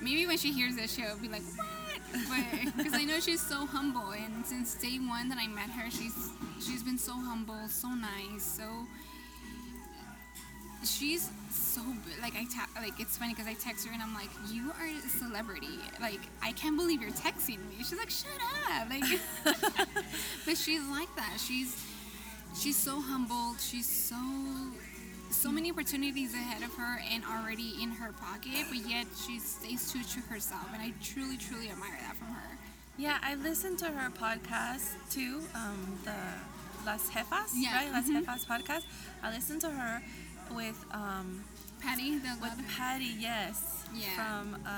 maybe 0.00 0.26
when 0.26 0.36
she 0.38 0.52
hears 0.52 0.74
this, 0.76 0.94
she'll 0.94 1.16
be 1.18 1.28
like, 1.28 1.42
what? 1.56 2.44
But 2.64 2.76
because 2.76 2.94
I 2.94 3.04
know 3.04 3.20
she's 3.20 3.40
so 3.40 3.64
humble, 3.66 4.10
and 4.10 4.44
since 4.44 4.74
day 4.74 4.96
one 4.98 5.28
that 5.28 5.38
I 5.38 5.46
met 5.46 5.70
her, 5.70 5.90
she's 5.90 6.30
she's 6.60 6.82
been 6.82 6.98
so 6.98 7.12
humble, 7.12 7.68
so 7.68 7.88
nice, 7.90 8.42
so 8.42 8.64
she's 10.86 11.30
so 11.50 11.80
like 12.22 12.34
I 12.36 12.44
ta- 12.44 12.68
like 12.80 12.98
it's 13.00 13.16
funny 13.16 13.32
because 13.32 13.46
I 13.46 13.54
text 13.54 13.86
her 13.86 13.92
and 13.92 14.02
I'm 14.02 14.14
like, 14.14 14.30
you 14.50 14.70
are 14.78 14.86
a 14.86 15.08
celebrity. 15.08 15.78
Like 16.00 16.20
I 16.42 16.52
can't 16.52 16.76
believe 16.76 17.02
you're 17.02 17.10
texting 17.12 17.58
me. 17.68 17.76
She's 17.78 17.96
like, 17.98 18.10
shut 18.10 18.30
up. 18.70 18.88
Like, 18.90 19.04
but 20.46 20.56
she's 20.56 20.82
like 20.88 21.14
that. 21.16 21.38
She's 21.38 21.76
she's 22.58 22.76
so 22.76 23.00
humbled. 23.00 23.60
She's 23.60 23.88
so 23.88 24.16
so 25.30 25.50
many 25.50 25.70
opportunities 25.70 26.32
ahead 26.34 26.62
of 26.62 26.72
her 26.74 27.00
and 27.12 27.24
already 27.24 27.74
in 27.82 27.90
her 27.90 28.12
pocket, 28.12 28.66
but 28.68 28.88
yet 28.88 29.06
she 29.26 29.38
stays 29.40 29.90
true 29.90 30.02
to 30.02 30.20
herself, 30.32 30.66
and 30.72 30.80
I 30.80 30.92
truly, 31.02 31.36
truly 31.36 31.70
admire 31.70 31.98
that 32.00 32.16
from 32.16 32.28
her. 32.28 32.56
Yeah, 32.96 33.18
I 33.20 33.34
listened 33.34 33.78
to 33.80 33.86
her 33.86 34.10
podcast 34.10 34.94
too. 35.10 35.42
Um, 35.54 35.98
the 36.04 36.14
Las 36.86 37.10
Jefas, 37.10 37.50
Yeah, 37.54 37.74
right? 37.76 37.92
Las 37.92 38.08
mhm. 38.08 38.24
Jefas 38.24 38.46
podcast. 38.46 38.84
I 39.22 39.30
listened 39.34 39.60
to 39.62 39.70
her 39.70 40.02
with 40.50 40.84
um, 40.92 41.44
Patty, 41.80 42.12
with 42.40 42.76
Patty, 42.76 43.10
yes. 43.18 43.84
Yeah. 43.94 44.08
From 44.16 44.56
uh, 44.66 44.70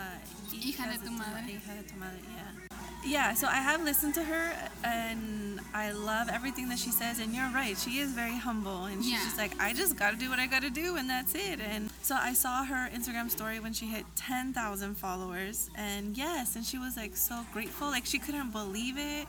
Hija 0.53 0.93
de 0.93 0.99
tu 1.05 1.11
madre. 1.11 1.43
Hija 1.47 1.83
de 1.83 1.89
tu 1.89 1.99
madre, 1.99 2.19
yeah. 2.37 2.77
Yeah, 3.05 3.35
so 3.35 3.47
I 3.47 3.57
have 3.59 3.85
listened 3.85 4.15
to 4.15 4.25
her 4.25 4.53
and 4.83 5.61
I 5.73 5.93
love 5.93 6.29
everything 6.29 6.69
that 6.71 6.79
she 6.79 6.91
says. 6.91 7.21
And 7.21 7.33
you're 7.33 7.49
right, 7.55 7.79
she 7.79 7.99
is 7.99 8.11
very 8.13 8.37
humble. 8.37 8.87
And 8.87 9.03
she's 9.03 9.13
Yeah. 9.13 9.25
just 9.25 9.39
like, 9.39 9.53
I 9.63 9.73
just 9.73 9.97
got 9.97 10.11
to 10.11 10.17
do 10.17 10.29
what 10.29 10.41
I 10.41 10.47
got 10.49 10.63
to 10.63 10.71
do, 10.71 10.97
and 10.97 11.09
that's 11.09 11.35
it. 11.35 11.61
And 11.61 11.89
so 12.03 12.17
I 12.17 12.33
saw 12.35 12.65
her 12.65 12.89
Instagram 12.93 13.31
story 13.31 13.61
when 13.61 13.73
she 13.73 13.87
hit 13.87 14.05
10,000 14.17 14.97
followers. 14.97 15.71
And 15.77 16.17
yes, 16.17 16.57
and 16.57 16.65
she 16.65 16.79
was 16.79 16.97
like 16.97 17.17
so 17.17 17.47
grateful. 17.53 17.89
Like 17.89 18.07
she 18.07 18.19
couldn't 18.19 18.51
believe 18.51 18.99
it. 18.99 19.27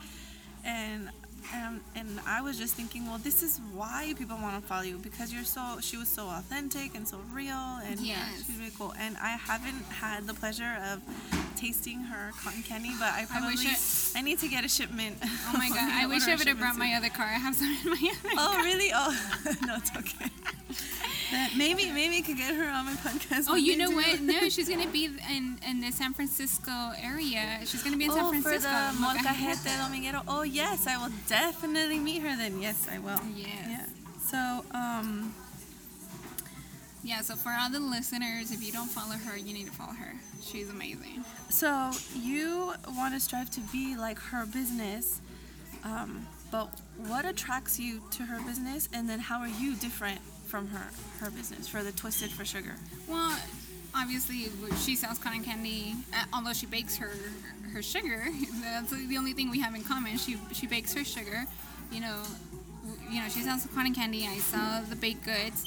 And 0.66 1.10
and, 1.54 1.82
and 1.96 2.20
I 2.28 2.42
was 2.42 2.58
just 2.58 2.76
thinking, 2.76 3.06
well, 3.08 3.18
this 3.18 3.42
is 3.44 3.60
why 3.74 4.14
people 4.18 4.38
want 4.42 4.62
to 4.62 4.68
follow 4.68 4.84
you 4.84 4.98
because 4.98 5.34
you're 5.34 5.44
so. 5.44 5.78
She 5.82 5.98
was 5.98 6.08
so 6.08 6.28
authentic 6.28 6.96
and 6.96 7.08
so 7.08 7.18
real, 7.34 7.80
and 7.86 8.00
yeah, 8.00 8.28
she's 8.36 8.58
really 8.58 8.72
cool. 8.78 8.94
And 9.00 9.18
I 9.18 9.30
haven't 9.32 9.84
had 9.92 10.28
the 10.28 10.34
pleasure 10.34 10.78
of 10.92 11.02
tasting 11.56 12.00
her 12.02 12.32
cotton 12.44 12.64
candy, 12.64 12.92
but 13.00 13.10
I 13.14 13.22
I 13.22 13.26
probably 13.26 13.56
wish 13.56 14.16
I, 14.16 14.22
need 14.22 14.40
to 14.40 14.48
get 14.48 14.64
a 14.66 14.70
shipment. 14.70 15.18
Oh 15.24 15.54
my 15.58 15.70
god! 15.70 15.78
I 15.80 15.82
wish 15.82 15.94
I 15.94 16.02
gonna 16.02 16.08
wish 16.08 16.22
order 16.24 16.30
I 16.32 16.34
a 16.34 16.38
would 16.38 16.48
have 16.48 16.60
brought 16.60 16.78
my 16.78 16.94
other 16.94 17.10
car. 17.10 17.26
I 17.26 17.40
have 17.40 17.56
some 17.56 17.68
in 17.84 17.90
my 17.90 18.12
other 18.12 18.30
Oh 18.38 18.54
car. 18.54 18.64
really? 18.64 18.92
Oh 18.94 19.12
no, 19.68 19.76
it's 19.78 19.92
okay. 19.96 20.30
Maybe 21.58 21.92
maybe 21.92 22.18
I 22.18 22.22
could 22.22 22.38
get 22.38 22.56
her 22.56 22.70
on 22.70 22.86
my 22.86 22.94
podcast. 22.94 23.46
Oh, 23.50 23.56
you 23.56 23.76
know 23.78 23.92
what? 23.92 24.22
No, 24.22 24.48
she's 24.50 24.70
gonna 24.70 24.88
be 24.88 25.06
in 25.06 25.58
in 25.68 25.82
the 25.82 25.92
San 25.92 26.14
Francisco 26.14 26.92
area. 27.02 27.60
She's 27.66 27.84
gonna 27.84 27.98
be 27.98 28.06
in 28.06 28.12
San 28.12 28.26
Oh, 28.26 28.30
Francisco. 28.30 28.60
for 28.60 28.96
the. 28.96 29.04
Molcajete 29.04 29.72
Dominguero. 29.82 30.24
Oh 30.28 30.44
yes, 30.44 30.88
I 30.88 30.98
will 30.98 31.14
definitely 31.28 32.00
meet 32.00 32.22
her 32.22 32.36
then. 32.38 32.62
Yes, 32.62 32.88
I 32.92 33.00
will. 33.00 33.20
Yes. 33.36 33.48
Yeah. 33.70 33.86
So 34.32 34.66
um, 34.72 35.34
Yeah. 37.04 37.22
So 37.22 37.36
for 37.36 37.52
all 37.60 37.70
the 37.70 37.80
listeners, 37.80 38.52
if 38.52 38.64
you 38.66 38.72
don't 38.72 38.90
follow 38.90 39.16
her, 39.16 39.38
you 39.38 39.54
need 39.54 39.66
to 39.68 39.72
follow 39.74 39.94
her. 39.94 40.14
She's 40.42 40.70
amazing. 40.70 41.26
so 41.50 41.92
you 42.16 42.74
want 42.98 43.14
to 43.16 43.20
strive 43.20 43.50
to 43.52 43.60
be 43.72 43.96
like 43.98 44.18
her 44.20 44.46
business, 44.46 45.20
um, 45.84 46.26
but 46.52 46.70
what 47.08 47.26
attracts 47.26 47.80
you 47.80 48.02
to 48.12 48.24
her 48.24 48.40
business, 48.46 48.88
and 48.94 49.10
then 49.10 49.20
how 49.20 49.40
are 49.40 49.48
you 49.50 49.76
different 49.76 50.22
from 50.48 50.68
her 50.70 50.90
her 51.20 51.30
business 51.30 51.68
for 51.68 51.84
the 51.84 51.92
Twisted 51.92 52.32
for 52.32 52.46
Sugar? 52.46 52.76
Well, 53.08 53.38
obviously 53.96 54.50
she 54.78 54.96
sells 54.96 55.18
cotton 55.20 55.44
candy. 55.44 55.96
Uh, 56.14 56.24
although 56.34 56.54
she 56.54 56.66
bakes 56.66 56.98
her 56.98 57.12
her 57.74 57.82
sugar, 57.82 58.26
that's 58.62 58.92
the 58.92 59.18
only 59.18 59.34
thing 59.34 59.52
we 59.52 59.60
have 59.60 59.76
in 59.76 59.84
common. 59.84 60.18
She 60.18 60.38
she 60.54 60.68
bakes 60.68 60.94
her 60.94 61.04
sugar. 61.04 61.46
You 61.92 62.02
know, 62.02 62.22
you 63.10 63.22
know 63.22 63.30
she 63.30 63.42
sells 63.42 63.68
cotton 63.76 63.94
candy. 63.94 64.28
I 64.28 64.38
sell 64.38 64.84
the 64.84 64.96
baked 64.96 65.26
goods. 65.26 65.64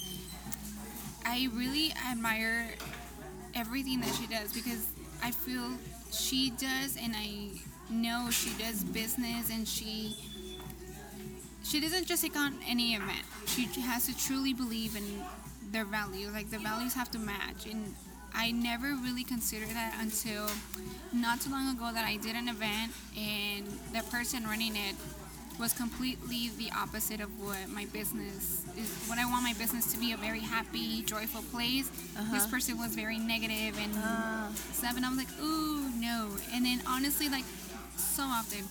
I 1.24 1.48
really 1.54 1.92
admire 2.10 2.66
everything 3.54 4.00
that 4.00 4.14
she 4.14 4.26
does 4.26 4.52
because 4.52 4.86
I 5.22 5.30
feel 5.30 5.72
she 6.10 6.50
does, 6.50 6.96
and 6.96 7.14
I 7.14 7.50
know 7.90 8.30
she 8.30 8.50
does 8.62 8.82
business, 8.84 9.50
and 9.50 9.68
she 9.68 10.16
she 11.70 11.80
doesn't 11.80 12.06
just 12.06 12.22
take 12.22 12.36
on 12.36 12.54
any 12.68 12.94
event. 12.94 13.24
She 13.46 13.64
has 13.80 14.06
to 14.06 14.16
truly 14.26 14.52
believe 14.52 14.96
in 14.96 15.04
their 15.70 15.84
values. 15.84 16.32
Like 16.32 16.50
the 16.50 16.58
values 16.58 16.94
have 16.94 17.10
to 17.12 17.18
match. 17.18 17.66
And 17.70 17.94
I 18.34 18.50
never 18.50 18.94
really 19.02 19.24
considered 19.24 19.68
that 19.70 19.96
until 20.00 20.46
not 21.12 21.40
too 21.40 21.50
long 21.50 21.74
ago 21.74 21.90
that 21.92 22.04
I 22.04 22.16
did 22.16 22.34
an 22.36 22.48
event 22.48 22.92
and 23.16 23.66
the 23.92 24.02
person 24.10 24.44
running 24.44 24.74
it 24.76 24.94
was 25.58 25.72
completely 25.74 26.50
the 26.56 26.70
opposite 26.74 27.20
of 27.20 27.28
what 27.38 27.68
my 27.68 27.84
business 27.92 28.64
is 28.78 28.88
what 29.08 29.18
I 29.18 29.26
want 29.26 29.42
my 29.42 29.52
business 29.58 29.92
to 29.92 29.98
be 29.98 30.12
a 30.12 30.16
very 30.16 30.40
happy, 30.40 31.02
joyful 31.02 31.42
place. 31.52 31.88
This 31.88 32.16
Uh-huh. 32.44 32.46
person 32.50 32.78
was 32.78 32.94
very 32.94 33.18
negative 33.18 33.76
and 33.78 33.92
Ah. 33.96 34.48
stuff 34.72 34.96
and 34.96 35.04
I 35.04 35.08
was 35.10 35.18
like, 35.18 35.28
ooh 35.42 35.88
no. 36.00 36.30
And 36.52 36.64
then 36.64 36.80
honestly 36.86 37.28
like 37.28 37.44
so 37.96 38.22
often 38.22 38.64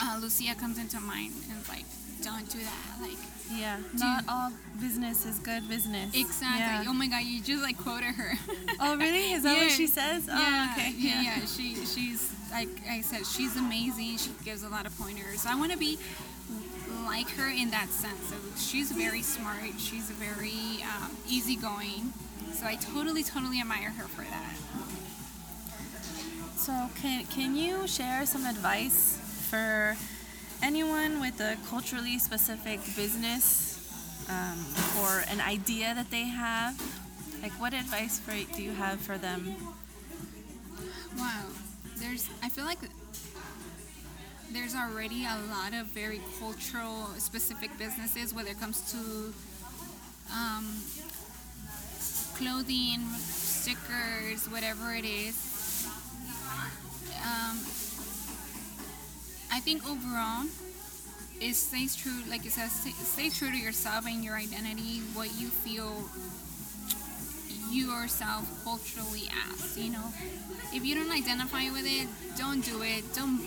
uh, 0.00 0.18
Lucia 0.22 0.54
comes 0.54 0.78
into 0.78 1.00
mind 1.00 1.32
and 1.50 1.58
it's 1.58 1.68
like, 1.68 1.84
don't 2.22 2.48
do 2.50 2.58
that. 2.58 3.00
Like 3.00 3.18
Yeah, 3.54 3.78
not 3.94 4.24
all 4.28 4.52
business 4.80 5.26
is 5.26 5.38
good 5.38 5.68
business. 5.68 6.14
exactly. 6.14 6.60
Yeah. 6.60 6.84
Oh 6.88 6.94
my 6.94 7.06
god, 7.08 7.22
you 7.22 7.40
just 7.42 7.62
like 7.62 7.78
quoted 7.78 8.14
her. 8.14 8.32
Oh, 8.80 8.96
really? 8.96 9.32
Is 9.32 9.42
that 9.44 9.56
what 9.56 9.70
she 9.70 9.86
says? 9.86 10.28
Oh, 10.30 10.38
yeah, 10.38 10.72
okay. 10.76 10.92
yeah, 10.96 11.22
yeah. 11.22 11.44
She 11.46 11.74
she's 11.86 12.32
like 12.50 12.68
I 12.88 13.00
said, 13.00 13.26
she's 13.26 13.56
amazing. 13.56 14.16
She 14.18 14.30
gives 14.44 14.62
a 14.62 14.68
lot 14.68 14.86
of 14.86 14.96
pointers. 14.98 15.46
I 15.46 15.54
want 15.56 15.72
to 15.72 15.78
be 15.78 15.98
like 17.06 17.28
her 17.30 17.48
in 17.50 17.70
that 17.70 17.88
sense. 17.88 18.28
So 18.28 18.36
she's 18.56 18.92
very 18.92 19.22
smart. 19.22 19.70
She's 19.78 20.10
very 20.10 20.82
um, 20.82 21.10
easygoing. 21.28 22.12
So 22.52 22.66
I 22.66 22.76
totally, 22.76 23.22
totally 23.24 23.60
admire 23.60 23.90
her 23.90 24.04
for 24.08 24.22
that. 24.22 24.54
So, 26.56 26.72
can, 27.02 27.24
can 27.26 27.56
you 27.56 27.86
share 27.86 28.24
some 28.24 28.46
advice 28.46 29.18
for 29.50 29.96
anyone 30.64 31.20
with 31.20 31.38
a 31.40 31.56
culturally 31.68 32.18
specific 32.18 32.80
business 32.96 33.78
um, 34.30 34.64
or 35.02 35.22
an 35.28 35.40
idea 35.40 35.94
that 35.94 36.10
they 36.10 36.24
have? 36.24 36.80
Like, 37.42 37.52
what 37.60 37.74
advice 37.74 38.18
for, 38.18 38.32
do 38.56 38.62
you 38.62 38.72
have 38.72 38.98
for 38.98 39.18
them? 39.18 39.54
Wow. 41.18 41.44
There's 41.98 42.28
I 42.42 42.48
feel 42.48 42.64
like 42.64 42.78
there's 44.50 44.74
already 44.74 45.24
a 45.24 45.38
lot 45.50 45.74
of 45.74 45.86
very 45.88 46.20
cultural 46.40 47.08
specific 47.18 47.70
businesses 47.78 48.32
whether 48.34 48.50
it 48.50 48.60
comes 48.60 48.90
to 48.92 49.32
um, 50.32 50.64
clothing, 52.36 53.00
stickers, 53.20 54.48
whatever 54.50 54.94
it 54.94 55.04
is. 55.04 55.86
Um, 57.22 57.58
I 59.54 59.60
think 59.60 59.88
overall 59.88 60.46
it 61.40 61.54
stays 61.54 61.94
true 61.94 62.22
like 62.28 62.44
it 62.44 62.50
says 62.50 62.72
stay, 62.72 63.30
true 63.30 63.50
to 63.52 63.56
yourself 63.56 64.04
and 64.04 64.24
your 64.24 64.34
identity, 64.34 64.98
what 65.14 65.28
you 65.38 65.46
feel 65.46 65.94
yourself 67.70 68.44
culturally 68.64 69.30
as, 69.52 69.78
you 69.78 69.92
know. 69.92 70.12
If 70.72 70.84
you 70.84 70.96
don't 70.96 71.12
identify 71.12 71.70
with 71.70 71.86
it, 71.86 72.08
don't 72.36 72.64
do 72.64 72.82
it. 72.82 73.04
Don't 73.14 73.40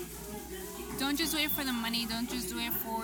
don't 0.98 1.18
just 1.18 1.36
do 1.36 1.40
it 1.40 1.52
for 1.52 1.66
the 1.66 1.74
money, 1.74 2.06
don't 2.06 2.30
just 2.30 2.48
do 2.50 2.58
it 2.58 2.72
for 2.72 3.04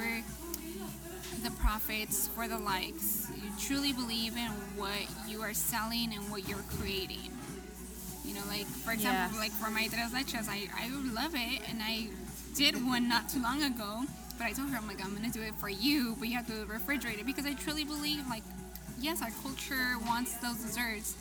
the 1.43 1.51
profits, 1.57 2.29
for 2.29 2.47
the 2.47 2.57
likes. 2.57 3.27
You 3.35 3.51
truly 3.59 3.91
believe 3.91 4.37
in 4.37 4.47
what 4.79 5.03
you 5.27 5.41
are 5.41 5.53
selling 5.53 6.13
and 6.13 6.31
what 6.31 6.47
you're 6.47 6.63
creating. 6.79 7.31
You 8.23 8.35
know, 8.35 8.43
like 8.47 8.65
for 8.65 8.93
example, 8.93 9.35
Yeah. 9.35 9.41
like 9.43 9.51
for 9.51 9.69
my 9.69 9.87
tres 9.87 10.11
leches, 10.13 10.47
I, 10.47 10.69
I 10.73 10.87
love 11.13 11.35
it 11.35 11.61
and 11.69 11.81
I 11.83 12.07
did 12.55 12.75
one 12.85 13.07
not 13.09 13.29
too 13.29 13.41
long 13.41 13.63
ago. 13.63 14.03
But 14.37 14.47
I 14.47 14.51
told 14.51 14.69
her, 14.69 14.77
I'm 14.77 14.87
like, 14.87 15.03
I'm 15.03 15.13
gonna 15.13 15.29
do 15.29 15.41
it 15.41 15.55
for 15.55 15.69
you, 15.69 16.15
but 16.17 16.27
you 16.27 16.35
have 16.35 16.47
to 16.47 16.65
refrigerate 16.65 17.19
it 17.19 17.25
because 17.25 17.45
I 17.45 17.53
truly 17.53 17.83
believe, 17.83 18.27
like, 18.27 18.43
yes, 18.99 19.21
our 19.21 19.29
culture 19.43 19.95
wants 20.07 20.35
those 20.37 20.57
desserts, 20.57 21.15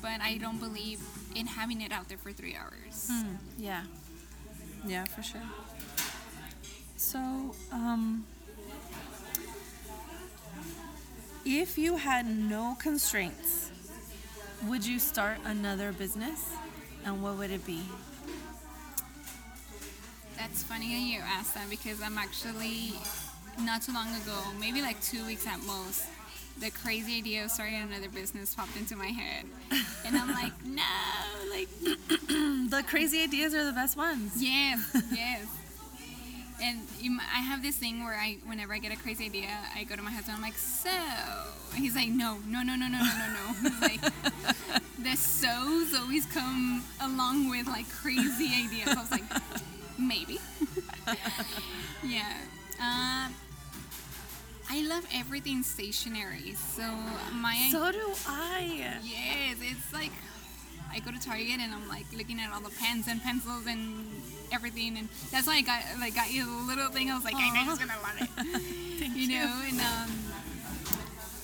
but 0.00 0.20
I 0.22 0.38
don't 0.38 0.58
believe 0.58 1.00
in 1.34 1.46
having 1.46 1.82
it 1.82 1.92
out 1.92 2.08
there 2.08 2.16
for 2.16 2.32
three 2.32 2.56
hours. 2.56 3.10
Hmm, 3.12 3.34
yeah. 3.58 3.82
Yeah, 4.86 5.04
for 5.04 5.22
sure. 5.22 5.42
So, 6.96 7.54
um, 7.72 8.24
if 11.44 11.76
you 11.76 11.96
had 11.96 12.26
no 12.26 12.76
constraints, 12.80 13.70
would 14.66 14.86
you 14.86 14.98
start 14.98 15.38
another 15.44 15.92
business? 15.92 16.52
And 17.04 17.22
what 17.22 17.36
would 17.36 17.50
it 17.50 17.66
be? 17.66 17.80
That's 20.50 20.64
funny 20.64 20.88
that 20.88 21.00
you 21.00 21.20
asked 21.20 21.54
that 21.54 21.70
because 21.70 22.02
I'm 22.02 22.18
actually 22.18 22.92
not 23.64 23.82
too 23.82 23.92
long 23.92 24.08
ago, 24.08 24.36
maybe 24.58 24.82
like 24.82 25.00
two 25.00 25.24
weeks 25.24 25.46
at 25.46 25.62
most, 25.64 26.04
the 26.58 26.70
crazy 26.72 27.18
idea 27.18 27.44
of 27.44 27.52
starting 27.52 27.76
another 27.80 28.08
business 28.08 28.52
popped 28.52 28.76
into 28.76 28.96
my 28.96 29.06
head, 29.06 29.44
and 30.04 30.16
I'm 30.16 30.28
like, 30.32 30.52
no, 30.64 30.82
like 31.50 31.68
The 32.28 32.82
crazy 32.88 33.22
ideas 33.22 33.54
are 33.54 33.64
the 33.64 33.72
best 33.72 33.96
ones. 33.96 34.32
yes, 34.42 34.80
yes. 35.12 35.46
And 36.62 36.80
I 37.34 37.38
have 37.40 37.62
this 37.62 37.76
thing 37.76 38.04
where 38.04 38.14
I, 38.14 38.36
whenever 38.44 38.74
I 38.74 38.78
get 38.78 38.92
a 38.92 38.96
crazy 38.96 39.26
idea, 39.26 39.48
I 39.74 39.84
go 39.84 39.96
to 39.96 40.02
my 40.02 40.10
husband. 40.10 40.36
I'm 40.36 40.42
like, 40.42 40.58
so, 40.58 40.90
and 41.74 41.82
he's 41.82 41.94
like, 41.96 42.08
no, 42.08 42.38
no, 42.46 42.62
no, 42.62 42.74
no, 42.74 42.86
no, 42.86 42.98
no, 42.98 43.14
no, 43.16 43.70
no. 43.70 43.70
Like, 43.80 44.00
the 44.98 45.16
so's 45.16 45.94
always 45.94 46.26
come 46.26 46.84
along 47.00 47.48
with 47.48 47.66
like 47.66 47.88
crazy 47.88 48.50
ideas. 48.62 48.88
I 48.88 49.00
was 49.00 49.10
like, 49.10 49.24
maybe. 50.00 50.38
yeah. 52.04 52.36
Um, 52.80 53.34
I 54.70 54.82
love 54.86 55.04
everything 55.14 55.62
stationary. 55.62 56.54
So 56.54 56.82
my 57.34 57.68
So 57.72 57.90
do 57.92 58.12
I. 58.26 58.98
yes, 59.02 59.56
it's 59.60 59.92
like 59.92 60.12
I 60.92 61.00
go 61.00 61.10
to 61.10 61.20
Target 61.20 61.58
and 61.60 61.72
I'm 61.72 61.88
like 61.88 62.06
looking 62.16 62.40
at 62.40 62.52
all 62.52 62.60
the 62.60 62.70
pens 62.70 63.06
and 63.08 63.22
pencils 63.22 63.66
and 63.66 64.06
everything, 64.52 64.96
and 64.96 65.08
that's 65.30 65.46
why 65.46 65.56
I 65.56 65.62
got 65.62 65.82
like 66.00 66.14
got 66.14 66.32
you 66.32 66.44
a 66.48 66.66
little 66.66 66.88
thing. 66.88 67.10
I 67.10 67.14
was 67.14 67.24
like, 67.24 67.34
I 67.36 67.50
know 67.50 67.62
you're 67.64 67.76
gonna 67.76 68.00
love 68.02 68.18
it, 68.20 69.08
you 69.16 69.28
know. 69.28 69.62
And 69.68 69.80
um, 69.80 70.10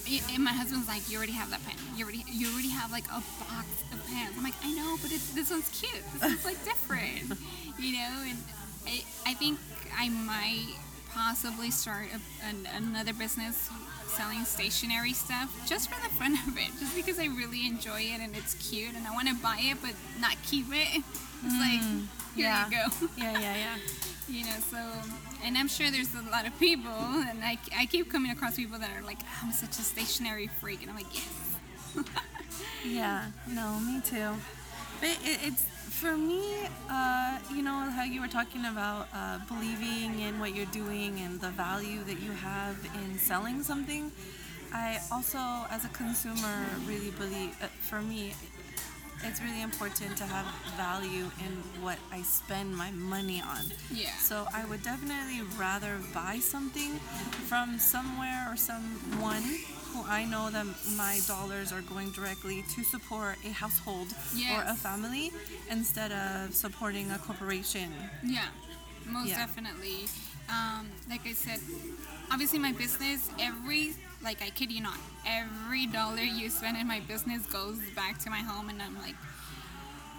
and 0.07 0.44
my 0.44 0.52
husband's 0.52 0.88
like, 0.88 1.11
you 1.11 1.18
already 1.18 1.32
have 1.32 1.50
that 1.50 1.64
pen. 1.64 1.76
You 1.96 2.04
already 2.04 2.24
you 2.28 2.52
already 2.52 2.70
have 2.70 2.90
like 2.90 3.07
a 3.07 3.22
box 3.42 3.66
of 3.92 4.04
pens. 4.07 4.34
I'm 4.36 4.44
like, 4.44 4.54
I 4.64 4.72
know, 4.72 4.96
but 5.02 5.12
it's, 5.12 5.30
this 5.34 5.50
one's 5.50 5.68
cute. 5.68 6.02
This 6.20 6.40
is 6.40 6.44
like 6.44 6.62
different, 6.64 7.38
you 7.78 7.92
know. 7.94 8.12
And 8.28 8.38
I 8.86 9.04
I 9.26 9.34
think 9.34 9.59
I 9.98 10.09
might 10.09 10.76
possibly 11.11 11.70
start 11.70 12.07
a, 12.12 12.46
an, 12.46 12.68
another 12.76 13.12
business 13.14 13.70
selling 14.07 14.44
stationery 14.44 15.12
stuff 15.12 15.50
just 15.66 15.90
for 15.90 16.00
the 16.02 16.14
fun 16.14 16.34
of 16.46 16.57
it, 16.57 16.70
just 16.78 16.94
because 16.94 17.18
I 17.18 17.26
really 17.26 17.66
enjoy 17.66 18.00
it 18.00 18.20
and 18.20 18.36
it's 18.36 18.54
cute 18.54 18.94
and 18.94 19.07
I 19.07 19.12
want 19.12 19.28
to 19.28 19.34
buy 19.34 19.59
it 19.61 19.78
but 19.82 19.92
not 20.20 20.36
keep 20.46 20.66
it. 20.70 21.02
It's 21.44 21.59
like 21.59 21.80
mm, 21.80 22.07
here 22.34 22.46
yeah. 22.46 22.66
you 22.66 22.70
go. 22.70 23.09
Yeah, 23.16 23.32
yeah, 23.40 23.57
yeah. 23.57 23.76
you 24.28 24.44
know, 24.44 24.57
so 24.70 24.78
and 25.45 25.57
I'm 25.57 25.68
sure 25.68 25.91
there's 25.91 26.14
a 26.14 26.22
lot 26.30 26.47
of 26.47 26.59
people 26.59 26.91
and 26.91 27.43
I, 27.45 27.59
I 27.76 27.87
keep 27.87 28.11
coming 28.11 28.30
across 28.30 28.57
people 28.57 28.78
that 28.78 28.91
are 28.97 29.03
like, 29.03 29.18
I'm 29.43 29.53
such 29.53 29.78
a 29.78 29.82
stationary 29.82 30.49
freak 30.49 30.82
and 30.82 30.91
I'm 30.91 30.97
like, 30.97 31.14
yes. 31.14 31.57
Yeah, 32.84 33.26
no, 33.49 33.80
me 33.80 34.01
too. 34.01 34.32
But 35.01 35.11
it, 35.24 35.39
it's 35.43 35.62
for 35.91 36.16
me, 36.16 36.43
uh, 36.91 37.39
you 37.53 37.62
know, 37.62 37.91
how 37.91 38.05
you 38.05 38.20
were 38.20 38.28
talking 38.28 38.64
about 38.64 39.09
uh, 39.14 39.39
believing 39.49 40.20
in 40.20 40.39
what 40.39 40.55
you're 40.55 40.66
doing 40.66 41.18
and 41.20 41.41
the 41.41 41.51
value 41.51 42.03
that 42.05 42.20
you 42.20 42.32
have 42.32 42.76
in 43.03 43.18
selling 43.18 43.62
something. 43.62 44.12
I 44.72 44.99
also, 45.11 45.39
as 45.70 45.84
a 45.84 45.89
consumer, 45.89 46.66
really 46.87 47.11
believe, 47.11 47.57
uh, 47.62 47.66
for 47.80 48.03
me, 48.03 48.34
it's 49.25 49.41
really 49.43 49.62
important 49.62 50.17
to 50.19 50.25
have 50.25 50.47
value 50.77 51.25
in 51.45 51.83
what 51.83 51.99
I 52.12 52.23
spend 52.23 52.77
my 52.77 52.91
money 52.93 53.41
on. 53.41 53.64
Yeah. 53.93 54.11
So 54.19 54.47
I 54.55 54.64
would 54.67 54.83
definitely 54.83 55.41
rather 55.59 55.99
buy 56.14 56.39
something 56.39 56.99
from 57.49 57.79
somewhere 57.79 58.47
or 58.51 58.57
someone 58.57 59.43
who 59.93 60.05
I 60.07 60.25
know 60.27 60.51
that 60.51 60.67
my 60.97 61.21
dollars 61.27 61.73
are 61.73 61.81
going 61.83 62.11
directly 62.12 62.64
to 62.75 62.85
support 62.85 63.37
a 63.45 63.51
household 63.51 64.09
or 64.53 64.62
a 64.67 64.75
family 64.75 65.31
instead 65.71 66.12
of 66.12 66.55
supporting 66.55 67.11
a 67.11 67.19
corporation. 67.19 67.93
Yeah, 68.23 68.49
most 69.07 69.29
Yeah. 69.29 69.39
definitely. 69.47 70.07
Um, 70.49 70.87
like 71.11 71.27
I 71.27 71.33
said, 71.33 71.61
obviously 72.31 72.59
my 72.59 72.73
business, 72.73 73.31
every 73.41 73.95
like 74.23 74.43
I 74.43 74.51
kid 74.51 74.73
you 74.73 74.83
not, 74.83 74.99
every 75.27 75.87
dollar 75.87 76.23
you 76.23 76.49
spend 76.51 76.77
in 76.77 76.87
my 76.87 77.01
business 77.01 77.45
goes 77.47 77.79
back 77.95 78.19
to 78.21 78.31
my 78.31 78.39
home, 78.39 78.69
and 78.69 78.81
I'm 78.81 78.97
like, 78.99 79.14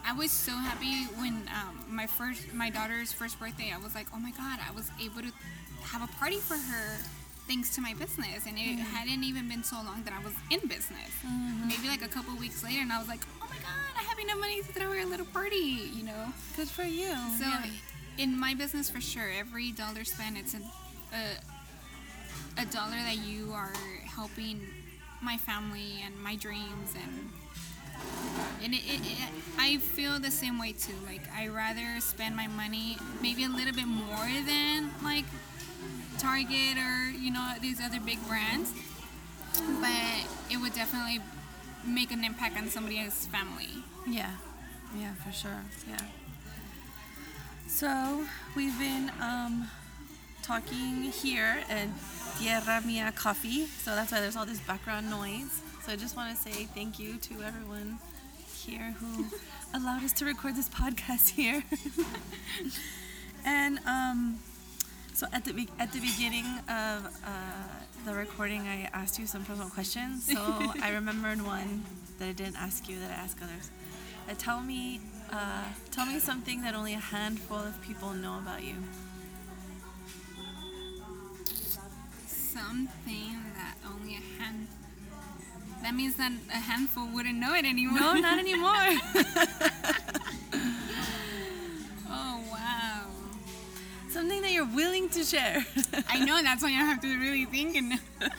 I 0.05 0.13
was 0.13 0.31
so 0.31 0.51
happy 0.53 1.03
when 1.19 1.49
um, 1.53 1.83
my 1.89 2.07
first, 2.07 2.53
my 2.53 2.69
daughter's 2.69 3.11
first 3.11 3.39
birthday. 3.39 3.73
I 3.75 3.77
was 3.77 3.93
like, 3.93 4.07
oh 4.13 4.19
my 4.19 4.31
god, 4.31 4.59
I 4.65 4.71
was 4.73 4.89
able 5.03 5.21
to 5.21 5.31
have 5.81 6.01
a 6.01 6.11
party 6.17 6.37
for 6.37 6.55
her. 6.55 6.97
Thanks 7.47 7.73
to 7.75 7.81
my 7.81 7.93
business, 7.93 8.45
and 8.45 8.57
it 8.57 8.77
hadn't 8.77 9.23
even 9.23 9.47
been 9.47 9.63
so 9.63 9.77
long 9.77 10.03
that 10.03 10.13
I 10.13 10.21
was 10.21 10.33
in 10.51 10.59
business. 10.67 11.11
Maybe 11.65 11.87
like 11.87 12.01
a 12.01 12.09
couple 12.09 12.35
weeks 12.35 12.61
later, 12.61 12.81
and 12.81 12.91
I 12.91 12.99
was 12.99 13.07
like, 13.07 13.21
"Oh 13.41 13.47
my 13.49 13.55
god, 13.55 13.95
I 13.97 14.03
have 14.03 14.19
enough 14.19 14.37
money 14.37 14.61
to 14.61 14.67
throw 14.67 14.91
her 14.91 14.99
a 14.99 15.05
little 15.05 15.25
party," 15.27 15.91
you 15.95 16.03
know. 16.03 16.33
Good 16.57 16.67
for 16.67 16.83
you. 16.83 17.07
So 17.39 17.45
yeah. 17.45 17.63
in 18.17 18.37
my 18.37 18.53
business, 18.53 18.89
for 18.89 18.99
sure, 18.99 19.29
every 19.31 19.71
dollar 19.71 20.03
spent, 20.03 20.37
it's 20.37 20.55
a, 20.55 20.61
a, 21.15 21.39
a 22.57 22.65
dollar 22.65 22.97
that 23.05 23.17
you 23.25 23.51
are 23.53 23.73
helping 24.05 24.61
my 25.21 25.37
family 25.37 26.01
and 26.05 26.17
my 26.21 26.35
dreams 26.35 26.95
and 26.95 27.31
and 28.63 28.73
it, 28.73 28.83
it, 28.85 29.01
it, 29.01 29.29
I 29.57 29.77
feel 29.77 30.19
the 30.19 30.29
same 30.31 30.59
way 30.59 30.71
too. 30.71 30.93
Like 31.05 31.21
I 31.35 31.47
rather 31.47 31.99
spend 31.99 32.35
my 32.35 32.47
money 32.47 32.97
maybe 33.21 33.43
a 33.43 33.49
little 33.49 33.73
bit 33.73 33.87
more 33.87 34.27
than 34.45 34.91
like 35.03 35.25
Target 36.19 36.77
or 36.77 37.09
you 37.11 37.31
know 37.31 37.53
these 37.61 37.79
other 37.81 37.99
big 37.99 38.19
brands, 38.27 38.71
but 39.81 40.27
it 40.51 40.57
would 40.61 40.73
definitely 40.73 41.19
make 41.85 42.11
an 42.11 42.23
impact 42.23 42.57
on 42.57 42.67
somebody's 42.69 43.27
family. 43.27 43.69
Yeah, 44.07 44.31
yeah, 44.97 45.13
for 45.13 45.31
sure. 45.31 45.63
Yeah. 45.87 46.01
So 47.67 48.25
we've 48.55 48.77
been 48.79 49.11
um, 49.21 49.69
talking 50.47 51.01
here 51.11 51.57
at 51.69 51.89
Tierra 52.39 52.81
Mia 52.85 53.11
Coffee, 53.11 53.65
so 53.65 53.93
that's 53.95 54.13
why 54.13 54.21
there's 54.21 54.37
all 54.37 54.45
this 54.45 54.61
background 54.61 55.09
noise. 55.09 55.59
So 55.83 55.91
I 55.91 55.97
just 55.97 56.15
want 56.15 56.33
to 56.33 56.41
say 56.41 56.63
thank 56.73 56.99
you 56.99 57.17
to 57.17 57.43
everyone 57.43 57.99
here 58.55 58.95
who 58.97 59.25
allowed 59.73 60.05
us 60.05 60.13
to 60.13 60.25
record 60.25 60.55
this 60.55 60.69
podcast 60.69 61.31
here. 61.31 61.63
and 63.45 63.79
um, 63.85 64.39
so 65.13 65.27
at 65.33 65.43
the 65.43 65.51
be- 65.51 65.67
at 65.79 65.91
the 65.91 65.99
beginning 65.99 66.45
of 66.69 67.05
uh, 67.25 67.67
the 68.05 68.13
recording, 68.13 68.61
I 68.61 68.89
asked 68.93 69.19
you 69.19 69.27
some 69.27 69.43
personal 69.43 69.69
questions. 69.69 70.31
So 70.31 70.37
I 70.81 70.91
remembered 70.93 71.45
one 71.45 71.83
that 72.19 72.29
I 72.29 72.31
didn't 72.31 72.55
ask 72.55 72.87
you 72.87 72.97
that 72.99 73.11
I 73.11 73.15
asked 73.15 73.39
others. 73.43 73.69
Uh, 74.29 74.33
tell 74.37 74.61
me, 74.61 75.01
uh, 75.29 75.65
tell 75.91 76.05
me 76.05 76.19
something 76.19 76.61
that 76.61 76.73
only 76.73 76.93
a 76.93 76.99
handful 76.99 77.57
of 77.57 77.81
people 77.81 78.11
know 78.13 78.37
about 78.39 78.63
you. 78.63 78.75
Something 82.57 83.35
that 83.55 83.75
only 83.87 84.15
a 84.15 84.41
hand. 84.41 84.67
That 85.83 85.93
means 85.93 86.15
that 86.15 86.31
a 86.49 86.57
handful 86.57 87.07
wouldn't 87.13 87.37
know 87.37 87.53
it 87.53 87.65
anymore. 87.65 87.99
No, 87.99 88.13
not 88.13 88.39
anymore. 88.39 88.71
oh 92.09 92.43
wow. 92.51 93.03
something 94.09 94.41
that 94.41 94.51
you're 94.51 94.65
willing 94.65 95.07
to 95.09 95.23
share. 95.23 95.63
I 96.09 96.25
know 96.25 96.41
that's 96.41 96.63
why 96.63 96.69
I 96.69 96.83
have 96.83 96.99
to 97.01 97.19
really 97.19 97.45
think 97.45 97.75
and. 97.75 97.93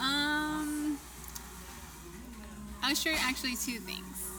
um, 0.00 0.98
I'll 2.80 2.94
share 2.94 3.16
actually 3.18 3.56
two 3.56 3.80
things. 3.80 4.30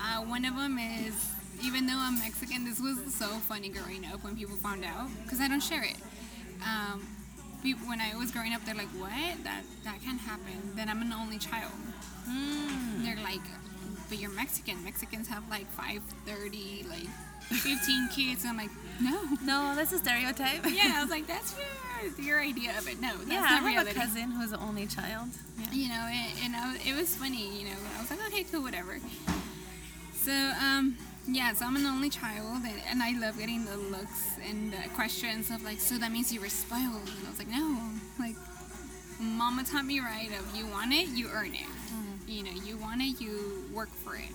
Uh, 0.00 0.22
one 0.22 0.46
of 0.46 0.56
them 0.56 0.78
is 0.78 1.14
even 1.62 1.86
though 1.86 1.98
I'm 1.98 2.18
Mexican, 2.20 2.64
this 2.64 2.80
was 2.80 3.14
so 3.14 3.26
funny 3.26 3.68
growing 3.68 4.06
up 4.06 4.24
when 4.24 4.34
people 4.34 4.56
found 4.56 4.82
out 4.82 5.10
because 5.24 5.42
I 5.42 5.48
don't 5.48 5.62
share 5.62 5.84
it. 5.84 5.96
Um, 6.66 7.06
people, 7.62 7.86
when 7.88 8.00
I 8.00 8.14
was 8.16 8.30
growing 8.30 8.52
up, 8.54 8.64
they're 8.64 8.74
like, 8.74 8.88
"What? 8.98 9.44
That 9.44 9.62
that 9.84 10.02
can't 10.04 10.20
happen." 10.20 10.72
Then 10.76 10.88
I'm 10.88 11.02
an 11.02 11.12
only 11.12 11.38
child. 11.38 11.72
They're 13.04 13.16
like, 13.22 13.40
"But 14.08 14.18
you're 14.18 14.30
Mexican. 14.30 14.84
Mexicans 14.84 15.28
have 15.28 15.48
like 15.50 15.66
five, 15.72 16.02
thirty, 16.26 16.84
like 16.88 17.08
15 17.48 18.08
kids." 18.14 18.44
And 18.44 18.50
I'm 18.52 18.56
like, 18.56 18.70
"No." 19.00 19.16
no, 19.44 19.74
that's 19.76 19.92
a 19.92 19.98
stereotype. 19.98 20.64
Yeah, 20.66 20.94
I 20.96 21.00
was 21.02 21.10
like, 21.16 21.26
"That's 21.26 21.54
your 21.58 22.26
your 22.26 22.40
idea 22.40 22.76
of 22.78 22.88
it." 22.88 23.00
No, 23.00 23.16
that's 23.16 23.28
yeah, 23.30 23.40
not 23.40 23.50
I 23.50 23.54
have 23.56 23.64
reality. 23.66 23.90
a 23.90 23.94
cousin 23.94 24.30
who's 24.30 24.50
the 24.50 24.60
only 24.60 24.86
child. 24.86 25.28
Yeah. 25.58 25.72
You 25.72 25.88
know, 25.88 26.04
and, 26.08 26.32
and 26.44 26.56
I, 26.56 26.72
was- 26.72 26.86
it 26.86 26.94
was 26.94 27.14
funny. 27.16 27.58
You 27.58 27.64
know, 27.70 27.76
I 27.96 28.00
was 28.00 28.10
like, 28.10 28.20
"Okay, 28.28 28.44
cool, 28.44 28.62
whatever." 28.62 28.98
So, 30.14 30.32
um, 30.60 30.96
yeah, 31.30 31.52
so 31.52 31.66
I'm 31.66 31.76
an 31.76 31.84
only 31.86 32.08
child, 32.08 32.62
and, 32.64 32.80
and 32.90 33.02
I 33.02 33.12
love 33.18 33.38
getting 33.38 33.64
the 33.64 33.76
looks 33.76 34.36
and 34.48 34.74
uh, 34.74 34.88
questions 34.94 35.50
of 35.50 35.62
like, 35.62 35.78
"So 35.78 35.98
that 35.98 36.10
means 36.10 36.32
you 36.32 36.40
were 36.40 36.48
spoiled?" 36.48 37.08
And 37.18 37.26
I 37.26 37.30
was 37.30 37.38
like, 37.38 37.48
"No, 37.48 37.80
like, 38.18 38.36
Mama 39.20 39.64
taught 39.64 39.84
me 39.84 40.00
right. 40.00 40.30
Of 40.38 40.56
you 40.56 40.66
want 40.66 40.92
it, 40.92 41.08
you 41.08 41.28
earn 41.32 41.54
it. 41.54 41.66
You 42.26 42.44
know, 42.44 42.50
you 42.64 42.76
want 42.76 43.02
it, 43.02 43.20
you 43.20 43.64
work 43.74 43.90
for 43.90 44.16
it." 44.16 44.30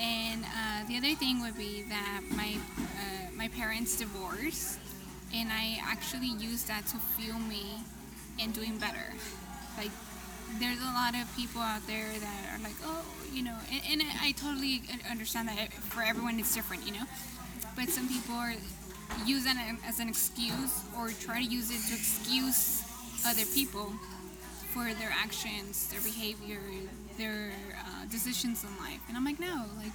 And 0.00 0.44
uh, 0.44 0.88
the 0.88 0.96
other 0.96 1.14
thing 1.14 1.40
would 1.42 1.56
be 1.56 1.82
that 1.88 2.22
my 2.30 2.56
uh, 2.78 3.30
my 3.36 3.48
parents 3.48 3.96
divorced, 3.96 4.78
and 5.34 5.50
I 5.52 5.78
actually 5.82 6.28
used 6.28 6.66
that 6.68 6.86
to 6.88 6.96
fuel 7.16 7.38
me 7.38 7.80
in 8.38 8.50
doing 8.50 8.76
better. 8.78 9.14
Like, 9.78 9.90
there's 10.58 10.80
a 10.80 10.92
lot 10.92 11.14
of 11.14 11.34
people 11.36 11.60
out 11.60 11.86
there 11.86 12.08
that 12.20 12.54
are 12.54 12.62
like, 12.62 12.76
oh, 12.84 13.04
you 13.32 13.42
know, 13.42 13.56
and, 13.70 14.00
and 14.00 14.08
I 14.20 14.32
totally 14.32 14.82
understand 15.10 15.48
that 15.48 15.72
for 15.72 16.02
everyone 16.02 16.38
it's 16.38 16.54
different, 16.54 16.86
you 16.86 16.92
know. 16.92 17.04
But 17.76 17.88
some 17.88 18.08
people 18.08 18.34
are 18.34 18.54
use 19.26 19.44
that 19.44 19.76
as 19.86 20.00
an 20.00 20.08
excuse 20.08 20.84
or 20.98 21.10
try 21.10 21.42
to 21.42 21.48
use 21.48 21.70
it 21.70 21.80
to 21.88 21.94
excuse 21.94 22.82
other 23.26 23.44
people 23.54 23.92
for 24.72 24.84
their 24.94 25.10
actions, 25.12 25.88
their 25.90 26.00
behavior, 26.00 26.60
their 27.18 27.52
uh, 27.78 28.06
decisions 28.10 28.64
in 28.64 28.70
life. 28.78 29.00
And 29.08 29.16
I'm 29.16 29.24
like, 29.24 29.38
no, 29.38 29.64
like 29.76 29.92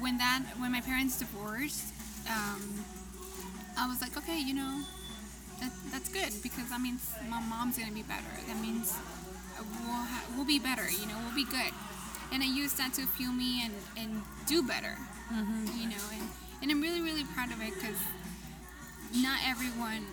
when 0.00 0.18
that 0.18 0.44
when 0.58 0.72
my 0.72 0.80
parents 0.80 1.18
divorced, 1.18 1.92
um, 2.28 2.84
I 3.78 3.86
was 3.86 4.00
like, 4.00 4.16
okay, 4.16 4.40
you 4.40 4.54
know, 4.54 4.82
that, 5.60 5.72
that's 5.90 6.08
good 6.08 6.32
because 6.42 6.68
that 6.70 6.80
means 6.80 7.08
my 7.30 7.40
mom's 7.40 7.78
gonna 7.78 7.92
be 7.92 8.02
better. 8.02 8.34
That 8.46 8.60
means 8.60 8.94
we'll 9.60 9.92
ha- 9.92 10.24
we'll 10.36 10.46
be 10.46 10.58
better. 10.58 10.88
You 10.90 11.06
know, 11.06 11.16
we'll 11.24 11.34
be 11.34 11.44
good. 11.44 11.72
And 12.32 12.42
I 12.42 12.46
use 12.46 12.74
that 12.74 12.94
to 12.94 13.06
fuel 13.06 13.32
me 13.32 13.62
and, 13.64 13.74
and 13.96 14.22
do 14.46 14.62
better. 14.62 14.96
You 15.30 15.88
know, 15.88 16.04
and, 16.12 16.22
and 16.62 16.70
I'm 16.70 16.80
really 16.80 17.00
really 17.00 17.24
proud 17.24 17.52
of 17.52 17.60
it 17.62 17.74
because 17.74 17.96
not 19.14 19.38
everyone 19.46 20.04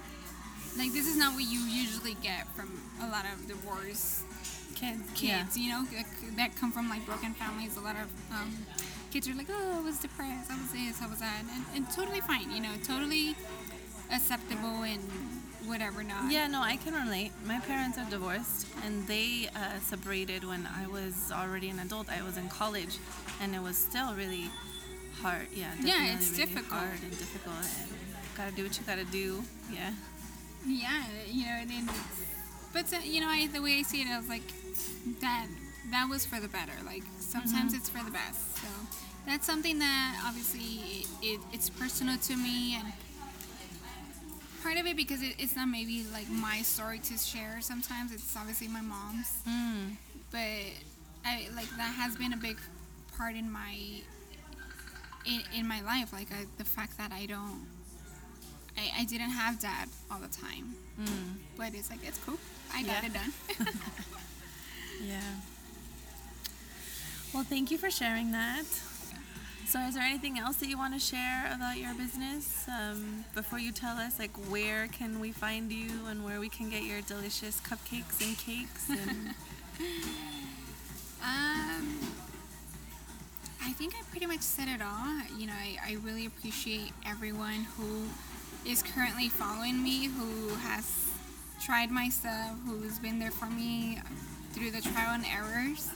like 0.77 0.91
this 0.91 1.07
is 1.07 1.17
not 1.17 1.33
what 1.33 1.43
you 1.43 1.59
usually 1.59 2.15
get 2.15 2.47
from 2.55 2.69
a 3.01 3.07
lot 3.07 3.25
of 3.33 3.47
divorce 3.47 4.23
Kids. 4.75 5.01
kids, 5.15 5.57
you 5.57 5.69
know, 5.69 5.85
that, 5.85 6.05
that 6.35 6.55
come 6.57 6.69
from 6.71 6.89
like 6.89 7.05
broken 7.05 7.33
families. 7.33 7.77
A 7.77 7.79
lot 7.79 7.95
of 7.95 8.11
um, 8.35 8.51
kids 9.09 9.29
are 9.29 9.33
like, 9.33 9.47
oh, 9.49 9.77
I 9.79 9.81
was 9.81 9.99
depressed, 9.99 10.51
I 10.51 10.55
was 10.59 10.71
this, 10.73 11.01
I 11.01 11.07
was 11.07 11.19
that, 11.19 11.43
and, 11.49 11.65
and 11.73 11.91
totally 11.95 12.19
fine, 12.19 12.51
you 12.51 12.61
know, 12.61 12.73
totally 12.83 13.35
acceptable 14.11 14.83
and 14.83 14.99
whatever 15.67 16.03
not. 16.03 16.31
Yeah, 16.31 16.47
no, 16.47 16.61
I 16.61 16.77
can 16.77 16.93
relate. 16.93 17.31
My 17.45 17.59
parents 17.59 17.97
are 17.97 18.09
divorced, 18.09 18.67
and 18.85 19.07
they 19.07 19.49
uh, 19.55 19.79
separated 19.81 20.43
when 20.43 20.67
I 20.67 20.87
was 20.87 21.31
already 21.31 21.69
an 21.69 21.79
adult. 21.79 22.09
I 22.09 22.21
was 22.23 22.37
in 22.37 22.47
college, 22.49 22.97
and 23.41 23.53
it 23.55 23.61
was 23.61 23.77
still 23.77 24.13
really 24.13 24.49
hard. 25.21 25.47
Yeah, 25.53 25.71
Yeah, 25.83 26.13
it's 26.13 26.31
really 26.31 26.45
difficult. 26.45 26.79
hard 26.81 26.99
and 27.03 27.11
difficult, 27.11 27.55
and 27.79 27.89
gotta 28.37 28.51
do 28.51 28.63
what 28.63 28.77
you 28.77 28.83
gotta 28.85 29.05
do. 29.05 29.43
Yeah. 29.71 29.91
Yeah, 30.67 31.03
you 31.27 31.45
know, 31.45 31.51
and 31.61 31.69
then, 31.69 31.89
but 32.73 32.91
uh, 32.93 32.97
you 33.03 33.21
know, 33.21 33.29
I, 33.29 33.47
the 33.47 33.61
way 33.61 33.77
I 33.79 33.81
see 33.83 34.01
it, 34.01 34.07
I 34.07 34.17
was 34.17 34.27
like, 34.29 34.47
that 35.21 35.47
that 35.91 36.07
was 36.09 36.25
for 36.25 36.39
the 36.39 36.47
better. 36.47 36.73
Like 36.85 37.03
sometimes 37.19 37.73
it's 37.75 37.89
for 37.89 38.03
the 38.03 38.09
best. 38.11 38.57
So 38.57 38.67
that's 39.27 39.45
something 39.45 39.77
that 39.79 40.23
obviously 40.25 41.01
it, 41.01 41.07
it, 41.21 41.39
it's 41.53 41.69
personal 41.69 42.17
to 42.17 42.35
me, 42.35 42.75
and 42.77 42.87
part 44.65 44.77
of 44.79 44.87
it 44.87 44.97
because 44.97 45.21
it, 45.21 45.35
it's 45.37 45.55
not 45.55 45.67
maybe 45.67 46.03
like 46.11 46.27
my 46.29 46.61
story 46.63 46.97
to 46.97 47.17
share. 47.17 47.57
Sometimes 47.61 48.11
it's 48.11 48.35
obviously 48.35 48.67
my 48.67 48.81
mom's, 48.81 49.29
Mm. 49.47 49.95
but 50.31 50.65
I 51.23 51.47
like 51.55 51.69
that 51.77 51.93
has 52.01 52.15
been 52.15 52.33
a 52.33 52.37
big 52.37 52.57
part 53.17 53.35
in 53.35 53.51
my 53.51 53.73
in, 55.25 55.41
in 55.55 55.67
my 55.67 55.81
life. 55.81 56.11
Like 56.11 56.31
I, 56.31 56.45
the 56.57 56.63
fact 56.65 56.97
that 56.97 57.11
I 57.11 57.25
don't. 57.27 57.67
I, 58.77 59.01
I 59.01 59.05
didn't 59.05 59.29
have 59.29 59.59
dad 59.59 59.87
all 60.11 60.19
the 60.19 60.27
time 60.27 60.75
Mm. 60.99 61.35
but 61.57 61.73
it's 61.75 61.89
like 61.91 61.99
it's 62.03 62.17
cool. 62.25 62.39
I 62.73 62.81
got 62.83 63.03
Yeah. 63.03 63.05
it 63.09 63.13
done. 63.13 63.31
Yeah. 65.03 65.19
Well, 67.33 67.43
thank 67.43 67.69
you 67.69 67.77
for 67.77 67.91
sharing 67.91 68.31
that. 68.31 68.63
So, 69.67 69.79
is 69.79 69.95
there 69.95 70.03
anything 70.03 70.37
else 70.37 70.57
that 70.57 70.69
you 70.69 70.77
want 70.77 70.93
to 70.93 70.99
share 70.99 71.51
about 71.51 71.77
your 71.77 71.95
business 71.95 72.67
um, 72.67 73.25
before 73.33 73.57
you 73.57 73.71
tell 73.71 73.97
us, 73.97 74.19
like, 74.19 74.29
where 74.47 74.87
can 74.87 75.19
we 75.19 75.31
find 75.31 75.71
you 75.71 75.89
and 76.07 76.23
where 76.23 76.39
we 76.39 76.49
can 76.49 76.69
get 76.69 76.83
your 76.83 77.01
delicious 77.01 77.59
cupcakes 77.61 78.21
and 78.21 78.37
cakes? 78.37 78.89
And 78.89 78.99
um, 81.23 81.97
I 83.63 83.71
think 83.71 83.95
I 83.95 84.03
pretty 84.11 84.27
much 84.27 84.41
said 84.41 84.67
it 84.67 84.81
all. 84.83 85.19
You 85.35 85.47
know, 85.47 85.53
I, 85.53 85.77
I 85.83 85.97
really 86.03 86.27
appreciate 86.27 86.91
everyone 87.03 87.65
who 87.75 88.03
is 88.69 88.83
currently 88.83 89.29
following 89.29 89.81
me, 89.81 90.05
who 90.05 90.49
has 90.57 91.09
tried 91.59 91.89
my 91.89 92.09
stuff, 92.09 92.55
who's 92.67 92.99
been 92.99 93.17
there 93.17 93.31
for 93.31 93.47
me 93.47 93.99
through 94.51 94.69
the 94.69 94.81
trial 94.81 95.15
and 95.15 95.25
errors. 95.25 95.89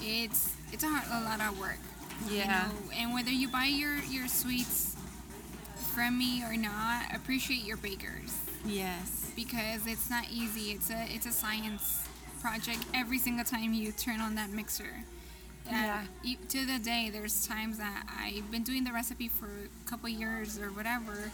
It's 0.00 0.56
it's 0.72 0.82
a, 0.82 0.88
a 0.88 1.22
lot 1.22 1.40
of 1.40 1.58
work. 1.60 1.78
You 2.28 2.36
Yeah. 2.38 2.68
know, 2.68 2.90
and 2.94 3.12
whether 3.14 3.30
you 3.30 3.48
buy 3.48 3.66
your 3.66 3.96
your 4.04 4.28
sweets 4.28 4.96
from 5.94 6.18
me 6.18 6.42
or 6.44 6.56
not, 6.56 7.14
appreciate 7.14 7.64
your 7.64 7.76
bakers. 7.76 8.32
yes. 8.64 9.22
because 9.36 9.86
it's 9.86 10.08
not 10.08 10.24
easy. 10.30 10.70
It's 10.72 10.88
a 10.90 11.06
it's 11.14 11.26
a 11.26 11.32
science 11.32 12.02
project 12.40 12.78
every 12.94 13.18
single 13.18 13.44
time 13.44 13.74
you 13.74 13.92
turn 13.92 14.20
on 14.20 14.34
that 14.36 14.50
mixer. 14.50 15.04
Uh, 15.68 15.70
Yeah. 15.72 16.04
to 16.48 16.64
the 16.64 16.78
day, 16.78 17.10
there's 17.10 17.46
times 17.46 17.76
that 17.78 18.04
I've 18.08 18.50
been 18.50 18.62
doing 18.62 18.84
the 18.84 18.92
recipe 18.92 19.28
for 19.28 19.46
a 19.46 19.88
couple 19.90 20.08
years 20.08 20.58
or 20.58 20.68
whatever, 20.72 21.30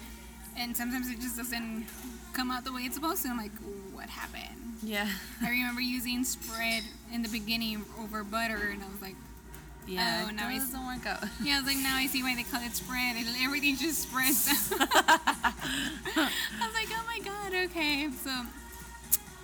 and 0.57 0.77
sometimes 0.77 1.09
it 1.11 1.21
just 1.21 1.37
doesn't 1.37 1.87
come 2.33 2.51
out 2.51 2.65
the 2.65 2.73
way 2.73 2.83
it's 2.83 2.95
supposed 2.97 3.23
to. 3.23 3.29
I'm 3.29 3.37
like, 3.37 3.53
what 3.93 4.09
happened? 4.09 4.79
Yeah. 4.83 5.09
I 5.43 5.51
remember 5.51 5.81
using 5.81 6.25
spread 6.25 6.83
in 7.13 7.23
the 7.23 7.29
beginning 7.29 7.85
over 8.01 8.25
butter, 8.25 8.69
and 8.73 8.83
I 8.83 8.89
was 8.89 9.01
like, 9.03 9.17
Yeah. 9.87 10.23
Oh, 10.25 10.29
it 10.29 10.35
now 10.35 10.49
I 10.49 10.55
s- 10.55 10.71
doesn't 10.71 10.87
work 10.87 11.07
out. 11.07 11.25
yeah, 11.43 11.55
I 11.55 11.59
was 11.59 11.67
like, 11.67 11.79
now 11.83 11.97
I 11.97 12.07
see 12.07 12.23
why 12.23 12.35
they 12.35 12.45
call 12.45 12.63
it 12.63 12.73
spread. 12.75 13.17
And 13.17 13.27
everything 13.43 13.77
just 13.77 14.03
spreads. 14.03 14.49
I 14.73 15.53
was 16.61 16.75
like, 16.75 16.89
oh 16.91 17.05
my 17.07 17.19
god, 17.25 17.53
okay. 17.71 18.09
So, 18.23 18.31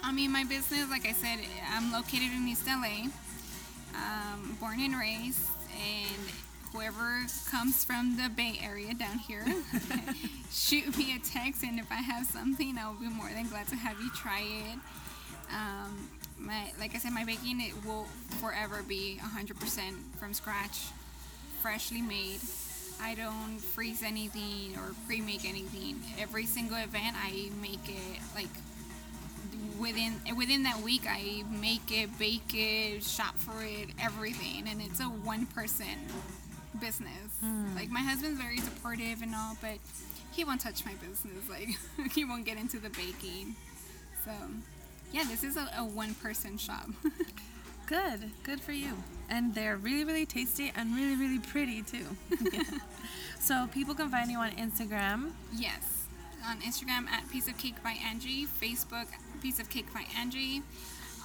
I 0.03 0.12
mean, 0.12 0.30
my 0.32 0.45
business, 0.45 0.89
like 0.91 1.07
I 1.07 1.12
said, 1.12 1.39
I'm 1.72 1.93
located 1.93 2.30
in 2.34 2.47
East 2.49 2.66
LA, 2.66 3.09
um, 3.95 4.57
born 4.61 4.80
and 4.80 4.95
raised, 4.97 5.41
and 5.74 6.22
whoever 6.72 7.24
comes 7.51 7.84
from 7.84 8.16
the 8.16 8.28
Bay 8.28 8.59
Area 8.62 8.95
down 8.95 9.18
here, 9.18 9.45
shoot 10.53 10.97
me 10.97 11.16
a 11.16 11.18
text, 11.18 11.62
and 11.64 11.78
if 11.78 11.91
I 11.91 11.97
have 11.97 12.26
something, 12.26 12.78
I'll 12.78 12.95
be 12.95 13.09
more 13.09 13.28
than 13.34 13.49
glad 13.49 13.66
to 13.68 13.76
have 13.76 14.01
you 14.01 14.11
try 14.14 14.41
it. 14.41 14.78
Um, 15.53 16.09
my, 16.39 16.72
like 16.78 16.95
I 16.95 16.99
said, 16.99 17.12
my 17.12 17.24
baking 17.24 17.61
it 17.61 17.72
will 17.84 18.07
forever 18.41 18.82
be 18.86 19.18
100% 19.20 19.57
from 20.18 20.34
scratch, 20.34 20.86
freshly 21.61 22.03
made. 22.03 22.41
I 23.01 23.14
don't 23.14 23.59
freeze 23.61 24.03
anything 24.03 24.76
or 24.76 24.95
pre-make 25.07 25.49
anything. 25.49 26.03
Every 26.18 26.47
single 26.47 26.78
event, 26.78 27.16
I 27.16 27.51
make 27.62 27.89
it 27.89 28.20
like 28.34 28.49
within 29.78 30.14
within 30.36 30.64
that 30.64 30.80
week. 30.80 31.03
I 31.09 31.45
make 31.49 31.93
it, 31.93 32.18
bake 32.18 32.53
it, 32.55 33.05
shop 33.05 33.36
for 33.36 33.62
it, 33.62 33.91
everything, 34.01 34.64
and 34.68 34.82
it's 34.82 35.01
a 35.01 35.05
one-person 35.05 35.86
business. 36.80 37.39
Hmm. 37.41 37.74
Like 37.74 37.91
my 37.91 38.01
husband's 38.01 38.41
very 38.41 38.59
supportive 38.59 39.22
and 39.22 39.34
all, 39.34 39.57
but 39.61 39.78
he 40.32 40.45
won't 40.45 40.61
touch 40.61 40.84
my 40.84 40.95
business. 40.95 41.45
Like 41.99 42.12
he 42.12 42.24
won't 42.24 42.45
get 42.45 42.59
into 42.59 42.78
the 42.78 42.91
baking. 42.91 43.57
So 44.24 44.32
yeah, 45.13 45.25
this 45.25 45.43
is 45.43 45.57
a, 45.57 45.69
a 45.77 45.85
one-person 45.85 46.59
shop. 46.59 46.89
Good. 47.87 48.31
Good 48.43 48.61
for 48.61 48.73
you. 48.73 49.03
And 49.31 49.55
they're 49.55 49.77
really, 49.77 50.05
really 50.05 50.27
tasty 50.27 50.73
and 50.77 50.95
really, 50.95 51.17
really 51.17 51.39
pretty 51.39 51.83
too. 51.83 52.05
so 53.41 53.67
people 53.73 53.95
can 53.95 54.11
find 54.11 54.31
you 54.31 54.39
on 54.39 54.51
Instagram. 54.53 55.31
Yes. 55.57 56.07
On 56.47 56.61
Instagram 56.61 57.09
at 57.09 57.29
Piece 57.31 57.49
of 57.49 57.57
Cake 57.57 57.83
by 57.83 57.97
Angie, 58.07 58.47
Facebook 58.47 59.07
Piece 59.43 59.59
of 59.59 59.71
Cake 59.71 59.93
by 59.93 60.05
Angie. 60.19 60.63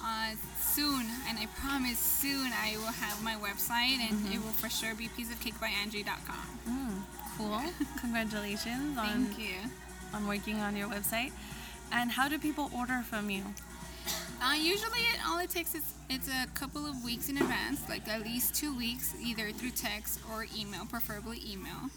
Uh, 0.02 0.34
soon, 0.60 1.06
and 1.28 1.38
I 1.38 1.46
promise 1.58 1.98
soon, 1.98 2.50
I 2.52 2.76
will 2.76 2.92
have 2.92 3.22
my 3.22 3.36
website, 3.36 3.98
and 4.06 4.34
it 4.34 4.42
will 4.42 4.52
for 4.52 4.68
sure 4.68 4.94
be 4.94 5.08
piece 5.08 5.32
of 5.32 5.40
cake 5.40 5.54
pieceofcakeByAngie.com. 5.54 6.58
Mm, 6.68 7.38
cool. 7.38 7.62
Congratulations 8.00 8.98
on, 8.98 9.06
Thank 9.26 9.38
you. 9.38 9.54
on 10.12 10.26
working 10.26 10.56
on 10.56 10.76
your 10.76 10.88
website. 10.88 11.32
And 11.90 12.10
how 12.10 12.28
do 12.28 12.38
people 12.38 12.70
order 12.76 13.02
from 13.08 13.30
you? 13.30 13.44
Uh, 14.42 14.54
usually, 14.54 15.00
it, 15.00 15.20
all 15.26 15.38
it 15.38 15.50
takes 15.50 15.74
is 15.74 15.94
it's 16.10 16.28
a 16.28 16.46
couple 16.54 16.86
of 16.86 17.02
weeks 17.02 17.28
in 17.28 17.36
advance, 17.36 17.88
like 17.88 18.06
at 18.08 18.22
least 18.22 18.54
two 18.54 18.76
weeks, 18.76 19.14
either 19.22 19.50
through 19.52 19.70
text 19.70 20.20
or 20.32 20.46
email, 20.56 20.84
preferably 20.86 21.40
email. 21.50 21.90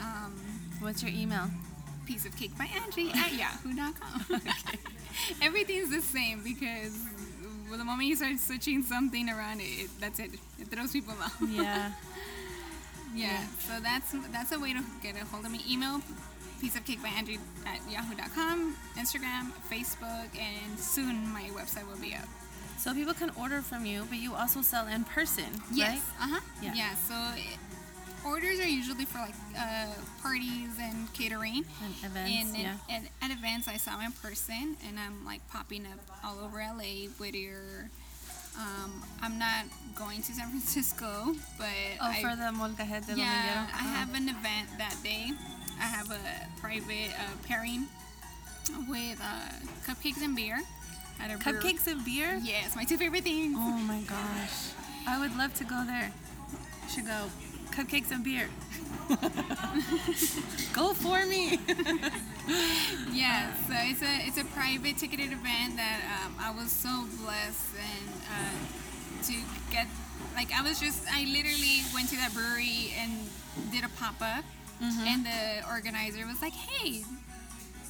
Um, 0.00 0.34
What's 0.80 1.02
your 1.02 1.12
email? 1.12 1.50
piece 2.08 2.24
of 2.24 2.34
cake 2.36 2.56
by 2.56 2.64
Angie 2.64 3.10
at 3.10 3.34
yahoo.com. 3.34 4.40
Everything's 5.42 5.90
the 5.90 6.00
same 6.00 6.42
because 6.42 6.98
the 7.70 7.84
moment 7.84 8.08
you 8.08 8.16
start 8.16 8.38
switching 8.38 8.82
something 8.82 9.28
around, 9.28 9.60
it, 9.60 9.64
it 9.64 9.90
that's 10.00 10.18
it. 10.18 10.30
It 10.58 10.68
throws 10.68 10.92
people 10.92 11.14
off. 11.22 11.36
Yeah. 11.46 11.92
yeah. 13.14 13.46
So 13.66 13.74
that's 13.82 14.14
that's 14.32 14.52
a 14.52 14.58
way 14.58 14.72
to 14.72 14.82
get 15.02 15.20
a 15.20 15.24
hold 15.26 15.44
of 15.44 15.52
me. 15.52 15.60
Email 15.68 16.00
piece 16.60 16.76
of 16.76 16.84
cake 16.84 17.02
by 17.02 17.08
Angie 17.08 17.38
at 17.66 17.80
yahoo.com, 17.90 18.76
Instagram, 18.96 19.52
Facebook, 19.70 20.28
and 20.38 20.78
soon 20.78 21.28
my 21.32 21.44
website 21.54 21.86
will 21.88 22.00
be 22.00 22.14
up. 22.14 22.24
So 22.78 22.94
people 22.94 23.14
can 23.14 23.30
order 23.38 23.60
from 23.60 23.84
you, 23.86 24.06
but 24.08 24.18
you 24.18 24.34
also 24.34 24.62
sell 24.62 24.86
in 24.86 25.04
person, 25.04 25.46
Yes. 25.72 26.00
Uh 26.20 26.28
huh. 26.28 26.40
Yeah. 26.62 26.74
Yeah. 26.74 26.94
So 26.94 27.14
it, 27.36 27.58
orders 28.24 28.60
are 28.60 28.66
usually 28.68 29.04
for 29.04 29.18
like 29.18 29.34
uh, 29.58 29.86
parties 30.22 30.78
and 30.80 31.12
catering. 31.12 31.64
And 31.84 31.94
events. 32.04 32.54
and 32.54 32.56
yeah. 32.56 32.74
at, 32.90 33.02
at 33.22 33.36
events, 33.36 33.66
I 33.68 33.76
saw 33.78 33.98
him 33.98 34.06
in 34.06 34.12
person, 34.12 34.76
and 34.86 34.98
I'm 34.98 35.24
like 35.24 35.40
popping 35.50 35.86
up 35.86 35.98
all 36.24 36.38
over 36.44 36.58
LA, 36.58 37.08
Whittier. 37.18 37.90
Um, 38.56 39.02
I'm 39.22 39.38
not 39.38 39.66
going 39.94 40.22
to 40.22 40.32
San 40.32 40.48
Francisco, 40.50 41.34
but 41.58 41.66
Oh, 42.00 42.10
I, 42.10 42.20
for 42.22 42.34
the 42.36 42.50
molcajete 42.50 43.16
yeah? 43.16 43.66
I 43.72 43.82
have 43.82 44.14
an 44.14 44.28
event 44.28 44.68
that 44.78 44.96
day. 45.02 45.30
I 45.80 45.84
have 45.84 46.10
a 46.10 46.60
private 46.60 47.10
uh, 47.18 47.36
pairing 47.46 47.86
with 48.88 49.20
uh, 49.20 49.52
cupcakes 49.86 50.22
and 50.22 50.36
beer 50.36 50.60
at 51.20 51.30
a. 51.30 51.34
Cupcakes 51.34 51.86
and 51.86 52.04
beer? 52.04 52.40
Yes, 52.42 52.76
my 52.76 52.84
two 52.84 52.98
favorite 52.98 53.24
things. 53.24 53.56
Oh 53.58 53.78
my 53.78 54.00
gosh. 54.02 54.72
I 55.06 55.18
would 55.20 55.36
love 55.36 55.54
to 55.54 55.64
go 55.64 55.84
there. 55.86 56.12
Should 56.88 57.06
go. 57.06 57.30
Cupcakes 57.70 58.10
and 58.10 58.24
beer. 58.24 58.48
go 60.72 60.94
for 60.94 61.24
me. 61.26 61.58
Yeah, 63.12 63.52
so 63.66 63.74
it's 63.76 64.00
a 64.00 64.26
it's 64.26 64.38
a 64.38 64.44
private 64.56 64.96
ticketed 64.96 65.32
event 65.32 65.76
that 65.76 66.00
um, 66.24 66.34
I 66.40 66.50
was 66.50 66.70
so 66.70 67.04
blessed 67.22 67.74
and 67.76 68.08
uh, 68.24 69.24
to 69.24 69.32
get 69.70 69.86
like 70.34 70.50
I 70.52 70.62
was 70.62 70.80
just 70.80 71.04
I 71.12 71.24
literally 71.24 71.82
went 71.92 72.08
to 72.10 72.16
that 72.16 72.32
brewery 72.32 72.94
and 72.98 73.12
did 73.70 73.84
a 73.84 73.88
pop 74.00 74.14
up, 74.22 74.44
and 74.80 75.24
the 75.26 75.68
organizer 75.70 76.26
was 76.26 76.40
like, 76.42 76.52
"Hey, 76.54 77.04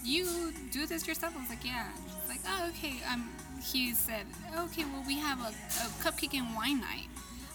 you 0.05 0.53
do 0.73 0.87
this 0.87 1.07
yourself?" 1.07 1.35
I 1.37 1.41
was 1.41 1.51
like, 1.51 1.65
"Yeah." 1.65 1.87
She's 2.21 2.29
like, 2.29 2.41
"Oh, 2.47 2.69
okay. 2.71 2.95
Um, 3.13 3.29
he 3.73 3.93
said, 3.93 4.25
okay, 4.57 4.85
well, 4.85 5.03
we 5.07 5.19
have 5.19 5.41
a, 5.41 5.49
a 5.49 5.89
cupcake 6.03 6.33
and 6.39 6.55
wine 6.55 6.81
night, 6.81 7.09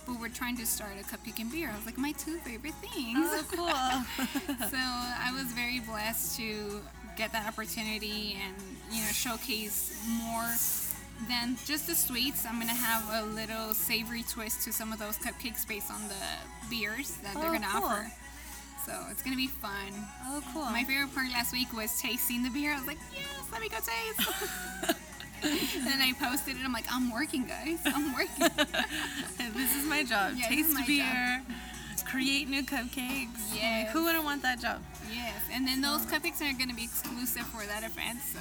but 0.06 0.20
we're 0.20 0.28
trying 0.28 0.58
to 0.58 0.66
start 0.66 0.92
a 1.00 1.04
cupcake 1.04 1.40
and 1.40 1.50
beer. 1.50 1.70
I 1.72 1.78
was 1.78 1.86
like, 1.86 1.98
my 1.98 2.12
two 2.12 2.38
favorite 2.40 2.74
things. 2.76 3.18
Oh, 3.32 3.46
cool. 3.52 4.26
so 4.68 4.78
I 4.78 5.32
was 5.34 5.54
very 5.54 5.80
blessed 5.80 6.36
to 6.38 6.82
get 7.16 7.32
that 7.32 7.48
opportunity 7.48 8.38
and 8.44 8.56
you 8.92 9.00
know 9.02 9.12
showcase 9.12 9.96
more 10.10 10.50
than 11.30 11.56
just 11.66 11.88
the 11.88 11.96
sweets. 11.96 12.46
I'm 12.46 12.60
gonna 12.60 12.74
have 12.74 13.24
a 13.24 13.28
little 13.30 13.74
savory 13.74 14.24
twist 14.24 14.64
to 14.64 14.74
some 14.74 14.92
of 14.92 15.00
those 15.00 15.18
cupcakes 15.18 15.66
based 15.66 15.90
on 15.90 16.02
the 16.10 16.70
beers 16.70 17.12
that 17.24 17.36
they're 17.36 17.50
Oh, 17.50 17.54
gonna 17.54 17.68
cool. 17.72 17.84
offer. 17.86 18.12
So 18.86 18.94
it's 19.10 19.22
gonna 19.22 19.36
be 19.38 19.48
fun. 19.48 19.94
oh, 20.28 20.42
cool. 20.54 20.66
My 20.66 20.84
favorite 20.84 21.14
part 21.16 21.30
last 21.32 21.54
week 21.54 21.72
was 21.74 22.00
tasting 22.02 22.44
the 22.44 22.50
beer. 22.50 22.74
I 22.74 22.78
was 22.78 22.88
like, 22.88 22.98
yes, 23.14 23.24
let 23.52 23.62
me 23.62 23.70
go 23.70 23.78
taste. 23.78 24.98
and 25.76 25.88
then 25.88 26.02
I 26.02 26.14
posted 26.20 26.58
it. 26.58 26.66
I'm 26.66 26.74
like, 26.74 26.86
I'm 26.92 27.12
working, 27.12 27.46
guys. 27.46 27.80
I'm 27.86 28.14
working. 28.14 28.50
this 29.54 29.76
is 29.76 29.86
my 29.88 30.04
job. 30.04 30.34
Yeah, 30.36 30.48
Taste 30.48 30.74
my 30.74 30.86
beer, 30.86 31.42
create 32.06 32.50
new 32.50 32.64
cupcakes. 32.64 33.56
Yes. 33.56 33.92
Who 33.92 34.04
wouldn't 34.04 34.24
want 34.26 34.42
that 34.44 34.60
job? 34.60 34.82
yes. 35.14 35.42
And 35.52 35.68
then 35.68 35.82
those 35.82 36.06
cupcakes 36.06 36.42
are 36.42 36.58
gonna 36.58 36.74
be 36.74 36.84
exclusive 36.84 37.44
for 37.48 37.66
that 37.66 37.84
event. 37.84 38.20
So 38.22 38.40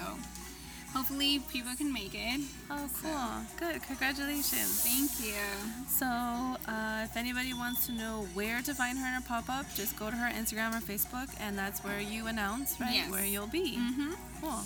hopefully 0.94 1.40
people 1.50 1.74
can 1.76 1.92
make 1.92 2.14
it. 2.14 2.40
Oh, 2.70 2.88
cool. 3.02 3.46
Good. 3.58 3.82
Congratulations. 3.82 4.82
Thank 4.82 5.10
you. 5.26 5.40
So, 5.88 6.06
uh, 6.06 7.04
if 7.04 7.16
anybody 7.16 7.54
wants 7.54 7.86
to 7.86 7.92
know 7.92 8.26
where 8.34 8.62
to 8.62 8.74
find 8.74 8.98
her 8.98 9.06
in 9.06 9.12
her 9.14 9.20
pop 9.26 9.48
up, 9.48 9.66
just 9.74 9.98
go 9.98 10.10
to 10.10 10.16
her 10.16 10.30
Instagram 10.32 10.74
or 10.74 10.80
Facebook, 10.80 11.28
and 11.40 11.56
that's 11.56 11.82
where 11.84 12.00
you 12.00 12.26
announce, 12.26 12.80
right? 12.80 12.94
Yes. 12.94 13.10
Where 13.10 13.24
you'll 13.24 13.46
be. 13.46 13.76
Mm-hmm. 13.78 14.12
Cool. 14.40 14.60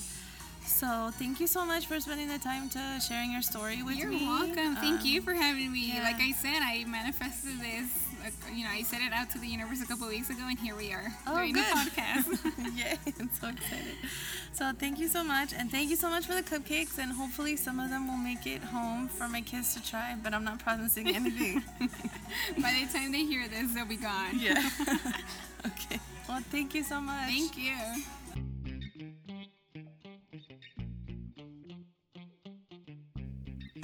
So, 0.67 1.11
thank 1.12 1.41
you 1.41 1.47
so 1.47 1.64
much 1.64 1.87
for 1.87 1.99
spending 2.01 2.29
the 2.29 2.39
time 2.39 2.69
to 2.71 2.99
sharing 3.01 3.33
your 3.33 3.41
story 3.41 3.83
with 3.83 3.95
me. 3.97 4.01
You're 4.03 4.11
welcome. 4.29 4.77
Thank 4.77 5.01
Um, 5.01 5.07
you 5.07 5.23
for 5.23 5.33
having 5.33 5.73
me. 5.73 5.93
yeah. 5.95 6.03
Like 6.03 6.21
I 6.21 6.33
said, 6.33 6.59
I 6.61 6.85
manifested 6.87 7.61
this. 7.61 7.89
You 8.53 8.64
know, 8.64 8.71
I 8.71 8.83
set 8.83 9.01
it 9.01 9.12
out 9.12 9.31
to 9.31 9.39
the 9.39 9.47
universe 9.47 9.81
a 9.81 9.87
couple 9.87 10.09
weeks 10.09 10.29
ago, 10.29 10.43
and 10.49 10.59
here 10.59 10.75
we 10.75 10.93
are 10.93 11.07
Oh, 11.29 11.37
doing 11.37 11.53
good. 11.53 11.64
the 11.64 11.79
podcast. 11.79 12.77
Yay, 12.77 12.99
I'm 13.21 13.31
so 13.41 13.49
excited. 13.49 13.95
So, 14.53 14.73
thank 14.79 14.99
you 14.99 15.07
so 15.09 15.23
much. 15.25 15.55
And 15.55 15.71
thank 15.71 15.89
you 15.89 15.97
so 15.97 16.11
much 16.11 16.27
for 16.27 16.35
the 16.35 16.43
cupcakes. 16.43 16.99
And 16.99 17.12
hopefully, 17.12 17.57
some 17.57 17.79
of 17.81 17.89
them 17.89 18.09
will 18.09 18.19
make 18.19 18.47
it 18.47 18.62
home 18.62 19.09
for 19.09 19.29
my 19.29 19.41
kids 19.43 19.73
to 19.75 19.83
try, 19.89 20.17
but 20.23 20.35
I'm 20.35 20.45
not 20.45 20.59
promising 20.59 21.09
anything. 21.14 21.62
By 22.61 22.73
the 22.85 22.93
time 22.93 23.12
they 23.12 23.25
hear 23.25 23.49
this, 23.49 23.73
they'll 23.73 23.87
be 23.87 23.97
gone. 23.97 24.39
yeah. 24.41 24.69
okay. 25.64 26.01
Well, 26.29 26.41
thank 26.51 26.75
you 26.75 26.83
so 26.83 27.01
much. 27.01 27.29
Thank 27.29 27.57
you. 27.57 27.77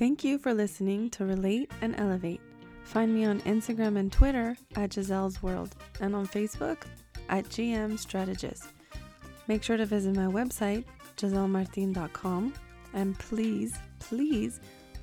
Thank 0.02 0.24
you 0.24 0.36
for 0.36 0.52
listening 0.52 1.10
to 1.10 1.24
Relate 1.24 1.70
and 1.80 1.94
Elevate. 1.96 2.40
Find 2.82 3.14
me 3.14 3.24
on 3.24 3.40
Instagram 3.42 3.96
and 3.96 4.10
Twitter 4.10 4.56
at 4.74 4.90
Giselle's 4.90 5.40
World 5.44 5.76
and 6.00 6.16
on 6.16 6.26
Facebook 6.26 6.78
at 7.28 7.44
GM 7.44 7.96
Strategist. 7.96 8.64
Make 9.46 9.62
sure 9.62 9.76
to 9.76 9.86
visit 9.86 10.16
my 10.16 10.26
website, 10.26 10.86
gisellemartin.com, 11.16 12.52
and 12.94 13.16
please, 13.20 13.78
please 14.00 14.58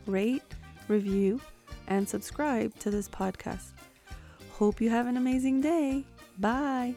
rate, 0.06 0.44
review, 0.90 1.40
and 1.88 2.06
subscribe 2.06 2.78
to 2.80 2.92
this 2.92 3.08
podcast. 3.08 3.72
Hope 4.52 4.82
you 4.82 4.90
have 4.90 5.08
an 5.08 5.16
amazing 5.16 5.62
day. 5.62 6.04
Bye. 6.40 6.94